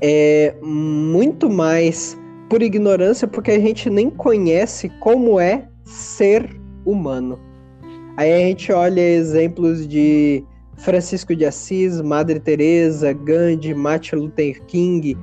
é 0.01 0.55
muito 0.63 1.51
mais 1.51 2.19
por 2.49 2.63
ignorância, 2.63 3.29
porque 3.29 3.51
a 3.51 3.61
gente 3.61 3.91
nem 3.91 4.09
conhece 4.09 4.89
como 5.01 5.39
é 5.39 5.69
ser 5.85 6.49
humano. 6.85 7.39
Aí 8.17 8.33
a 8.33 8.39
gente 8.39 8.73
olha 8.73 9.01
exemplos 9.01 9.87
de 9.87 10.43
Francisco 10.79 11.35
de 11.37 11.45
Assis, 11.45 12.01
Madre 12.01 12.41
Teresa, 12.41 13.13
Gandhi, 13.13 13.75
Martin 13.75 14.17
Luther 14.17 14.65
King 14.67 15.17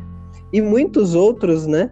e 0.54 0.62
muitos 0.62 1.16
outros, 1.16 1.66
né, 1.66 1.92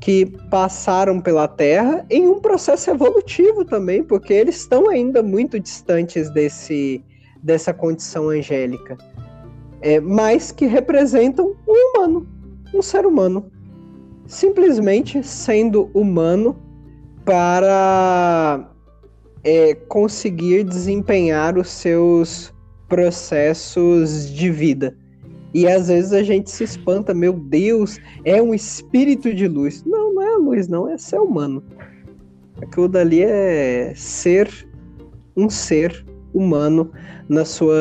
que 0.00 0.26
passaram 0.50 1.20
pela 1.20 1.48
Terra 1.48 2.06
em 2.08 2.28
um 2.28 2.40
processo 2.40 2.90
evolutivo 2.90 3.64
também, 3.64 4.02
porque 4.02 4.32
eles 4.32 4.56
estão 4.56 4.88
ainda 4.88 5.22
muito 5.22 5.58
distantes 5.58 6.30
desse 6.30 7.02
dessa 7.42 7.72
condição 7.72 8.30
angélica 8.30 8.98
é, 9.80 10.00
mas 10.00 10.50
que 10.52 10.66
representam 10.66 11.54
um 11.66 11.96
humano, 11.96 12.26
um 12.74 12.82
ser 12.82 13.06
humano. 13.06 13.50
Simplesmente 14.26 15.22
sendo 15.22 15.90
humano 15.94 16.56
para 17.24 18.70
é, 19.42 19.74
conseguir 19.74 20.64
desempenhar 20.64 21.56
os 21.56 21.68
seus 21.68 22.52
processos 22.88 24.30
de 24.30 24.50
vida. 24.50 24.96
E 25.54 25.66
às 25.66 25.88
vezes 25.88 26.12
a 26.12 26.22
gente 26.22 26.50
se 26.50 26.64
espanta, 26.64 27.14
meu 27.14 27.32
Deus, 27.32 27.98
é 28.24 28.40
um 28.40 28.54
espírito 28.54 29.32
de 29.32 29.48
luz. 29.48 29.82
Não, 29.84 30.12
não 30.12 30.22
é 30.22 30.36
luz, 30.36 30.68
não, 30.68 30.88
é 30.88 30.98
ser 30.98 31.18
humano. 31.18 31.62
Aquilo 32.60 32.88
dali 32.88 33.22
é 33.22 33.92
ser 33.94 34.68
um 35.36 35.48
ser 35.48 36.04
humano 36.34 36.90
na 37.28 37.44
sua 37.44 37.76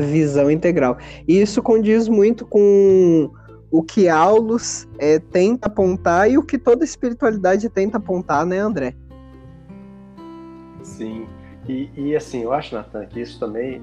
visão 0.00 0.50
integral. 0.50 0.98
E 1.26 1.40
isso 1.40 1.62
condiz 1.62 2.08
muito 2.08 2.44
com 2.44 3.30
o 3.70 3.82
que 3.82 4.08
Aulus 4.08 4.86
é, 4.98 5.18
tenta 5.18 5.68
apontar 5.68 6.30
e 6.30 6.36
o 6.36 6.42
que 6.42 6.58
toda 6.58 6.84
espiritualidade 6.84 7.68
tenta 7.70 7.96
apontar, 7.96 8.44
né, 8.44 8.58
André? 8.58 8.94
Sim. 10.82 11.26
E, 11.68 11.88
e 11.96 12.16
assim, 12.16 12.42
eu 12.42 12.52
acho, 12.52 12.74
Natan, 12.74 13.06
que 13.06 13.20
isso 13.20 13.38
também 13.38 13.80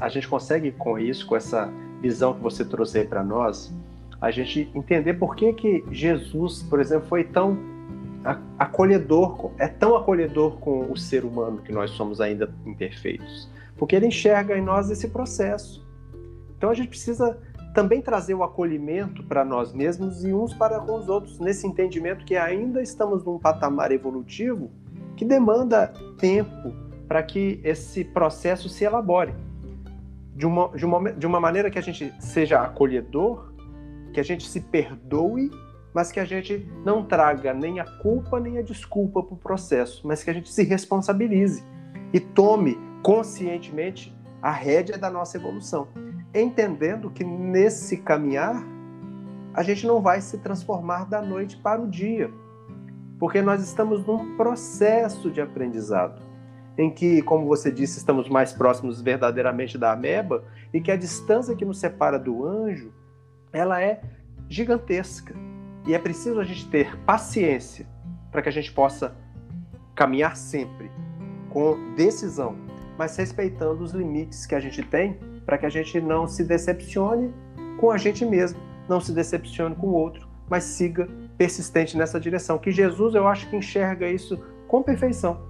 a 0.00 0.08
gente 0.08 0.28
consegue 0.28 0.72
com 0.72 0.98
isso, 0.98 1.26
com 1.26 1.36
essa 1.36 1.70
visão 2.00 2.34
que 2.34 2.40
você 2.40 2.64
trouxe 2.64 2.98
aí 2.98 3.06
para 3.06 3.22
nós, 3.22 3.72
a 4.20 4.30
gente 4.30 4.70
entender 4.74 5.14
por 5.14 5.36
que 5.36 5.52
que 5.52 5.84
Jesus, 5.90 6.62
por 6.62 6.80
exemplo, 6.80 7.06
foi 7.08 7.24
tão 7.24 7.58
acolhedor, 8.58 9.50
é 9.58 9.68
tão 9.68 9.96
acolhedor 9.96 10.56
com 10.58 10.90
o 10.90 10.96
ser 10.96 11.24
humano 11.24 11.58
que 11.58 11.72
nós 11.72 11.90
somos 11.90 12.20
ainda 12.20 12.50
imperfeitos 12.64 13.48
porque 13.76 13.96
ele 13.96 14.06
enxerga 14.06 14.56
em 14.56 14.62
nós 14.62 14.90
esse 14.90 15.08
processo. 15.08 15.86
Então 16.56 16.70
a 16.70 16.74
gente 16.74 16.88
precisa 16.88 17.38
também 17.74 18.00
trazer 18.00 18.34
o 18.34 18.44
acolhimento 18.44 19.22
para 19.24 19.44
nós 19.44 19.72
mesmos 19.72 20.24
e 20.24 20.32
uns 20.32 20.54
para 20.54 20.78
com 20.80 20.96
os 20.96 21.08
outros, 21.08 21.40
nesse 21.40 21.66
entendimento 21.66 22.24
que 22.24 22.36
ainda 22.36 22.80
estamos 22.80 23.24
num 23.24 23.38
patamar 23.38 23.90
evolutivo 23.90 24.70
que 25.16 25.24
demanda 25.24 25.92
tempo 26.18 26.74
para 27.08 27.22
que 27.22 27.60
esse 27.64 28.04
processo 28.04 28.68
se 28.68 28.84
elabore. 28.84 29.34
De 30.34 30.46
uma, 30.46 30.68
de, 30.70 30.84
uma, 30.84 31.12
de 31.12 31.26
uma 31.26 31.40
maneira 31.40 31.70
que 31.70 31.78
a 31.78 31.82
gente 31.82 32.12
seja 32.18 32.60
acolhedor, 32.60 33.52
que 34.12 34.18
a 34.18 34.24
gente 34.24 34.48
se 34.48 34.60
perdoe, 34.60 35.50
mas 35.92 36.10
que 36.10 36.18
a 36.18 36.24
gente 36.24 36.68
não 36.84 37.04
traga 37.04 37.54
nem 37.54 37.78
a 37.78 37.84
culpa 37.84 38.40
nem 38.40 38.58
a 38.58 38.62
desculpa 38.62 39.22
para 39.22 39.34
o 39.34 39.36
processo, 39.36 40.06
mas 40.06 40.24
que 40.24 40.30
a 40.30 40.34
gente 40.34 40.52
se 40.52 40.64
responsabilize 40.64 41.62
e 42.12 42.18
tome 42.18 42.76
conscientemente 43.04 44.16
a 44.40 44.50
rédea 44.50 44.96
da 44.96 45.10
nossa 45.10 45.36
evolução, 45.36 45.88
entendendo 46.34 47.10
que 47.10 47.22
nesse 47.22 47.98
caminhar 47.98 48.64
a 49.52 49.62
gente 49.62 49.86
não 49.86 50.00
vai 50.00 50.22
se 50.22 50.38
transformar 50.38 51.04
da 51.04 51.20
noite 51.20 51.56
para 51.58 51.80
o 51.82 51.86
dia, 51.86 52.30
porque 53.18 53.42
nós 53.42 53.62
estamos 53.62 54.04
num 54.06 54.36
processo 54.36 55.30
de 55.30 55.40
aprendizado, 55.40 56.22
em 56.78 56.90
que, 56.90 57.20
como 57.22 57.46
você 57.46 57.70
disse, 57.70 57.98
estamos 57.98 58.28
mais 58.28 58.54
próximos 58.54 59.02
verdadeiramente 59.02 59.76
da 59.76 59.92
ameba 59.92 60.42
e 60.72 60.80
que 60.80 60.90
a 60.90 60.96
distância 60.96 61.54
que 61.54 61.64
nos 61.64 61.78
separa 61.78 62.18
do 62.18 62.44
anjo, 62.44 62.90
ela 63.52 63.80
é 63.80 64.00
gigantesca. 64.48 65.34
E 65.86 65.94
é 65.94 65.98
preciso 65.98 66.40
a 66.40 66.44
gente 66.44 66.68
ter 66.68 66.96
paciência 67.00 67.86
para 68.32 68.40
que 68.42 68.48
a 68.48 68.52
gente 68.52 68.72
possa 68.72 69.14
caminhar 69.94 70.36
sempre 70.36 70.90
com 71.50 71.94
decisão 71.94 72.63
mas 72.98 73.16
respeitando 73.16 73.82
os 73.82 73.92
limites 73.92 74.46
que 74.46 74.54
a 74.54 74.60
gente 74.60 74.82
tem 74.82 75.18
para 75.44 75.58
que 75.58 75.66
a 75.66 75.70
gente 75.70 76.00
não 76.00 76.26
se 76.26 76.44
decepcione 76.44 77.32
com 77.78 77.90
a 77.90 77.98
gente 77.98 78.24
mesmo, 78.24 78.58
não 78.88 79.00
se 79.00 79.12
decepcione 79.12 79.74
com 79.74 79.88
o 79.88 79.94
outro, 79.94 80.28
mas 80.48 80.64
siga 80.64 81.08
persistente 81.36 81.96
nessa 81.96 82.20
direção. 82.20 82.58
Que 82.58 82.70
Jesus, 82.70 83.14
eu 83.14 83.26
acho 83.26 83.48
que 83.48 83.56
enxerga 83.56 84.08
isso 84.08 84.38
com 84.68 84.82
perfeição. 84.82 85.40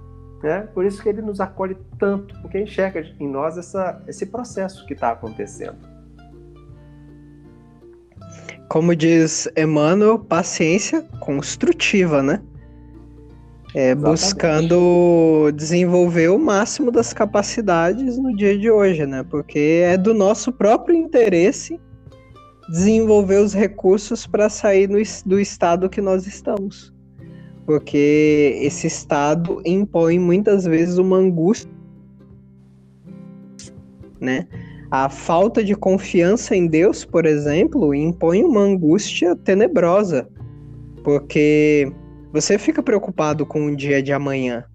Né? 0.43 0.61
Por 0.73 0.85
isso 0.85 1.01
que 1.01 1.09
ele 1.09 1.21
nos 1.21 1.39
acolhe 1.39 1.77
tanto, 1.97 2.39
porque 2.41 2.59
enxerga 2.59 3.01
em 3.19 3.27
nós 3.27 3.57
essa, 3.57 4.01
esse 4.07 4.25
processo 4.25 4.85
que 4.85 4.93
está 4.93 5.11
acontecendo. 5.11 5.77
Como 8.67 8.95
diz 8.95 9.47
Emmanuel, 9.55 10.19
paciência 10.19 11.03
construtiva, 11.19 12.21
né? 12.21 12.41
É, 13.77 13.93
buscando 13.93 15.51
desenvolver 15.53 16.29
o 16.29 16.39
máximo 16.39 16.89
das 16.89 17.11
capacidades 17.11 18.17
no 18.17 18.33
dia 18.33 18.57
de 18.57 18.71
hoje, 18.71 19.05
né? 19.05 19.21
Porque 19.29 19.81
é 19.83 19.97
do 19.97 20.13
nosso 20.13 20.49
próprio 20.49 20.95
interesse 20.95 21.77
desenvolver 22.69 23.41
os 23.41 23.53
recursos 23.53 24.25
para 24.25 24.47
sair 24.47 24.87
no, 24.87 24.97
do 25.25 25.37
estado 25.37 25.89
que 25.89 25.99
nós 25.99 26.25
estamos. 26.25 26.93
Porque 27.65 28.57
esse 28.61 28.87
estado 28.87 29.61
impõe 29.65 30.19
muitas 30.19 30.63
vezes 30.63 30.97
uma 30.97 31.17
angústia, 31.17 31.69
né? 34.21 34.47
A 34.89 35.09
falta 35.09 35.61
de 35.61 35.75
confiança 35.75 36.55
em 36.55 36.65
Deus, 36.65 37.03
por 37.03 37.25
exemplo, 37.25 37.93
impõe 37.93 38.41
uma 38.41 38.61
angústia 38.61 39.35
tenebrosa, 39.35 40.29
porque 41.03 41.91
você 42.35 42.57
fica 42.57 42.83
preocupado 42.83 43.45
com 43.45 43.67
o 43.67 43.73
dia 43.73 44.03
de 44.03 44.11
amanhã. 44.11 44.65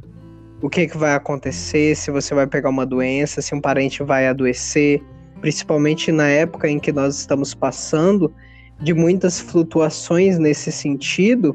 O 0.62 0.70
que, 0.70 0.86
que 0.86 0.96
vai 0.96 1.14
acontecer, 1.14 1.94
se 1.94 2.11
você 2.11 2.34
vai 2.34 2.46
pegar 2.46 2.70
uma 2.70 2.86
doença, 2.86 3.42
se 3.42 3.54
um 3.54 3.61
parente 3.61 4.02
vai 4.02 4.26
adoecer, 4.26 5.02
principalmente 5.42 6.11
na 6.11 6.26
época 6.26 6.66
em 6.70 6.78
que 6.78 6.90
nós 6.90 7.18
estamos 7.18 7.52
passando, 7.52 8.32
de 8.80 8.94
muitas 8.94 9.40
flutuações 9.40 10.38
nesse 10.38 10.72
sentido. 10.72 11.54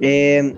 É, 0.00 0.54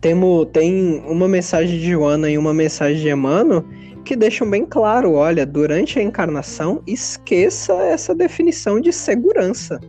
temo, 0.00 0.46
tem 0.46 1.02
uma 1.04 1.26
mensagem 1.26 1.80
de 1.80 1.90
Joana 1.90 2.30
e 2.30 2.38
uma 2.38 2.54
mensagem 2.54 3.02
de 3.02 3.08
Emmanuel 3.08 3.64
que 4.04 4.14
deixam 4.14 4.48
bem 4.48 4.64
claro: 4.64 5.14
olha, 5.14 5.44
durante 5.44 5.98
a 5.98 6.02
encarnação, 6.04 6.80
esqueça 6.86 7.72
essa 7.82 8.14
definição 8.14 8.80
de 8.80 8.92
segurança. 8.92 9.80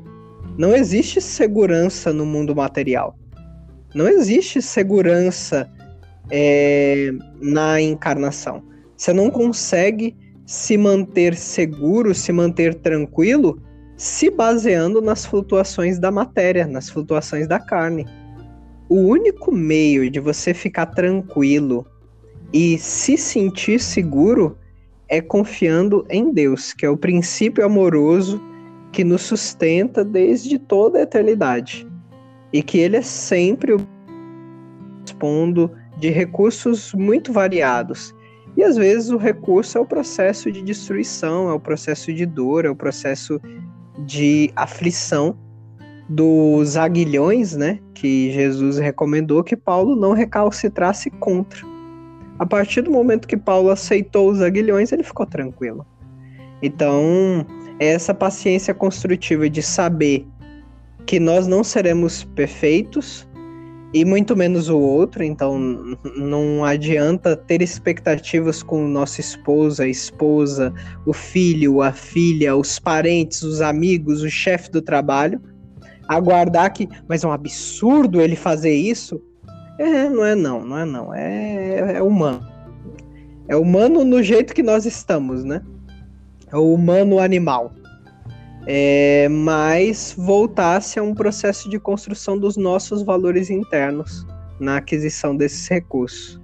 Não 0.58 0.76
existe 0.76 1.20
segurança 1.20 2.14
no 2.14 2.26
mundo 2.26 2.56
material. 2.56 3.18
Não 3.96 4.08
existe 4.08 4.62
segurança 4.62 5.70
é, 6.30 7.12
na 7.42 7.82
encarnação. 7.82 8.64
Você 8.96 9.12
não 9.14 9.32
consegue 9.32 10.16
se 10.46 10.78
manter 10.78 11.36
seguro, 11.36 12.14
se 12.14 12.32
manter 12.32 12.76
tranquilo, 12.76 13.62
se 13.98 14.30
baseando 14.30 15.02
nas 15.02 15.26
flutuações 15.26 15.98
da 15.98 16.12
matéria, 16.12 16.68
nas 16.68 16.90
flutuações 16.90 17.48
da 17.48 17.60
carne. 17.60 18.06
O 18.88 18.98
único 18.98 19.52
meio 19.52 20.10
de 20.10 20.20
você 20.20 20.54
ficar 20.54 20.88
tranquilo 20.88 21.86
e 22.52 22.78
se 22.78 23.18
sentir 23.18 23.80
seguro 23.80 24.56
é 25.10 25.20
confiando 25.20 26.06
em 26.10 26.32
Deus, 26.32 26.74
que 26.74 26.86
é 26.86 26.90
o 26.90 26.98
princípio 26.98 27.66
amoroso 27.66 28.40
que 28.94 29.04
nos 29.04 29.24
sustenta 29.24 30.06
desde 30.06 30.58
toda 30.58 31.00
a 31.00 31.02
eternidade. 31.02 31.86
E 32.54 32.62
que 32.62 32.78
ele 32.78 32.96
é 32.96 33.02
sempre 33.02 33.76
respondo 35.02 35.72
de 35.98 36.10
recursos 36.10 36.94
muito 36.94 37.34
variados. 37.34 38.16
E 38.56 38.64
às 38.64 38.78
vezes 38.78 39.10
o 39.10 39.18
recurso 39.18 39.80
é 39.80 39.82
o 39.82 39.86
processo 39.86 40.52
de 40.52 40.62
destruição, 40.62 41.50
é 41.50 41.54
o 41.54 41.60
processo 41.60 42.14
de 42.14 42.26
dor, 42.26 42.66
é 42.66 42.70
o 42.70 42.76
processo 42.76 43.42
de 44.06 44.52
aflição 44.56 45.36
dos 46.08 46.78
aguilhões, 46.78 47.56
né, 47.56 47.80
que 47.94 48.32
Jesus 48.32 48.78
recomendou 48.78 49.44
que 49.44 49.56
Paulo 49.56 49.96
não 49.96 50.12
recalcitrasse 50.12 51.10
contra. 51.10 51.66
A 52.38 52.46
partir 52.46 52.82
do 52.82 52.92
momento 52.92 53.28
que 53.28 53.38
Paulo 53.38 53.70
aceitou 53.70 54.30
os 54.30 54.42
aguilhões, 54.42 54.92
ele 54.92 55.04
ficou 55.04 55.26
tranquilo. 55.26 55.86
Então, 56.62 57.46
essa 57.84 58.14
paciência 58.14 58.74
construtiva 58.74 59.50
de 59.50 59.62
saber 59.62 60.26
que 61.06 61.20
nós 61.20 61.48
não 61.48 61.64
seremos 61.64 62.24
perfeitos 62.24 63.28
e 63.94 64.04
muito 64.04 64.36
menos 64.36 64.70
o 64.70 64.80
outro, 64.80 65.24
então 65.24 65.60
não 66.18 66.66
adianta 66.66 67.38
ter 67.38 67.62
expectativas 67.62 68.64
com 68.64 68.88
nossa 68.88 69.22
esposa, 69.22 69.84
a 69.84 69.88
esposa, 69.88 70.74
o 71.06 71.14
filho, 71.14 71.82
a 71.82 71.92
filha, 71.92 72.56
os 72.56 72.80
parentes, 72.80 73.44
os 73.44 73.62
amigos, 73.62 74.24
o 74.24 74.30
chefe 74.30 74.72
do 74.72 74.82
trabalho, 74.82 75.40
aguardar 76.08 76.74
que, 76.74 76.90
mas 77.08 77.24
é 77.24 77.28
um 77.28 77.32
absurdo 77.32 78.20
ele 78.20 78.36
fazer 78.36 78.74
isso. 78.74 79.22
É, 79.78 80.10
não 80.10 80.26
é 80.26 80.34
não, 80.34 80.66
não 80.66 80.78
é 80.80 80.86
não, 80.86 81.14
é, 81.14 81.98
é 81.98 82.02
humano. 82.02 82.42
É 83.48 83.56
humano 83.56 84.04
no 84.04 84.24
jeito 84.24 84.56
que 84.56 84.64
nós 84.64 84.86
estamos, 84.86 85.44
né? 85.44 85.62
É 86.54 86.58
o 86.58 86.74
humano 86.74 87.20
animal. 87.20 87.72
É, 88.66 89.28
mas 89.30 90.16
voltasse 90.18 90.98
a 90.98 91.04
um 91.04 91.14
processo 91.14 91.70
de 91.70 91.78
construção 91.80 92.38
dos 92.38 92.56
nossos 92.56 93.02
valores 93.04 93.50
internos 93.50 94.26
na 94.60 94.78
aquisição 94.78 95.36
desses 95.36 95.68
recursos. 95.68 96.42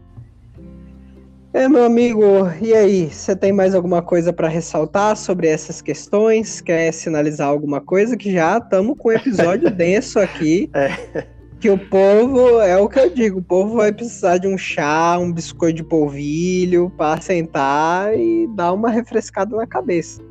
É, 1.54 1.68
meu 1.68 1.84
amigo, 1.84 2.22
e 2.62 2.74
aí? 2.74 3.10
Você 3.10 3.36
tem 3.36 3.52
mais 3.52 3.74
alguma 3.74 4.02
coisa 4.02 4.32
para 4.34 4.48
ressaltar 4.48 5.16
sobre 5.16 5.48
essas 5.48 5.82
questões? 5.82 6.62
Quer 6.62 6.92
sinalizar 6.92 7.48
alguma 7.48 7.82
coisa? 7.82 8.16
Que 8.18 8.32
já 8.32 8.58
estamos 8.58 8.96
com 8.98 9.10
um 9.10 9.14
episódio 9.14 9.70
denso 9.72 10.20
aqui. 10.20 10.70
É. 10.74 11.39
Que 11.60 11.70
o 11.70 11.78
povo, 11.78 12.62
é 12.62 12.78
o 12.78 12.88
que 12.88 12.98
eu 12.98 13.10
digo, 13.10 13.40
o 13.40 13.44
povo 13.44 13.76
vai 13.76 13.92
precisar 13.92 14.38
de 14.38 14.48
um 14.48 14.58
chá, 14.58 15.18
um 15.20 15.30
biscoito 15.30 15.76
de 15.76 15.84
polvilho 15.84 16.90
para 16.92 17.20
sentar 17.20 18.18
e 18.18 18.48
dar 18.56 18.72
uma 18.72 18.90
refrescada 18.90 19.58
na 19.58 19.68
cabeça. 19.68 20.24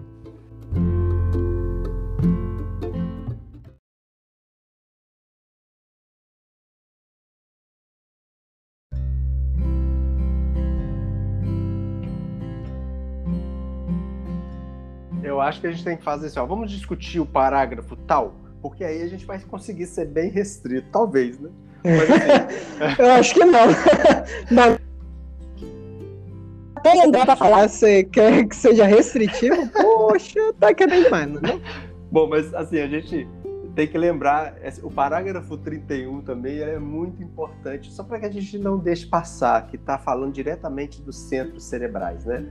Eu 15.22 15.42
acho 15.42 15.60
que 15.60 15.66
a 15.66 15.70
gente 15.70 15.84
tem 15.84 15.98
que 15.98 16.02
fazer 16.02 16.28
assim, 16.28 16.38
ó, 16.38 16.46
vamos 16.46 16.70
discutir 16.70 17.20
o 17.20 17.26
parágrafo 17.26 17.94
tal 17.96 18.47
porque 18.68 18.84
aí 18.84 19.02
a 19.02 19.06
gente 19.06 19.24
vai 19.24 19.40
conseguir 19.40 19.86
ser 19.86 20.04
bem 20.04 20.30
restrito, 20.30 20.86
talvez, 20.92 21.40
né? 21.40 21.48
Mas, 21.82 22.10
assim... 22.92 23.02
Eu 23.02 23.10
acho 23.12 23.34
que 23.34 23.44
não. 23.44 23.66
Mas... 24.50 24.78
Tem 26.82 27.02
André 27.02 27.24
pra 27.24 27.34
falar, 27.34 27.68
você 27.68 28.04
quer 28.04 28.46
que 28.46 28.54
seja 28.54 28.84
restritivo? 28.86 29.68
Poxa, 29.70 30.52
tá 30.60 30.72
querendo 30.74 31.10
mais, 31.10 31.26
não? 31.32 31.60
Bom, 32.12 32.28
mas 32.28 32.54
assim, 32.54 32.78
a 32.78 32.86
gente 32.86 33.26
tem 33.74 33.88
que 33.88 33.96
lembrar, 33.96 34.54
o 34.82 34.90
parágrafo 34.90 35.56
31 35.56 36.20
também 36.20 36.60
é 36.60 36.78
muito 36.78 37.22
importante, 37.22 37.90
só 37.90 38.04
para 38.04 38.20
que 38.20 38.26
a 38.26 38.30
gente 38.30 38.58
não 38.58 38.78
deixe 38.78 39.06
passar, 39.06 39.66
que 39.66 39.76
está 39.76 39.98
falando 39.98 40.32
diretamente 40.32 41.00
dos 41.00 41.16
centros 41.16 41.64
cerebrais, 41.64 42.24
né? 42.24 42.46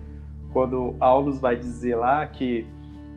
Quando 0.52 0.96
Aulus 1.00 1.40
vai 1.40 1.56
dizer 1.56 1.96
lá 1.96 2.26
que 2.26 2.68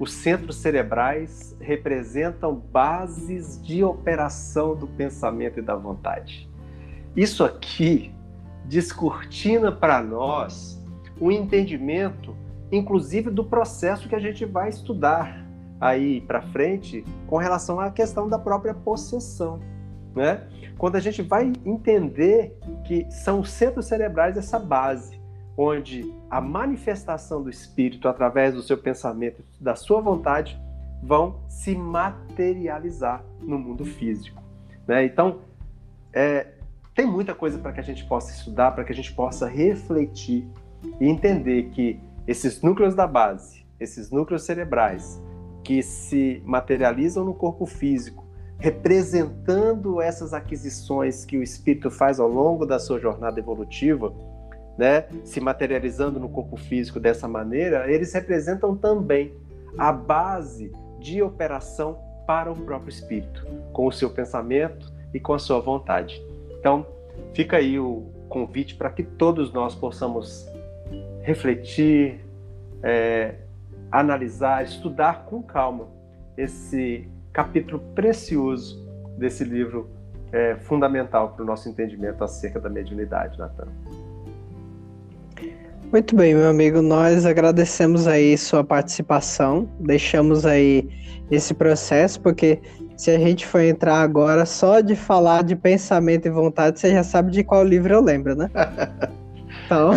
os 0.01 0.14
centros 0.14 0.57
cerebrais 0.57 1.55
representam 1.61 2.55
bases 2.55 3.62
de 3.62 3.84
operação 3.84 4.74
do 4.74 4.86
pensamento 4.86 5.59
e 5.59 5.62
da 5.62 5.76
vontade. 5.76 6.48
Isso 7.14 7.44
aqui 7.44 8.11
descortina 8.64 9.70
para 9.70 10.03
nós 10.03 10.82
um 11.20 11.30
entendimento, 11.30 12.34
inclusive 12.72 13.28
do 13.28 13.44
processo 13.44 14.09
que 14.09 14.14
a 14.14 14.18
gente 14.18 14.46
vai 14.46 14.70
estudar 14.70 15.46
aí 15.78 16.22
para 16.22 16.40
frente 16.40 17.05
com 17.26 17.36
relação 17.36 17.78
à 17.78 17.90
questão 17.90 18.26
da 18.26 18.38
própria 18.38 18.72
possessão, 18.72 19.61
né? 20.16 20.48
Quando 20.78 20.96
a 20.96 21.01
gente 21.01 21.20
vai 21.20 21.53
entender 21.62 22.57
que 22.86 23.07
são 23.11 23.40
os 23.40 23.51
centros 23.51 23.84
cerebrais 23.84 24.38
essa 24.38 24.59
base 24.59 25.19
onde 25.62 26.11
a 26.30 26.40
manifestação 26.40 27.42
do 27.42 27.50
espírito 27.50 28.08
através 28.08 28.54
do 28.54 28.62
seu 28.62 28.78
pensamento, 28.78 29.44
da 29.61 29.76
sua 29.76 30.00
vontade, 30.00 30.58
vão 31.02 31.40
se 31.50 31.74
materializar 31.74 33.22
no 33.42 33.58
mundo 33.58 33.84
físico. 33.84 34.42
Né? 34.88 35.04
Então, 35.04 35.40
é, 36.14 36.46
tem 36.94 37.04
muita 37.04 37.34
coisa 37.34 37.58
para 37.58 37.72
que 37.74 37.80
a 37.80 37.82
gente 37.82 38.06
possa 38.06 38.32
estudar, 38.32 38.70
para 38.70 38.84
que 38.84 38.92
a 38.92 38.94
gente 38.94 39.12
possa 39.12 39.46
refletir 39.46 40.48
e 40.98 41.06
entender 41.06 41.64
que 41.64 42.00
esses 42.26 42.62
núcleos 42.62 42.94
da 42.94 43.06
base, 43.06 43.66
esses 43.78 44.11
núcleos 44.11 44.44
cerebrais, 44.44 45.22
que 45.62 45.82
se 45.82 46.42
materializam 46.46 47.22
no 47.22 47.34
corpo 47.34 47.66
físico, 47.66 48.24
representando 48.58 50.00
essas 50.00 50.32
aquisições 50.32 51.26
que 51.26 51.36
o 51.36 51.42
espírito 51.42 51.90
faz 51.90 52.18
ao 52.18 52.28
longo 52.28 52.64
da 52.64 52.78
sua 52.78 52.98
jornada 52.98 53.38
evolutiva, 53.38 54.11
né, 54.76 55.04
se 55.24 55.40
materializando 55.40 56.18
no 56.18 56.28
corpo 56.28 56.56
físico 56.56 56.98
dessa 56.98 57.28
maneira, 57.28 57.90
eles 57.90 58.12
representam 58.12 58.76
também 58.76 59.34
a 59.76 59.92
base 59.92 60.72
de 60.98 61.22
operação 61.22 61.98
para 62.26 62.50
o 62.50 62.56
próprio 62.56 62.90
espírito, 62.90 63.46
com 63.72 63.86
o 63.86 63.92
seu 63.92 64.10
pensamento 64.10 64.92
e 65.12 65.18
com 65.18 65.32
a 65.32 65.38
sua 65.38 65.60
vontade. 65.60 66.22
Então, 66.58 66.86
fica 67.34 67.56
aí 67.56 67.78
o 67.78 68.06
convite 68.28 68.76
para 68.76 68.90
que 68.90 69.02
todos 69.02 69.52
nós 69.52 69.74
possamos 69.74 70.48
refletir, 71.22 72.20
é, 72.82 73.34
analisar, 73.90 74.64
estudar 74.64 75.24
com 75.24 75.42
calma 75.42 75.88
esse 76.36 77.08
capítulo 77.32 77.80
precioso 77.94 78.88
desse 79.18 79.44
livro 79.44 79.90
é, 80.32 80.56
fundamental 80.56 81.30
para 81.30 81.42
o 81.42 81.46
nosso 81.46 81.68
entendimento 81.68 82.22
acerca 82.22 82.60
da 82.60 82.68
mediunidade, 82.68 83.38
Natan. 83.38 83.68
Muito 85.93 86.14
bem, 86.14 86.36
meu 86.36 86.49
amigo, 86.49 86.80
nós 86.80 87.26
agradecemos 87.26 88.07
aí 88.07 88.38
sua 88.38 88.62
participação, 88.62 89.68
deixamos 89.80 90.47
aí 90.47 90.88
esse 91.28 91.53
processo, 91.53 92.20
porque 92.20 92.61
se 92.97 93.11
a 93.11 93.18
gente 93.18 93.45
for 93.45 93.61
entrar 93.61 93.97
agora 94.01 94.47
só 94.47 94.80
de 94.80 94.95
falar 94.95 95.43
de 95.43 95.57
pensamento 95.57 96.26
e 96.26 96.30
vontade, 96.30 96.78
você 96.78 96.93
já 96.93 97.03
sabe 97.03 97.32
de 97.32 97.43
qual 97.43 97.64
livro 97.64 97.93
eu 97.93 98.01
lembro, 98.01 98.36
né? 98.36 98.49
Então, 99.66 99.91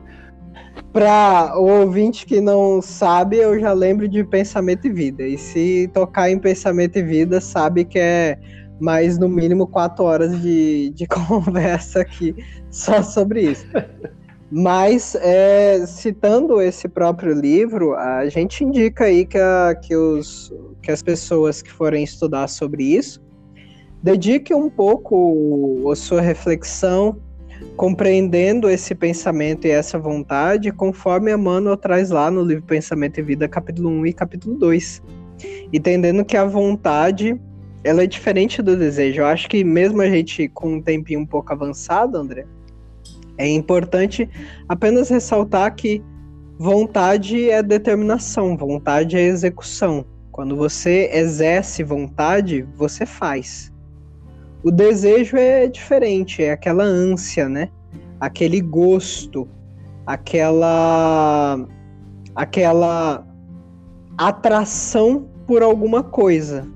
para 0.92 1.58
o 1.58 1.80
ouvinte 1.80 2.26
que 2.26 2.40
não 2.40 2.82
sabe, 2.82 3.38
eu 3.38 3.58
já 3.58 3.72
lembro 3.72 4.06
de 4.06 4.22
pensamento 4.22 4.86
e 4.86 4.90
vida. 4.90 5.22
E 5.22 5.38
se 5.38 5.90
tocar 5.94 6.30
em 6.30 6.38
pensamento 6.38 6.98
e 6.98 7.02
vida, 7.02 7.40
sabe 7.40 7.86
que 7.86 7.98
é 7.98 8.38
mais 8.78 9.18
no 9.18 9.28
mínimo 9.30 9.66
quatro 9.66 10.04
horas 10.04 10.40
de, 10.42 10.90
de 10.90 11.06
conversa 11.08 12.00
aqui 12.00 12.34
só 12.70 13.02
sobre 13.02 13.52
isso. 13.52 13.66
Mas, 14.54 15.14
é, 15.14 15.82
citando 15.86 16.60
esse 16.60 16.86
próprio 16.86 17.32
livro, 17.32 17.94
a 17.94 18.28
gente 18.28 18.62
indica 18.62 19.04
aí 19.04 19.24
que, 19.24 19.38
a, 19.38 19.74
que, 19.74 19.96
os, 19.96 20.52
que 20.82 20.90
as 20.90 21.02
pessoas 21.02 21.62
que 21.62 21.72
forem 21.72 22.04
estudar 22.04 22.46
sobre 22.48 22.84
isso 22.84 23.18
dediquem 24.02 24.54
um 24.54 24.68
pouco 24.68 25.90
a 25.90 25.96
sua 25.96 26.20
reflexão, 26.20 27.16
compreendendo 27.76 28.68
esse 28.68 28.94
pensamento 28.94 29.66
e 29.66 29.70
essa 29.70 29.98
vontade, 29.98 30.70
conforme 30.70 31.32
Emmanuel 31.32 31.78
traz 31.78 32.10
lá 32.10 32.30
no 32.30 32.42
livro 32.42 32.64
Pensamento 32.64 33.20
e 33.20 33.22
Vida, 33.22 33.48
capítulo 33.48 33.88
1 33.88 34.06
e 34.08 34.12
capítulo 34.12 34.58
2. 34.58 35.02
Entendendo 35.72 36.26
que 36.26 36.36
a 36.36 36.44
vontade 36.44 37.40
ela 37.82 38.02
é 38.02 38.06
diferente 38.06 38.60
do 38.60 38.76
desejo. 38.76 39.22
Eu 39.22 39.26
acho 39.26 39.48
que 39.48 39.64
mesmo 39.64 40.02
a 40.02 40.10
gente 40.10 40.46
com 40.48 40.74
um 40.74 40.82
tempinho 40.82 41.20
um 41.20 41.26
pouco 41.26 41.54
avançado, 41.54 42.18
André, 42.18 42.44
é 43.42 43.48
importante 43.48 44.28
apenas 44.68 45.08
ressaltar 45.08 45.74
que 45.74 46.02
vontade 46.58 47.50
é 47.50 47.62
determinação, 47.62 48.56
vontade 48.56 49.16
é 49.16 49.22
execução. 49.22 50.04
Quando 50.30 50.56
você 50.56 51.10
exerce 51.12 51.82
vontade, 51.82 52.66
você 52.76 53.04
faz. 53.04 53.72
O 54.62 54.70
desejo 54.70 55.36
é 55.36 55.66
diferente, 55.66 56.42
é 56.42 56.52
aquela 56.52 56.84
ânsia, 56.84 57.48
né? 57.48 57.68
Aquele 58.20 58.60
gosto, 58.60 59.48
aquela 60.06 61.66
aquela 62.34 63.26
atração 64.16 65.28
por 65.46 65.62
alguma 65.62 66.02
coisa. 66.02 66.66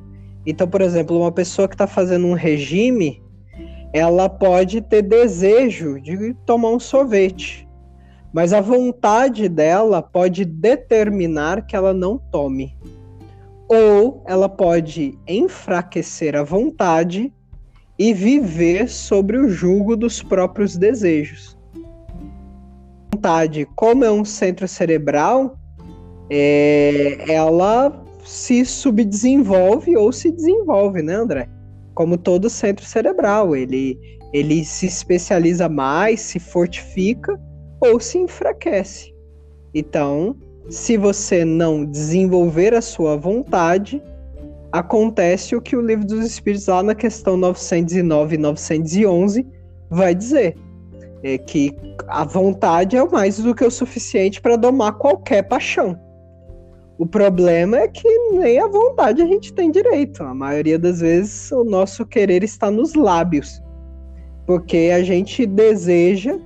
Então, 0.44 0.66
por 0.66 0.80
exemplo, 0.80 1.16
uma 1.18 1.32
pessoa 1.32 1.68
que 1.68 1.74
está 1.74 1.86
fazendo 1.86 2.26
um 2.26 2.34
regime, 2.34 3.22
ela 3.92 4.28
pode 4.28 4.80
ter 4.80 5.02
desejo 5.02 6.00
de 6.00 6.34
tomar 6.44 6.70
um 6.70 6.80
sorvete, 6.80 7.66
mas 8.32 8.52
a 8.52 8.60
vontade 8.60 9.48
dela 9.48 10.02
pode 10.02 10.44
determinar 10.44 11.66
que 11.66 11.74
ela 11.74 11.94
não 11.94 12.18
tome. 12.18 12.76
Ou 13.68 14.22
ela 14.26 14.48
pode 14.48 15.18
enfraquecer 15.26 16.36
a 16.36 16.42
vontade 16.42 17.32
e 17.98 18.12
viver 18.12 18.88
sobre 18.88 19.38
o 19.38 19.48
jugo 19.48 19.96
dos 19.96 20.22
próprios 20.22 20.76
desejos. 20.76 21.56
A 23.12 23.16
vontade, 23.16 23.66
como 23.74 24.04
é 24.04 24.10
um 24.10 24.24
centro 24.24 24.68
cerebral, 24.68 25.58
é, 26.30 27.32
ela 27.32 28.04
se 28.24 28.64
subdesenvolve 28.64 29.96
ou 29.96 30.12
se 30.12 30.30
desenvolve, 30.30 31.00
né, 31.00 31.14
André? 31.14 31.55
Como 31.96 32.18
todo 32.18 32.50
centro 32.50 32.84
cerebral, 32.84 33.56
ele, 33.56 33.98
ele 34.32 34.64
se 34.64 34.86
especializa 34.86 35.66
mais, 35.66 36.20
se 36.20 36.38
fortifica 36.38 37.40
ou 37.80 37.98
se 37.98 38.18
enfraquece. 38.18 39.14
Então, 39.74 40.36
se 40.68 40.98
você 40.98 41.42
não 41.42 41.86
desenvolver 41.86 42.74
a 42.74 42.82
sua 42.82 43.16
vontade, 43.16 44.00
acontece 44.70 45.56
o 45.56 45.60
que 45.60 45.74
o 45.74 45.80
livro 45.80 46.06
dos 46.06 46.24
Espíritos, 46.24 46.66
lá 46.66 46.82
na 46.82 46.94
questão 46.94 47.34
909 47.34 48.34
e 48.34 48.38
911, 48.38 49.46
vai 49.88 50.14
dizer: 50.14 50.54
é 51.22 51.38
que 51.38 51.74
a 52.08 52.24
vontade 52.24 52.94
é 52.94 53.04
mais 53.06 53.38
do 53.38 53.54
que 53.54 53.64
o 53.64 53.70
suficiente 53.70 54.40
para 54.40 54.56
domar 54.56 54.98
qualquer 54.98 55.44
paixão. 55.44 55.98
O 56.98 57.04
problema 57.04 57.76
é 57.76 57.88
que 57.88 58.08
nem 58.30 58.58
a 58.58 58.66
vontade 58.66 59.20
a 59.20 59.26
gente 59.26 59.52
tem 59.52 59.70
direito. 59.70 60.22
A 60.22 60.34
maioria 60.34 60.78
das 60.78 61.00
vezes 61.00 61.52
o 61.52 61.62
nosso 61.62 62.06
querer 62.06 62.42
está 62.42 62.70
nos 62.70 62.94
lábios. 62.94 63.62
Porque 64.46 64.90
a 64.94 65.02
gente 65.02 65.44
deseja 65.44 66.38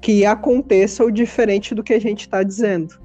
que 0.00 0.26
aconteça 0.26 1.04
o 1.04 1.10
diferente 1.10 1.74
do 1.74 1.84
que 1.84 1.94
a 1.94 2.00
gente 2.00 2.22
está 2.22 2.42
dizendo. 2.42 2.98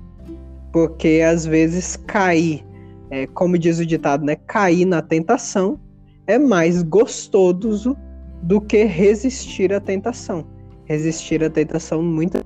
Porque 0.74 1.22
às 1.24 1.46
vezes 1.46 1.98
cair, 1.98 2.66
é, 3.12 3.28
como 3.28 3.60
diz 3.60 3.78
o 3.78 3.86
ditado, 3.86 4.26
né? 4.26 4.36
Cair 4.48 4.86
na 4.86 5.04
tentação 5.04 5.80
é 6.26 6.40
mais 6.40 6.82
gostoso 6.82 7.96
do 8.42 8.60
que 8.60 8.86
resistir 8.86 9.72
à 9.72 9.80
tentação. 9.80 10.48
Resistir 10.86 11.44
à 11.44 11.50
tentação 11.50 12.02
muito 12.02 12.40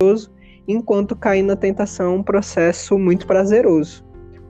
gostoso 0.00 0.35
enquanto 0.68 1.16
cair 1.16 1.42
na 1.42 1.56
tentação 1.56 2.06
é 2.06 2.18
um 2.18 2.22
processo 2.22 2.98
muito 2.98 3.26
prazeroso. 3.26 4.04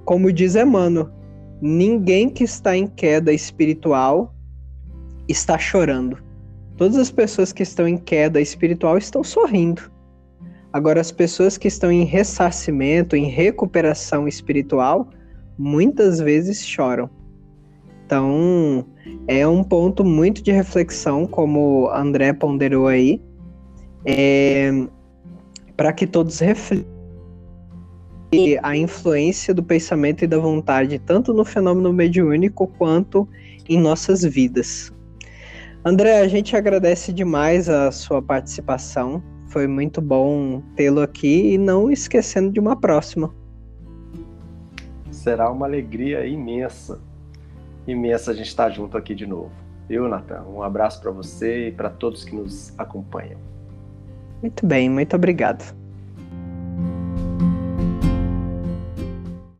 Como 0.04 0.32
diz 0.32 0.54
Emmanuel, 0.54 1.10
ninguém 1.60 2.28
que 2.28 2.44
está 2.44 2.76
em 2.76 2.86
queda 2.86 3.32
espiritual 3.32 4.34
está 5.28 5.58
chorando. 5.58 6.18
Todas 6.76 6.96
as 6.96 7.10
pessoas 7.10 7.52
que 7.52 7.62
estão 7.62 7.88
em 7.88 7.96
queda 7.96 8.40
espiritual 8.40 8.98
estão 8.98 9.24
sorrindo. 9.24 9.90
Agora, 10.72 11.00
as 11.00 11.10
pessoas 11.10 11.56
que 11.56 11.68
estão 11.68 11.90
em 11.90 12.04
ressarcimento, 12.04 13.16
em 13.16 13.30
recuperação 13.30 14.28
espiritual, 14.28 15.08
muitas 15.58 16.20
vezes 16.20 16.64
choram. 16.64 17.08
Então, 18.04 18.86
é 19.26 19.46
um 19.48 19.64
ponto 19.64 20.04
muito 20.04 20.42
de 20.42 20.52
reflexão, 20.52 21.26
como 21.26 21.88
André 21.88 22.32
ponderou 22.32 22.86
aí. 22.86 23.22
É, 24.04 24.70
para 25.76 25.92
que 25.92 26.06
todos 26.06 26.40
reflitam 26.40 26.96
a 28.62 28.76
influência 28.76 29.54
do 29.54 29.62
pensamento 29.62 30.24
e 30.24 30.26
da 30.26 30.38
vontade, 30.38 30.98
tanto 30.98 31.32
no 31.32 31.44
fenômeno 31.44 31.92
mediúnico 31.92 32.66
quanto 32.66 33.28
em 33.68 33.80
nossas 33.80 34.22
vidas. 34.22 34.92
André, 35.84 36.20
a 36.20 36.28
gente 36.28 36.56
agradece 36.56 37.12
demais 37.12 37.68
a 37.68 37.92
sua 37.92 38.20
participação. 38.20 39.22
Foi 39.46 39.66
muito 39.68 40.00
bom 40.00 40.60
tê-lo 40.74 41.00
aqui 41.00 41.52
e 41.52 41.58
não 41.58 41.90
esquecendo 41.90 42.50
de 42.50 42.58
uma 42.58 42.74
próxima. 42.74 43.32
Será 45.10 45.50
uma 45.50 45.66
alegria 45.66 46.26
imensa, 46.26 47.00
imensa 47.86 48.32
a 48.32 48.34
gente 48.34 48.48
estar 48.48 48.70
junto 48.70 48.96
aqui 48.96 49.14
de 49.14 49.26
novo. 49.26 49.52
Eu, 49.88 50.08
Natan, 50.08 50.42
um 50.42 50.62
abraço 50.62 51.00
para 51.00 51.12
você 51.12 51.68
e 51.68 51.72
para 51.72 51.88
todos 51.88 52.24
que 52.24 52.34
nos 52.34 52.74
acompanham. 52.76 53.38
Muito 54.40 54.66
bem, 54.66 54.88
muito 54.88 55.14
obrigado. 55.14 55.76